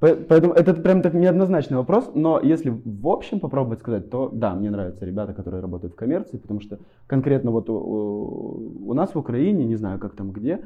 Поэтому 0.00 0.52
это 0.52 0.74
прям 0.74 1.00
так 1.00 1.14
неоднозначный 1.14 1.76
вопрос, 1.76 2.10
но 2.14 2.40
если 2.40 2.70
в 2.70 3.06
общем 3.06 3.38
попробовать 3.38 3.78
сказать, 3.78 4.10
то 4.10 4.28
да, 4.32 4.52
мне 4.54 4.68
нравятся 4.68 5.04
ребята, 5.04 5.32
которые 5.32 5.62
работают 5.62 5.92
в 5.92 5.96
коммерции, 5.96 6.38
потому 6.38 6.60
что 6.60 6.80
конкретно 7.06 7.52
вот 7.52 7.70
у, 7.70 8.72
у 8.84 8.94
нас 8.94 9.14
в 9.14 9.18
Украине, 9.18 9.64
не 9.64 9.76
знаю 9.76 10.00
как 10.00 10.16
там 10.16 10.32
где, 10.32 10.64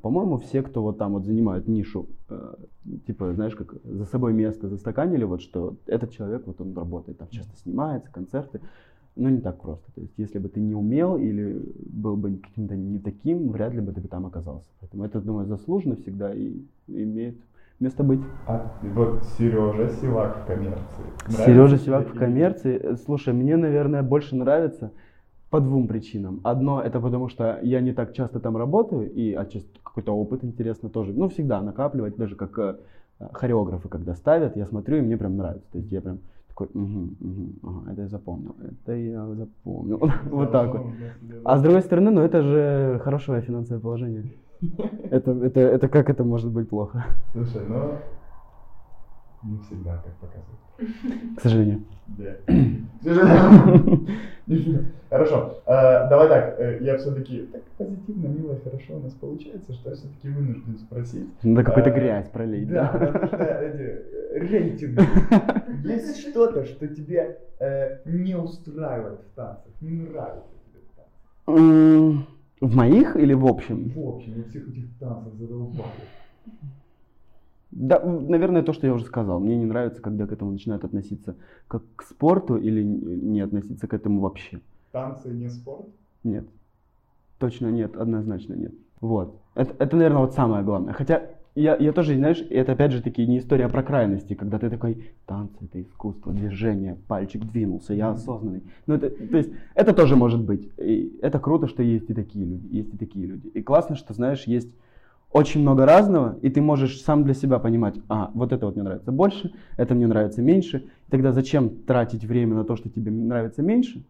по-моему, 0.00 0.38
все, 0.38 0.62
кто 0.62 0.82
вот 0.82 0.96
там 0.96 1.12
вот 1.12 1.26
занимают 1.26 1.68
нишу, 1.68 2.06
э, 2.30 2.54
типа, 3.06 3.34
знаешь, 3.34 3.54
как 3.54 3.74
за 3.84 4.06
собой 4.06 4.32
место 4.32 4.68
застаканили, 4.68 5.24
вот 5.24 5.42
что 5.42 5.74
этот 5.86 6.12
человек, 6.12 6.46
вот 6.46 6.60
он 6.60 6.74
работает, 6.74 7.18
там 7.18 7.28
часто 7.30 7.54
снимается, 7.58 8.10
концерты, 8.10 8.60
но 9.16 9.28
не 9.28 9.40
так 9.40 9.60
просто. 9.60 9.84
То 9.94 10.00
есть, 10.00 10.14
если 10.16 10.38
бы 10.38 10.48
ты 10.48 10.60
не 10.60 10.74
умел 10.74 11.16
или 11.16 11.62
был 11.86 12.16
бы 12.16 12.36
каким-то 12.36 12.76
не 12.76 12.98
таким, 12.98 13.50
вряд 13.50 13.74
ли 13.74 13.80
бы 13.80 13.92
ты 13.92 14.00
бы 14.00 14.08
там 14.08 14.26
оказался. 14.26 14.68
Поэтому 14.80 15.04
это, 15.04 15.20
думаю, 15.20 15.46
заслуженно 15.46 15.96
всегда 15.96 16.32
и 16.32 16.62
имеет 16.88 17.36
место 17.78 18.04
быть. 18.04 18.20
А 18.46 18.72
вот 18.94 19.22
Сережа 19.36 19.90
Сивак 20.00 20.42
в 20.42 20.46
коммерции. 20.46 21.04
Нравится 21.26 21.44
Сережа 21.44 21.78
Сивак 21.78 22.08
в 22.08 22.18
коммерции. 22.18 22.96
Слушай, 23.04 23.34
мне, 23.34 23.56
наверное, 23.56 24.02
больше 24.02 24.36
нравится 24.36 24.92
по 25.50 25.60
двум 25.60 25.86
причинам. 25.86 26.40
Одно 26.44 26.80
это 26.80 26.98
потому, 26.98 27.28
что 27.28 27.58
я 27.62 27.80
не 27.80 27.92
так 27.92 28.14
часто 28.14 28.40
там 28.40 28.56
работаю, 28.56 29.12
и 29.12 29.34
отчасти 29.34 29.68
какой-то 29.82 30.12
опыт 30.12 30.44
интересно 30.44 30.88
тоже, 30.88 31.12
ну, 31.12 31.28
всегда 31.28 31.60
накапливать, 31.60 32.16
даже 32.16 32.36
как 32.36 32.58
э, 32.58 32.76
хореографы, 33.32 33.88
когда 33.88 34.14
ставят, 34.14 34.56
я 34.56 34.64
смотрю, 34.64 34.96
и 34.96 35.00
мне 35.02 35.18
прям 35.18 35.36
нравится. 35.36 35.70
То 35.70 35.78
есть 35.78 35.92
я 35.92 36.00
прям 36.00 36.20
такой, 36.52 36.68
угу, 36.74 37.14
угу, 37.20 37.52
ага, 37.62 37.92
это 37.92 38.02
я 38.02 38.08
запомнил, 38.08 38.56
это 38.60 38.92
я 38.92 39.26
запомнил. 39.34 40.00
вот 40.30 40.52
так 40.52 40.74
вот. 40.74 40.86
А 41.44 41.58
с 41.58 41.62
другой 41.62 41.82
стороны, 41.82 42.10
ну, 42.10 42.20
это 42.20 42.42
же 42.42 43.00
хорошее 43.04 43.40
финансовое 43.42 43.80
положение. 43.80 44.24
Это, 45.10 45.32
это, 45.32 45.58
это 45.58 45.88
как 45.88 46.08
это 46.08 46.22
может 46.22 46.52
быть 46.52 46.68
плохо? 46.68 47.04
Слушай, 47.32 47.62
ну, 47.68 47.94
Не 49.44 49.58
всегда 49.58 49.96
так 49.96 50.14
показывают. 50.16 51.36
К 51.36 51.40
сожалению. 51.40 51.82
Да. 52.06 52.34
К 52.46 53.02
сожалению. 53.02 54.08
Хорошо. 55.10 55.62
Э, 55.66 56.08
Давай 56.08 56.28
так, 56.28 56.58
э, 56.60 56.78
я 56.82 56.96
все-таки 56.98 57.42
так 57.52 57.62
позитивно, 57.76 58.28
мило, 58.28 58.58
хорошо 58.62 58.96
у 58.96 59.00
нас 59.00 59.12
получается, 59.14 59.72
что 59.72 59.90
я 59.90 59.96
все-таки 59.96 60.28
вынужден 60.28 60.78
спросить. 60.78 61.28
Надо 61.42 61.64
какую-то 61.64 61.90
Э, 61.90 61.94
грязь 61.94 62.28
пролить, 62.30 62.68
Да, 62.68 62.90
эти 63.62 63.82
э, 63.82 64.38
рейтинги. 64.38 65.00
Есть 65.86 66.20
что-то, 66.20 66.64
что 66.64 66.88
тебе 66.88 67.38
э, 67.60 67.98
не 68.06 68.36
устраивает 68.36 69.20
в 69.20 69.34
танцах, 69.34 69.72
не 69.80 69.90
нравится 69.90 70.54
тебе 70.66 70.80
в 70.80 70.94
танцах? 70.96 72.26
В 72.60 72.74
моих 72.76 73.16
или 73.16 73.34
в 73.34 73.44
общем? 73.46 73.90
В 73.90 74.08
общем, 74.08 74.34
во 74.40 74.48
всех 74.48 74.68
этих 74.68 74.84
танцах 74.98 75.34
задолбали. 75.34 75.90
Да, 77.72 78.00
наверное, 78.04 78.62
то, 78.62 78.74
что 78.74 78.86
я 78.86 78.92
уже 78.92 79.06
сказал. 79.06 79.40
Мне 79.40 79.56
не 79.56 79.64
нравится, 79.64 80.02
когда 80.02 80.26
к 80.26 80.32
этому 80.32 80.52
начинают 80.52 80.84
относиться 80.84 81.36
как 81.68 81.82
к 81.96 82.02
спорту 82.02 82.56
или 82.56 82.82
не 82.82 83.40
относиться 83.40 83.88
к 83.88 83.94
этому 83.94 84.20
вообще. 84.20 84.60
Танцы 84.92 85.30
не 85.30 85.48
спорт? 85.48 85.86
Нет. 86.22 86.46
Точно 87.38 87.68
нет, 87.68 87.96
однозначно 87.96 88.54
нет. 88.54 88.74
Вот. 89.00 89.40
Это, 89.54 89.74
это 89.78 89.96
наверное, 89.96 90.20
вот 90.20 90.34
самое 90.34 90.62
главное. 90.62 90.92
Хотя 90.92 91.30
я, 91.54 91.76
я 91.76 91.92
тоже, 91.92 92.14
знаешь, 92.14 92.44
это 92.50 92.72
опять 92.72 92.92
же 92.92 93.02
таки 93.02 93.26
не 93.26 93.38
история 93.38 93.68
про 93.68 93.82
крайности, 93.82 94.34
когда 94.34 94.58
ты 94.58 94.68
такой, 94.68 95.12
танцы 95.26 95.64
это 95.64 95.80
искусство, 95.80 96.32
движение, 96.32 96.98
пальчик 97.08 97.42
двинулся, 97.44 97.94
я 97.94 98.10
осознанный. 98.10 98.62
Ну, 98.86 98.94
это, 98.94 99.10
то 99.10 99.36
есть, 99.36 99.50
это 99.74 99.94
тоже 99.94 100.14
может 100.14 100.42
быть. 100.42 100.70
И 100.78 101.18
это 101.22 101.38
круто, 101.38 101.68
что 101.68 101.82
есть 101.82 102.08
и 102.10 102.14
такие 102.14 102.44
люди, 102.44 102.68
есть 102.70 102.94
и 102.94 102.98
такие 102.98 103.26
люди. 103.26 103.48
И 103.48 103.62
классно, 103.62 103.96
что, 103.96 104.12
знаешь, 104.12 104.44
есть 104.44 104.70
очень 105.32 105.62
много 105.62 105.86
разного, 105.86 106.38
и 106.42 106.50
ты 106.50 106.60
можешь 106.60 107.00
сам 107.00 107.24
для 107.24 107.34
себя 107.34 107.58
понимать, 107.58 107.94
а, 108.08 108.30
вот 108.34 108.52
это 108.52 108.66
вот 108.66 108.76
мне 108.76 108.84
нравится 108.84 109.12
больше, 109.12 109.52
это 109.76 109.94
мне 109.94 110.06
нравится 110.06 110.42
меньше. 110.42 110.88
Тогда 111.10 111.32
зачем 111.32 111.70
тратить 111.70 112.24
время 112.24 112.54
на 112.54 112.64
то, 112.64 112.76
что 112.76 112.90
тебе 112.90 113.10
нравится 113.10 113.62
меньше? 113.62 114.04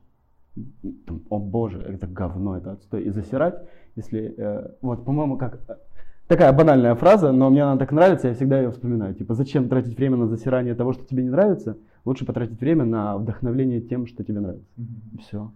Там, 1.07 1.23
о 1.31 1.39
боже, 1.39 1.79
это 1.79 2.07
говно, 2.07 2.57
это 2.57 2.73
отстой. 2.73 3.05
И 3.05 3.11
засирать, 3.11 3.55
если, 3.97 4.35
э, 4.37 4.71
вот, 4.83 5.05
по-моему, 5.05 5.39
как 5.39 5.61
э, 5.69 5.75
такая 6.33 6.53
банальная 6.53 6.95
фраза, 6.95 7.31
но 7.31 7.51
мне 7.51 7.63
она 7.63 7.77
так 7.77 7.93
нравится, 7.93 8.29
я 8.29 8.35
всегда 8.35 8.59
ее 8.59 8.71
вспоминаю. 8.71 9.15
Типа, 9.15 9.35
зачем 9.35 9.69
тратить 9.69 9.99
время 9.99 10.17
на 10.17 10.29
засирание 10.29 10.75
того, 10.75 10.95
что 10.95 11.05
тебе 11.05 11.23
не 11.23 11.29
нравится? 11.29 11.77
Лучше 12.07 12.25
потратить 12.25 12.59
время 12.59 12.85
на 12.87 13.19
вдохновление 13.19 13.83
тем, 13.83 14.07
что 14.07 14.25
тебе 14.25 14.41
нравится. 14.41 14.67
Все. 15.21 15.51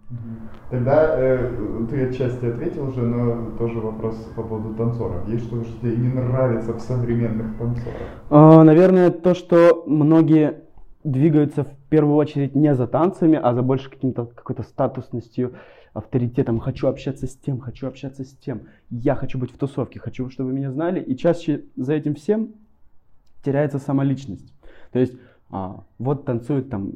Тогда 0.69 1.15
э, 1.17 1.87
ты 1.89 2.07
отчасти 2.07 2.45
ответил 2.45 2.89
уже, 2.89 3.01
но 3.01 3.57
тоже 3.57 3.79
вопрос 3.79 4.15
по 4.35 4.43
поводу 4.43 4.75
танцоров. 4.75 5.27
Есть 5.27 5.47
что-то, 5.47 5.65
что 5.65 5.81
тебе 5.81 5.97
не 5.97 6.09
нравится 6.09 6.73
в 6.73 6.79
современных 6.79 7.57
танцорах? 7.57 7.97
А, 8.29 8.63
Наверное, 8.63 9.09
то, 9.09 9.33
что 9.33 9.83
многие 9.87 10.61
двигаются 11.03 11.63
в 11.63 11.89
первую 11.89 12.15
очередь 12.17 12.53
не 12.53 12.75
за 12.75 12.85
танцами, 12.85 13.39
а 13.41 13.53
за 13.55 13.63
больше 13.63 13.89
каким-то 13.89 14.25
какой-то 14.25 14.61
статусностью, 14.61 15.53
авторитетом. 15.97 16.59
Хочу 16.59 16.87
общаться 16.87 17.27
с 17.27 17.35
тем, 17.35 17.59
хочу 17.59 17.87
общаться 17.87 18.23
с 18.23 18.31
тем. 18.33 18.61
Я 18.89 19.15
хочу 19.15 19.37
быть 19.39 19.51
в 19.51 19.57
тусовке, 19.57 19.99
хочу, 19.99 20.29
чтобы 20.29 20.53
меня 20.53 20.71
знали. 20.71 21.01
И 21.01 21.15
чаще 21.15 21.63
за 21.75 21.93
этим 21.93 22.15
всем 22.15 22.53
теряется 23.43 23.79
самоличность. 23.79 24.53
То 24.91 24.99
есть, 24.99 25.17
а, 25.49 25.83
вот 25.99 26.25
танцует 26.25 26.69
там 26.69 26.91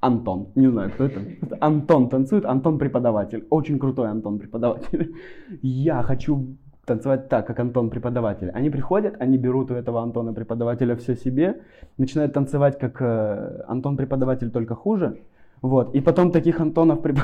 Антон, 0.00 0.48
не 0.56 0.68
знаю, 0.70 0.90
кто 0.90 1.04
это. 1.04 1.20
Антон 1.60 2.08
танцует, 2.08 2.44
Антон 2.44 2.78
преподаватель. 2.78 3.46
Очень 3.50 3.78
крутой 3.78 4.10
Антон 4.10 4.38
преподаватель. 4.38 5.14
Я 5.62 6.02
хочу 6.02 6.56
танцевать 6.84 7.28
так, 7.28 7.46
как 7.46 7.60
Антон 7.60 7.90
преподаватель. 7.90 8.50
Они 8.50 8.70
приходят, 8.70 9.14
они 9.20 9.38
берут 9.38 9.70
у 9.70 9.74
этого 9.74 10.02
Антона 10.02 10.32
преподавателя 10.32 10.96
все 10.96 11.14
себе, 11.14 11.60
начинают 11.98 12.32
танцевать 12.32 12.78
как 12.78 13.00
э, 13.00 13.64
Антон 13.68 13.96
преподаватель, 13.96 14.50
только 14.50 14.74
хуже. 14.74 15.20
Вот. 15.62 15.94
И 15.94 16.00
потом 16.00 16.32
таких 16.32 16.60
Антонов 16.60 17.00
преп- 17.00 17.22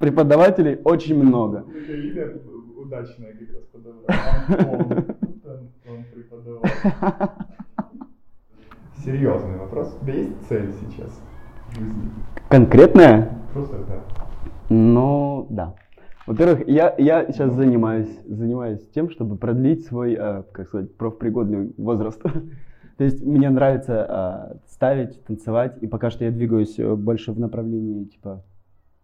преподавателей 0.00 0.80
очень 0.82 1.22
много. 1.22 1.64
Как 6.42 7.00
раз. 7.00 7.30
Серьезный 9.04 9.58
вопрос. 9.58 9.96
У 10.00 10.04
тебя 10.04 10.14
есть 10.14 10.48
цель 10.48 10.72
сейчас? 10.80 11.22
Конкретная? 12.48 13.38
Просто 13.52 13.78
да. 13.86 14.02
Ну, 14.68 15.46
да. 15.50 15.74
Во-первых, 16.26 16.66
я, 16.68 16.94
я 16.98 17.30
сейчас 17.30 17.52
занимаюсь, 17.54 18.10
занимаюсь 18.26 18.86
тем, 18.94 19.10
чтобы 19.10 19.36
продлить 19.36 19.86
свой, 19.86 20.14
э, 20.14 20.42
как 20.52 20.68
сказать, 20.68 20.96
профпригодный 20.96 21.72
возраст. 21.76 22.22
То 22.98 23.04
есть 23.04 23.24
мне 23.24 23.50
нравится 23.50 24.52
э, 24.54 24.58
ставить, 24.68 25.24
танцевать, 25.24 25.78
и 25.80 25.86
пока 25.86 26.10
что 26.10 26.24
я 26.24 26.30
двигаюсь 26.30 26.78
э, 26.78 26.94
больше 26.94 27.32
в 27.32 27.40
направлении, 27.40 28.04
типа, 28.04 28.44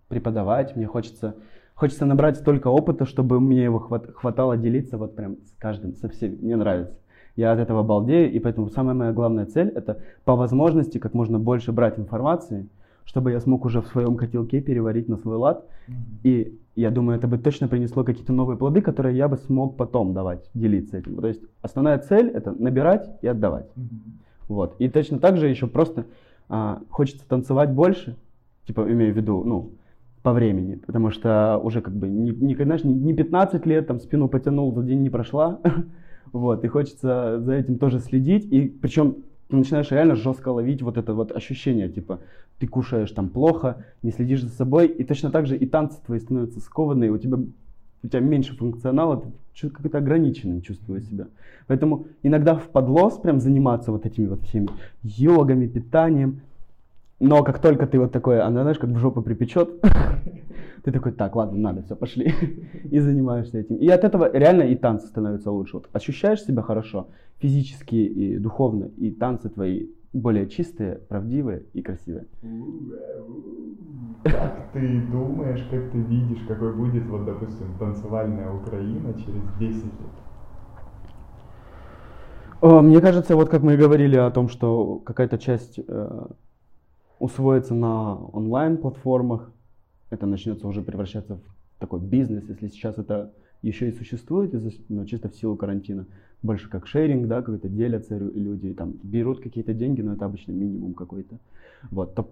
преподавать. 0.09 0.77
Мне 0.77 0.87
хочется, 0.87 1.35
хочется 1.75 2.07
набрать 2.07 2.37
столько 2.37 2.69
опыта, 2.69 3.05
чтобы 3.07 3.41
мне 3.41 3.65
его 3.65 3.79
хват- 3.79 4.13
хватало 4.15 4.57
делиться 4.57 4.99
вот 4.99 5.17
прям 5.17 5.37
с 5.45 5.55
каждым, 5.59 5.95
со 5.95 6.09
всеми. 6.09 6.37
Мне 6.37 6.57
нравится. 6.57 6.99
Я 7.37 7.53
от 7.53 7.59
этого 7.59 7.83
балдею, 7.83 8.33
и 8.33 8.39
поэтому 8.39 8.71
самая 8.71 8.95
моя 8.95 9.13
главная 9.13 9.45
цель 9.47 9.69
это 9.69 10.01
по 10.25 10.37
возможности 10.37 10.99
как 10.99 11.13
можно 11.13 11.39
больше 11.39 11.71
брать 11.71 11.99
информации, 11.99 12.67
чтобы 13.05 13.31
я 13.31 13.41
смог 13.41 13.65
уже 13.67 13.83
в 13.83 13.87
своем 13.89 14.17
котелке 14.17 14.61
переварить 14.61 15.09
на 15.09 15.17
свой 15.19 15.37
лад. 15.37 15.67
И 16.23 16.59
я 16.75 16.91
думаю, 16.91 17.19
это 17.19 17.29
бы 17.29 17.39
точно 17.39 17.69
принесло 17.69 18.05
какие-то 18.05 18.33
новые 18.33 18.57
плоды, 18.57 18.81
которые 18.81 19.17
я 19.17 19.29
бы 19.29 19.37
смог 19.37 19.77
потом 19.77 20.15
давать, 20.15 20.51
делиться 20.55 20.99
этим. 20.99 21.17
То 21.17 21.27
есть 21.27 21.43
основная 21.63 21.99
цель 21.99 22.29
это 22.31 22.53
набирать 22.53 23.09
и 23.23 23.27
отдавать. 23.27 23.67
Вот. 24.49 24.77
И 24.79 24.89
точно 24.89 25.19
так 25.19 25.37
же 25.37 25.49
еще 25.49 25.67
просто 25.67 26.07
а, 26.49 26.81
хочется 26.91 27.27
танцевать 27.29 27.71
больше, 27.73 28.17
типа 28.67 28.91
имею 28.93 29.13
в 29.13 29.17
виду, 29.17 29.43
ну, 29.45 29.73
по 30.27 30.33
времени, 30.33 30.75
потому 30.75 31.13
что 31.13 31.57
уже 31.63 31.81
как 31.81 31.95
бы 31.95 32.09
не, 32.09 32.33
не, 32.33 32.57
знаешь, 32.57 32.83
не- 32.83 32.93
не 32.93 33.15
15 33.15 33.65
лет, 33.65 33.87
там 33.87 34.01
спину 34.01 34.29
потянул, 34.29 34.75
за 34.75 34.83
день 34.83 35.01
не 35.03 35.09
прошла, 35.09 35.61
вот, 36.33 36.65
и 36.65 36.67
хочется 36.67 37.39
за 37.39 37.53
этим 37.53 37.79
тоже 37.79 38.01
следить, 38.01 38.45
и 38.45 38.63
причем 38.67 39.19
начинаешь 39.51 39.93
реально 39.93 40.17
жестко 40.17 40.49
ловить 40.49 40.83
вот 40.83 40.99
это 40.99 41.15
вот 41.15 41.31
ощущение, 41.31 41.89
типа, 41.89 42.19
ты 42.59 42.67
кушаешь 42.67 43.13
там 43.13 43.29
плохо, 43.29 43.85
не 44.03 44.11
следишь 44.11 44.43
за 44.43 44.49
собой, 44.49 44.89
и 44.89 45.05
точно 45.05 45.31
так 45.31 45.47
же 45.47 45.57
и 45.57 45.65
танцы 45.65 46.01
твои 46.05 46.19
становятся 46.19 46.59
скованные, 46.59 47.13
у 47.13 47.19
тебя, 47.19 47.39
у 48.03 48.09
тебя 48.09 48.19
меньше 48.19 48.57
функционала, 48.57 49.23
ты 49.61 49.71
какой-то 49.71 49.99
ограниченным 49.99 50.61
чувствуешь 50.61 51.05
себя. 51.05 51.29
Поэтому 51.69 52.07
иногда 52.25 52.57
в 52.57 52.69
подлос 52.71 53.17
прям 53.19 53.39
заниматься 53.39 53.93
вот 53.93 54.07
этими 54.07 54.27
вот 54.27 54.43
всеми 54.43 54.71
йогами, 55.05 55.69
питанием, 55.69 56.41
но 57.19 57.43
как 57.43 57.61
только 57.61 57.87
ты 57.87 57.99
вот 57.99 58.13
такой, 58.13 58.41
она, 58.41 58.63
знаешь, 58.63 58.79
как 58.79 58.91
в 58.91 58.99
жопу 58.99 59.23
припечет, 59.23 59.81
ты 60.85 60.93
такой, 60.93 61.13
так, 61.13 61.35
ладно, 61.35 61.59
надо, 61.59 61.83
все, 61.83 61.97
пошли. 61.97 62.35
И 62.91 62.99
занимаешься 62.99 63.59
этим. 63.59 63.77
И 63.77 63.89
от 63.89 64.05
этого 64.05 64.31
реально 64.33 64.63
и 64.63 64.77
танцы 64.77 65.07
становятся 65.07 65.51
лучше. 65.51 65.79
Вот 65.79 65.89
ощущаешь 65.93 66.43
себя 66.43 66.63
хорошо, 66.63 67.09
физически 67.39 67.97
и 67.97 68.39
духовно, 68.39 68.91
и 68.97 69.11
танцы 69.11 69.49
твои 69.49 69.89
более 70.13 70.49
чистые, 70.49 70.97
правдивые 71.09 71.65
и 71.73 71.83
красивые. 71.83 72.27
Как 74.25 74.73
ты 74.73 75.03
думаешь, 75.11 75.67
как 75.71 75.91
ты 75.91 75.99
видишь, 75.99 76.43
какой 76.49 76.75
будет, 76.75 77.07
вот, 77.07 77.25
допустим, 77.25 77.79
танцевальная 77.79 78.51
Украина 78.51 79.13
через 79.15 79.43
10 79.59 79.85
лет? 79.85 79.93
Мне 82.63 83.01
кажется, 83.01 83.37
вот 83.37 83.49
как 83.49 83.63
мы 83.63 83.75
и 83.75 83.77
говорили 83.77 84.17
о 84.17 84.31
том, 84.31 84.49
что 84.49 84.99
какая-то 85.05 85.39
часть 85.39 85.79
э, 85.79 86.27
усвоится 87.19 87.75
на 87.75 88.17
онлайн-платформах, 88.17 89.51
это 90.11 90.27
начнется 90.27 90.67
уже 90.69 90.83
превращаться 90.83 91.37
в 91.37 91.41
такой 91.79 92.01
бизнес, 92.01 92.45
если 92.49 92.69
сейчас 92.69 92.99
это 92.99 93.33
еще 93.63 93.89
и 93.89 93.93
существует, 93.93 94.55
из-за- 94.55 94.73
ну, 94.89 95.05
чисто 95.05 95.29
в 95.29 95.37
силу 95.37 95.57
карантина, 95.57 96.07
больше 96.43 96.69
как 96.69 96.87
шеринг, 96.87 97.27
да, 97.27 97.41
какой-то 97.43 97.69
делятся 97.69 98.17
люди, 98.19 98.73
там, 98.75 98.95
берут 99.03 99.41
какие-то 99.41 99.75
деньги, 99.75 100.03
но 100.03 100.13
это 100.13 100.27
обычно 100.27 100.53
минимум 100.53 100.95
какой-то. 100.95 101.37
Вот, 101.91 102.15
то 102.15 102.29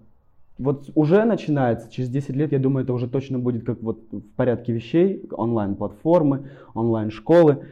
вот 0.57 0.89
уже 0.95 1.25
начинается, 1.25 1.91
через 1.91 2.09
10 2.09 2.35
лет, 2.35 2.51
я 2.53 2.59
думаю, 2.59 2.85
это 2.85 2.93
уже 2.93 3.09
точно 3.09 3.39
будет 3.39 3.65
как 3.65 3.81
вот 3.81 3.99
в 4.11 4.21
порядке 4.37 4.71
вещей, 4.71 5.25
онлайн-платформы, 5.31 6.49
онлайн-школы. 6.73 7.65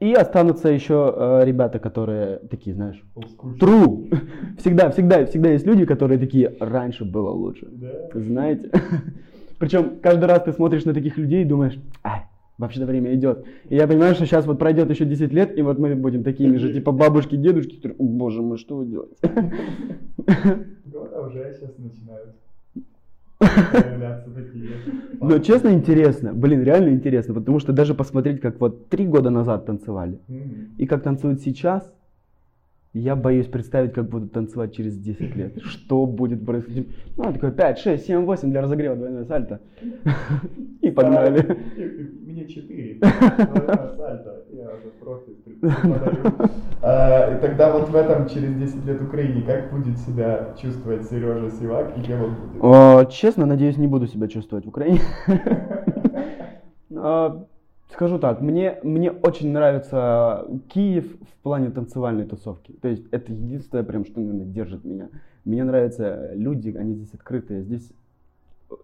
И 0.00 0.12
останутся 0.12 0.68
еще 0.68 1.12
э, 1.16 1.44
ребята, 1.44 1.80
которые 1.80 2.38
такие, 2.50 2.74
знаешь, 2.74 3.02
true. 3.60 4.14
Всегда, 4.58 4.90
всегда, 4.90 5.26
всегда 5.26 5.50
есть 5.50 5.66
люди, 5.66 5.84
которые 5.84 6.18
такие, 6.18 6.56
раньше 6.60 7.04
было 7.04 7.30
лучше. 7.30 7.66
Да. 7.70 8.08
Знаете? 8.14 8.70
Причем 9.58 9.98
каждый 10.00 10.26
раз 10.26 10.44
ты 10.44 10.52
смотришь 10.52 10.84
на 10.84 10.94
таких 10.94 11.16
людей 11.18 11.42
и 11.42 11.44
думаешь, 11.44 11.76
ай, 12.04 12.22
вообще-то 12.58 12.86
время 12.86 13.12
идет. 13.14 13.44
И 13.68 13.74
я 13.74 13.88
понимаю, 13.88 14.14
что 14.14 14.24
сейчас 14.24 14.46
вот 14.46 14.60
пройдет 14.60 14.88
еще 14.88 15.04
10 15.04 15.32
лет, 15.32 15.58
и 15.58 15.62
вот 15.62 15.78
мы 15.78 15.96
будем 15.96 16.22
такими 16.22 16.58
же, 16.58 16.72
типа 16.72 16.92
бабушки, 16.92 17.36
дедушки, 17.36 17.76
которые, 17.76 17.96
«О, 17.98 18.04
боже 18.04 18.40
мой, 18.40 18.58
что 18.58 18.76
вы 18.76 18.86
делаете? 18.86 19.16
Года 20.86 21.22
уже 21.22 21.54
сейчас 21.54 21.76
начинают. 21.76 22.36
Но 25.20 25.38
честно 25.38 25.68
интересно, 25.70 26.32
блин, 26.32 26.62
реально 26.62 26.90
интересно, 26.90 27.34
потому 27.34 27.58
что 27.58 27.72
даже 27.72 27.94
посмотреть, 27.94 28.40
как 28.40 28.60
вот 28.60 28.88
три 28.88 29.06
года 29.06 29.30
назад 29.30 29.66
танцевали, 29.66 30.20
и 30.76 30.86
как 30.86 31.02
танцуют 31.02 31.40
сейчас, 31.40 31.92
Я 32.94 33.16
боюсь 33.16 33.46
представить, 33.46 33.92
как 33.92 34.08
буду 34.08 34.28
танцевать 34.28 34.74
через 34.74 34.96
10 34.96 35.36
лет. 35.36 35.62
Что 35.62 36.06
будет 36.06 36.44
происходить? 36.46 36.88
Ну, 37.16 37.32
такой 37.32 37.52
5, 37.52 37.78
6, 37.78 38.06
7, 38.06 38.24
8 38.24 38.50
для 38.50 38.62
разогрева 38.62 38.96
двойное 38.96 39.24
сальто. 39.26 39.60
И 40.80 40.90
погнали. 40.90 41.58
Мне 42.24 42.46
4. 42.46 42.94
Двойное 42.94 43.94
сальто. 43.94 44.44
Я 44.52 44.68
уже 44.70 44.88
профи. 45.00 45.32
А, 46.80 47.36
И 47.36 47.40
тогда 47.42 47.72
вот 47.72 47.90
в 47.90 47.94
этом 47.94 48.26
через 48.26 48.54
10 48.54 48.86
лет 48.86 49.02
Украине 49.02 49.42
как 49.42 49.70
будет 49.70 49.98
себя 49.98 50.54
чувствовать 50.60 51.04
Сережа 51.10 51.50
Сивак 51.50 51.96
и 51.98 52.00
кем 52.00 52.22
он 52.24 52.34
будет? 52.34 52.62
О, 52.64 53.04
Честно, 53.04 53.44
надеюсь, 53.44 53.76
не 53.76 53.86
буду 53.86 54.06
себя 54.06 54.28
чувствовать 54.28 54.64
в 54.64 54.68
Украине. 54.68 55.00
А, 57.00 57.44
Скажу 57.92 58.18
так, 58.18 58.40
мне, 58.40 58.78
мне 58.82 59.10
очень 59.10 59.50
нравится 59.50 60.46
Киев 60.68 61.06
плане 61.48 61.70
танцевальной 61.70 62.26
тусовки. 62.26 62.72
То 62.82 62.88
есть 62.88 63.06
это 63.10 63.32
единственное, 63.32 63.82
прям, 63.82 64.04
что, 64.04 64.20
наверное, 64.20 64.44
держит 64.44 64.84
меня. 64.84 65.08
Мне 65.46 65.64
нравятся 65.64 66.30
люди, 66.34 66.76
они 66.76 66.94
здесь 66.94 67.14
открытые. 67.14 67.62
Здесь 67.62 67.90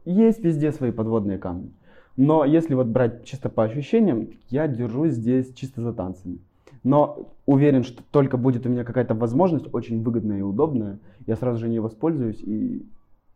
есть 0.06 0.42
везде 0.42 0.72
свои 0.72 0.90
подводные 0.90 1.36
камни. 1.36 1.74
Но 2.16 2.46
если 2.46 2.72
вот 2.72 2.86
брать 2.86 3.22
чисто 3.24 3.50
по 3.50 3.64
ощущениям, 3.64 4.28
я 4.48 4.66
держусь 4.66 5.12
здесь 5.12 5.52
чисто 5.52 5.82
за 5.82 5.92
танцами. 5.92 6.38
Но 6.84 7.28
уверен, 7.44 7.82
что 7.82 8.02
только 8.10 8.38
будет 8.38 8.64
у 8.64 8.70
меня 8.70 8.84
какая-то 8.84 9.14
возможность, 9.14 9.66
очень 9.74 10.02
выгодная 10.02 10.38
и 10.38 10.42
удобная, 10.42 11.00
я 11.26 11.36
сразу 11.36 11.58
же 11.58 11.68
не 11.68 11.80
воспользуюсь 11.80 12.40
и 12.40 12.86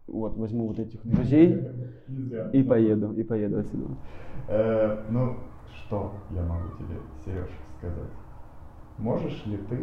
вот 0.07 0.39
возьму 0.39 0.68
вот 0.68 0.79
этих 0.79 1.05
друзей 1.05 1.55
и 2.55 2.62
поеду, 2.62 3.12
и 3.12 3.22
поеду 3.22 3.59
отсюда. 3.59 3.89
Э, 4.49 5.03
Ну, 5.11 5.37
что 5.74 6.14
я 6.31 6.43
могу 6.45 6.70
тебе, 6.79 6.97
Сереж, 7.26 7.51
сказать? 7.76 8.11
Можешь 8.99 9.46
ли 9.46 9.57
ты 9.68 9.78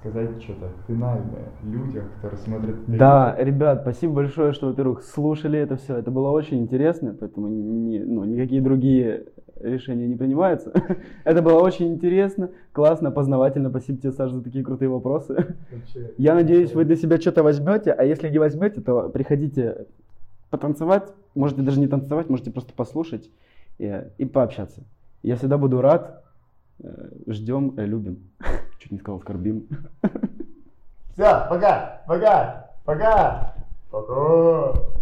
сказать 0.00 0.42
что-то 0.42 0.70
финальное 0.86 1.48
людям, 1.62 2.04
которые 2.16 2.38
смотрят 2.40 2.76
это 2.76 2.98
Да, 2.98 3.36
ребят, 3.38 3.80
спасибо 3.82 4.14
большое, 4.14 4.52
что, 4.52 4.68
во-первых, 4.68 5.02
слушали 5.02 5.58
это 5.58 5.76
все. 5.76 5.96
Это 5.96 6.10
было 6.10 6.30
очень 6.30 6.60
интересно, 6.60 7.16
поэтому 7.18 7.48
ни- 7.48 7.98
ну, 7.98 8.24
никакие 8.24 8.60
другие 8.60 9.26
решения 9.60 10.06
не 10.06 10.14
принимаются. 10.14 10.72
Это 11.24 11.42
было 11.42 11.58
очень 11.60 11.88
интересно, 11.88 12.50
классно, 12.72 13.10
познавательно. 13.10 13.70
Спасибо 13.70 13.98
тебе, 13.98 14.12
Саша, 14.12 14.36
за 14.36 14.42
такие 14.44 14.62
крутые 14.64 14.88
вопросы. 14.88 15.56
Вообще, 15.72 16.12
Я 16.16 16.34
надеюсь, 16.34 16.74
вы 16.74 16.84
для 16.84 16.94
себя 16.94 17.20
что-то 17.20 17.42
возьмете, 17.42 17.90
а 17.92 18.04
если 18.04 18.28
не 18.28 18.38
возьмете, 18.38 18.80
то 18.80 19.08
приходите 19.08 19.86
потанцевать. 20.50 21.12
Можете 21.34 21.62
даже 21.62 21.80
не 21.80 21.88
танцевать, 21.88 22.28
можете 22.28 22.50
просто 22.52 22.72
послушать 22.72 23.30
и, 23.78 24.04
и 24.18 24.24
пообщаться. 24.26 24.84
Я 25.22 25.34
всегда 25.36 25.58
буду 25.58 25.80
рад. 25.80 26.22
Э, 26.82 27.08
Ждем, 27.26 27.74
э, 27.76 27.84
любим. 27.84 28.30
Чуть 28.78 28.92
не 28.92 28.98
сказал, 28.98 29.20
скорбим. 29.20 29.66
Все, 31.12 31.46
пока, 31.48 32.02
пока, 32.06 32.70
пока. 32.84 33.54
Пока. 33.90 34.97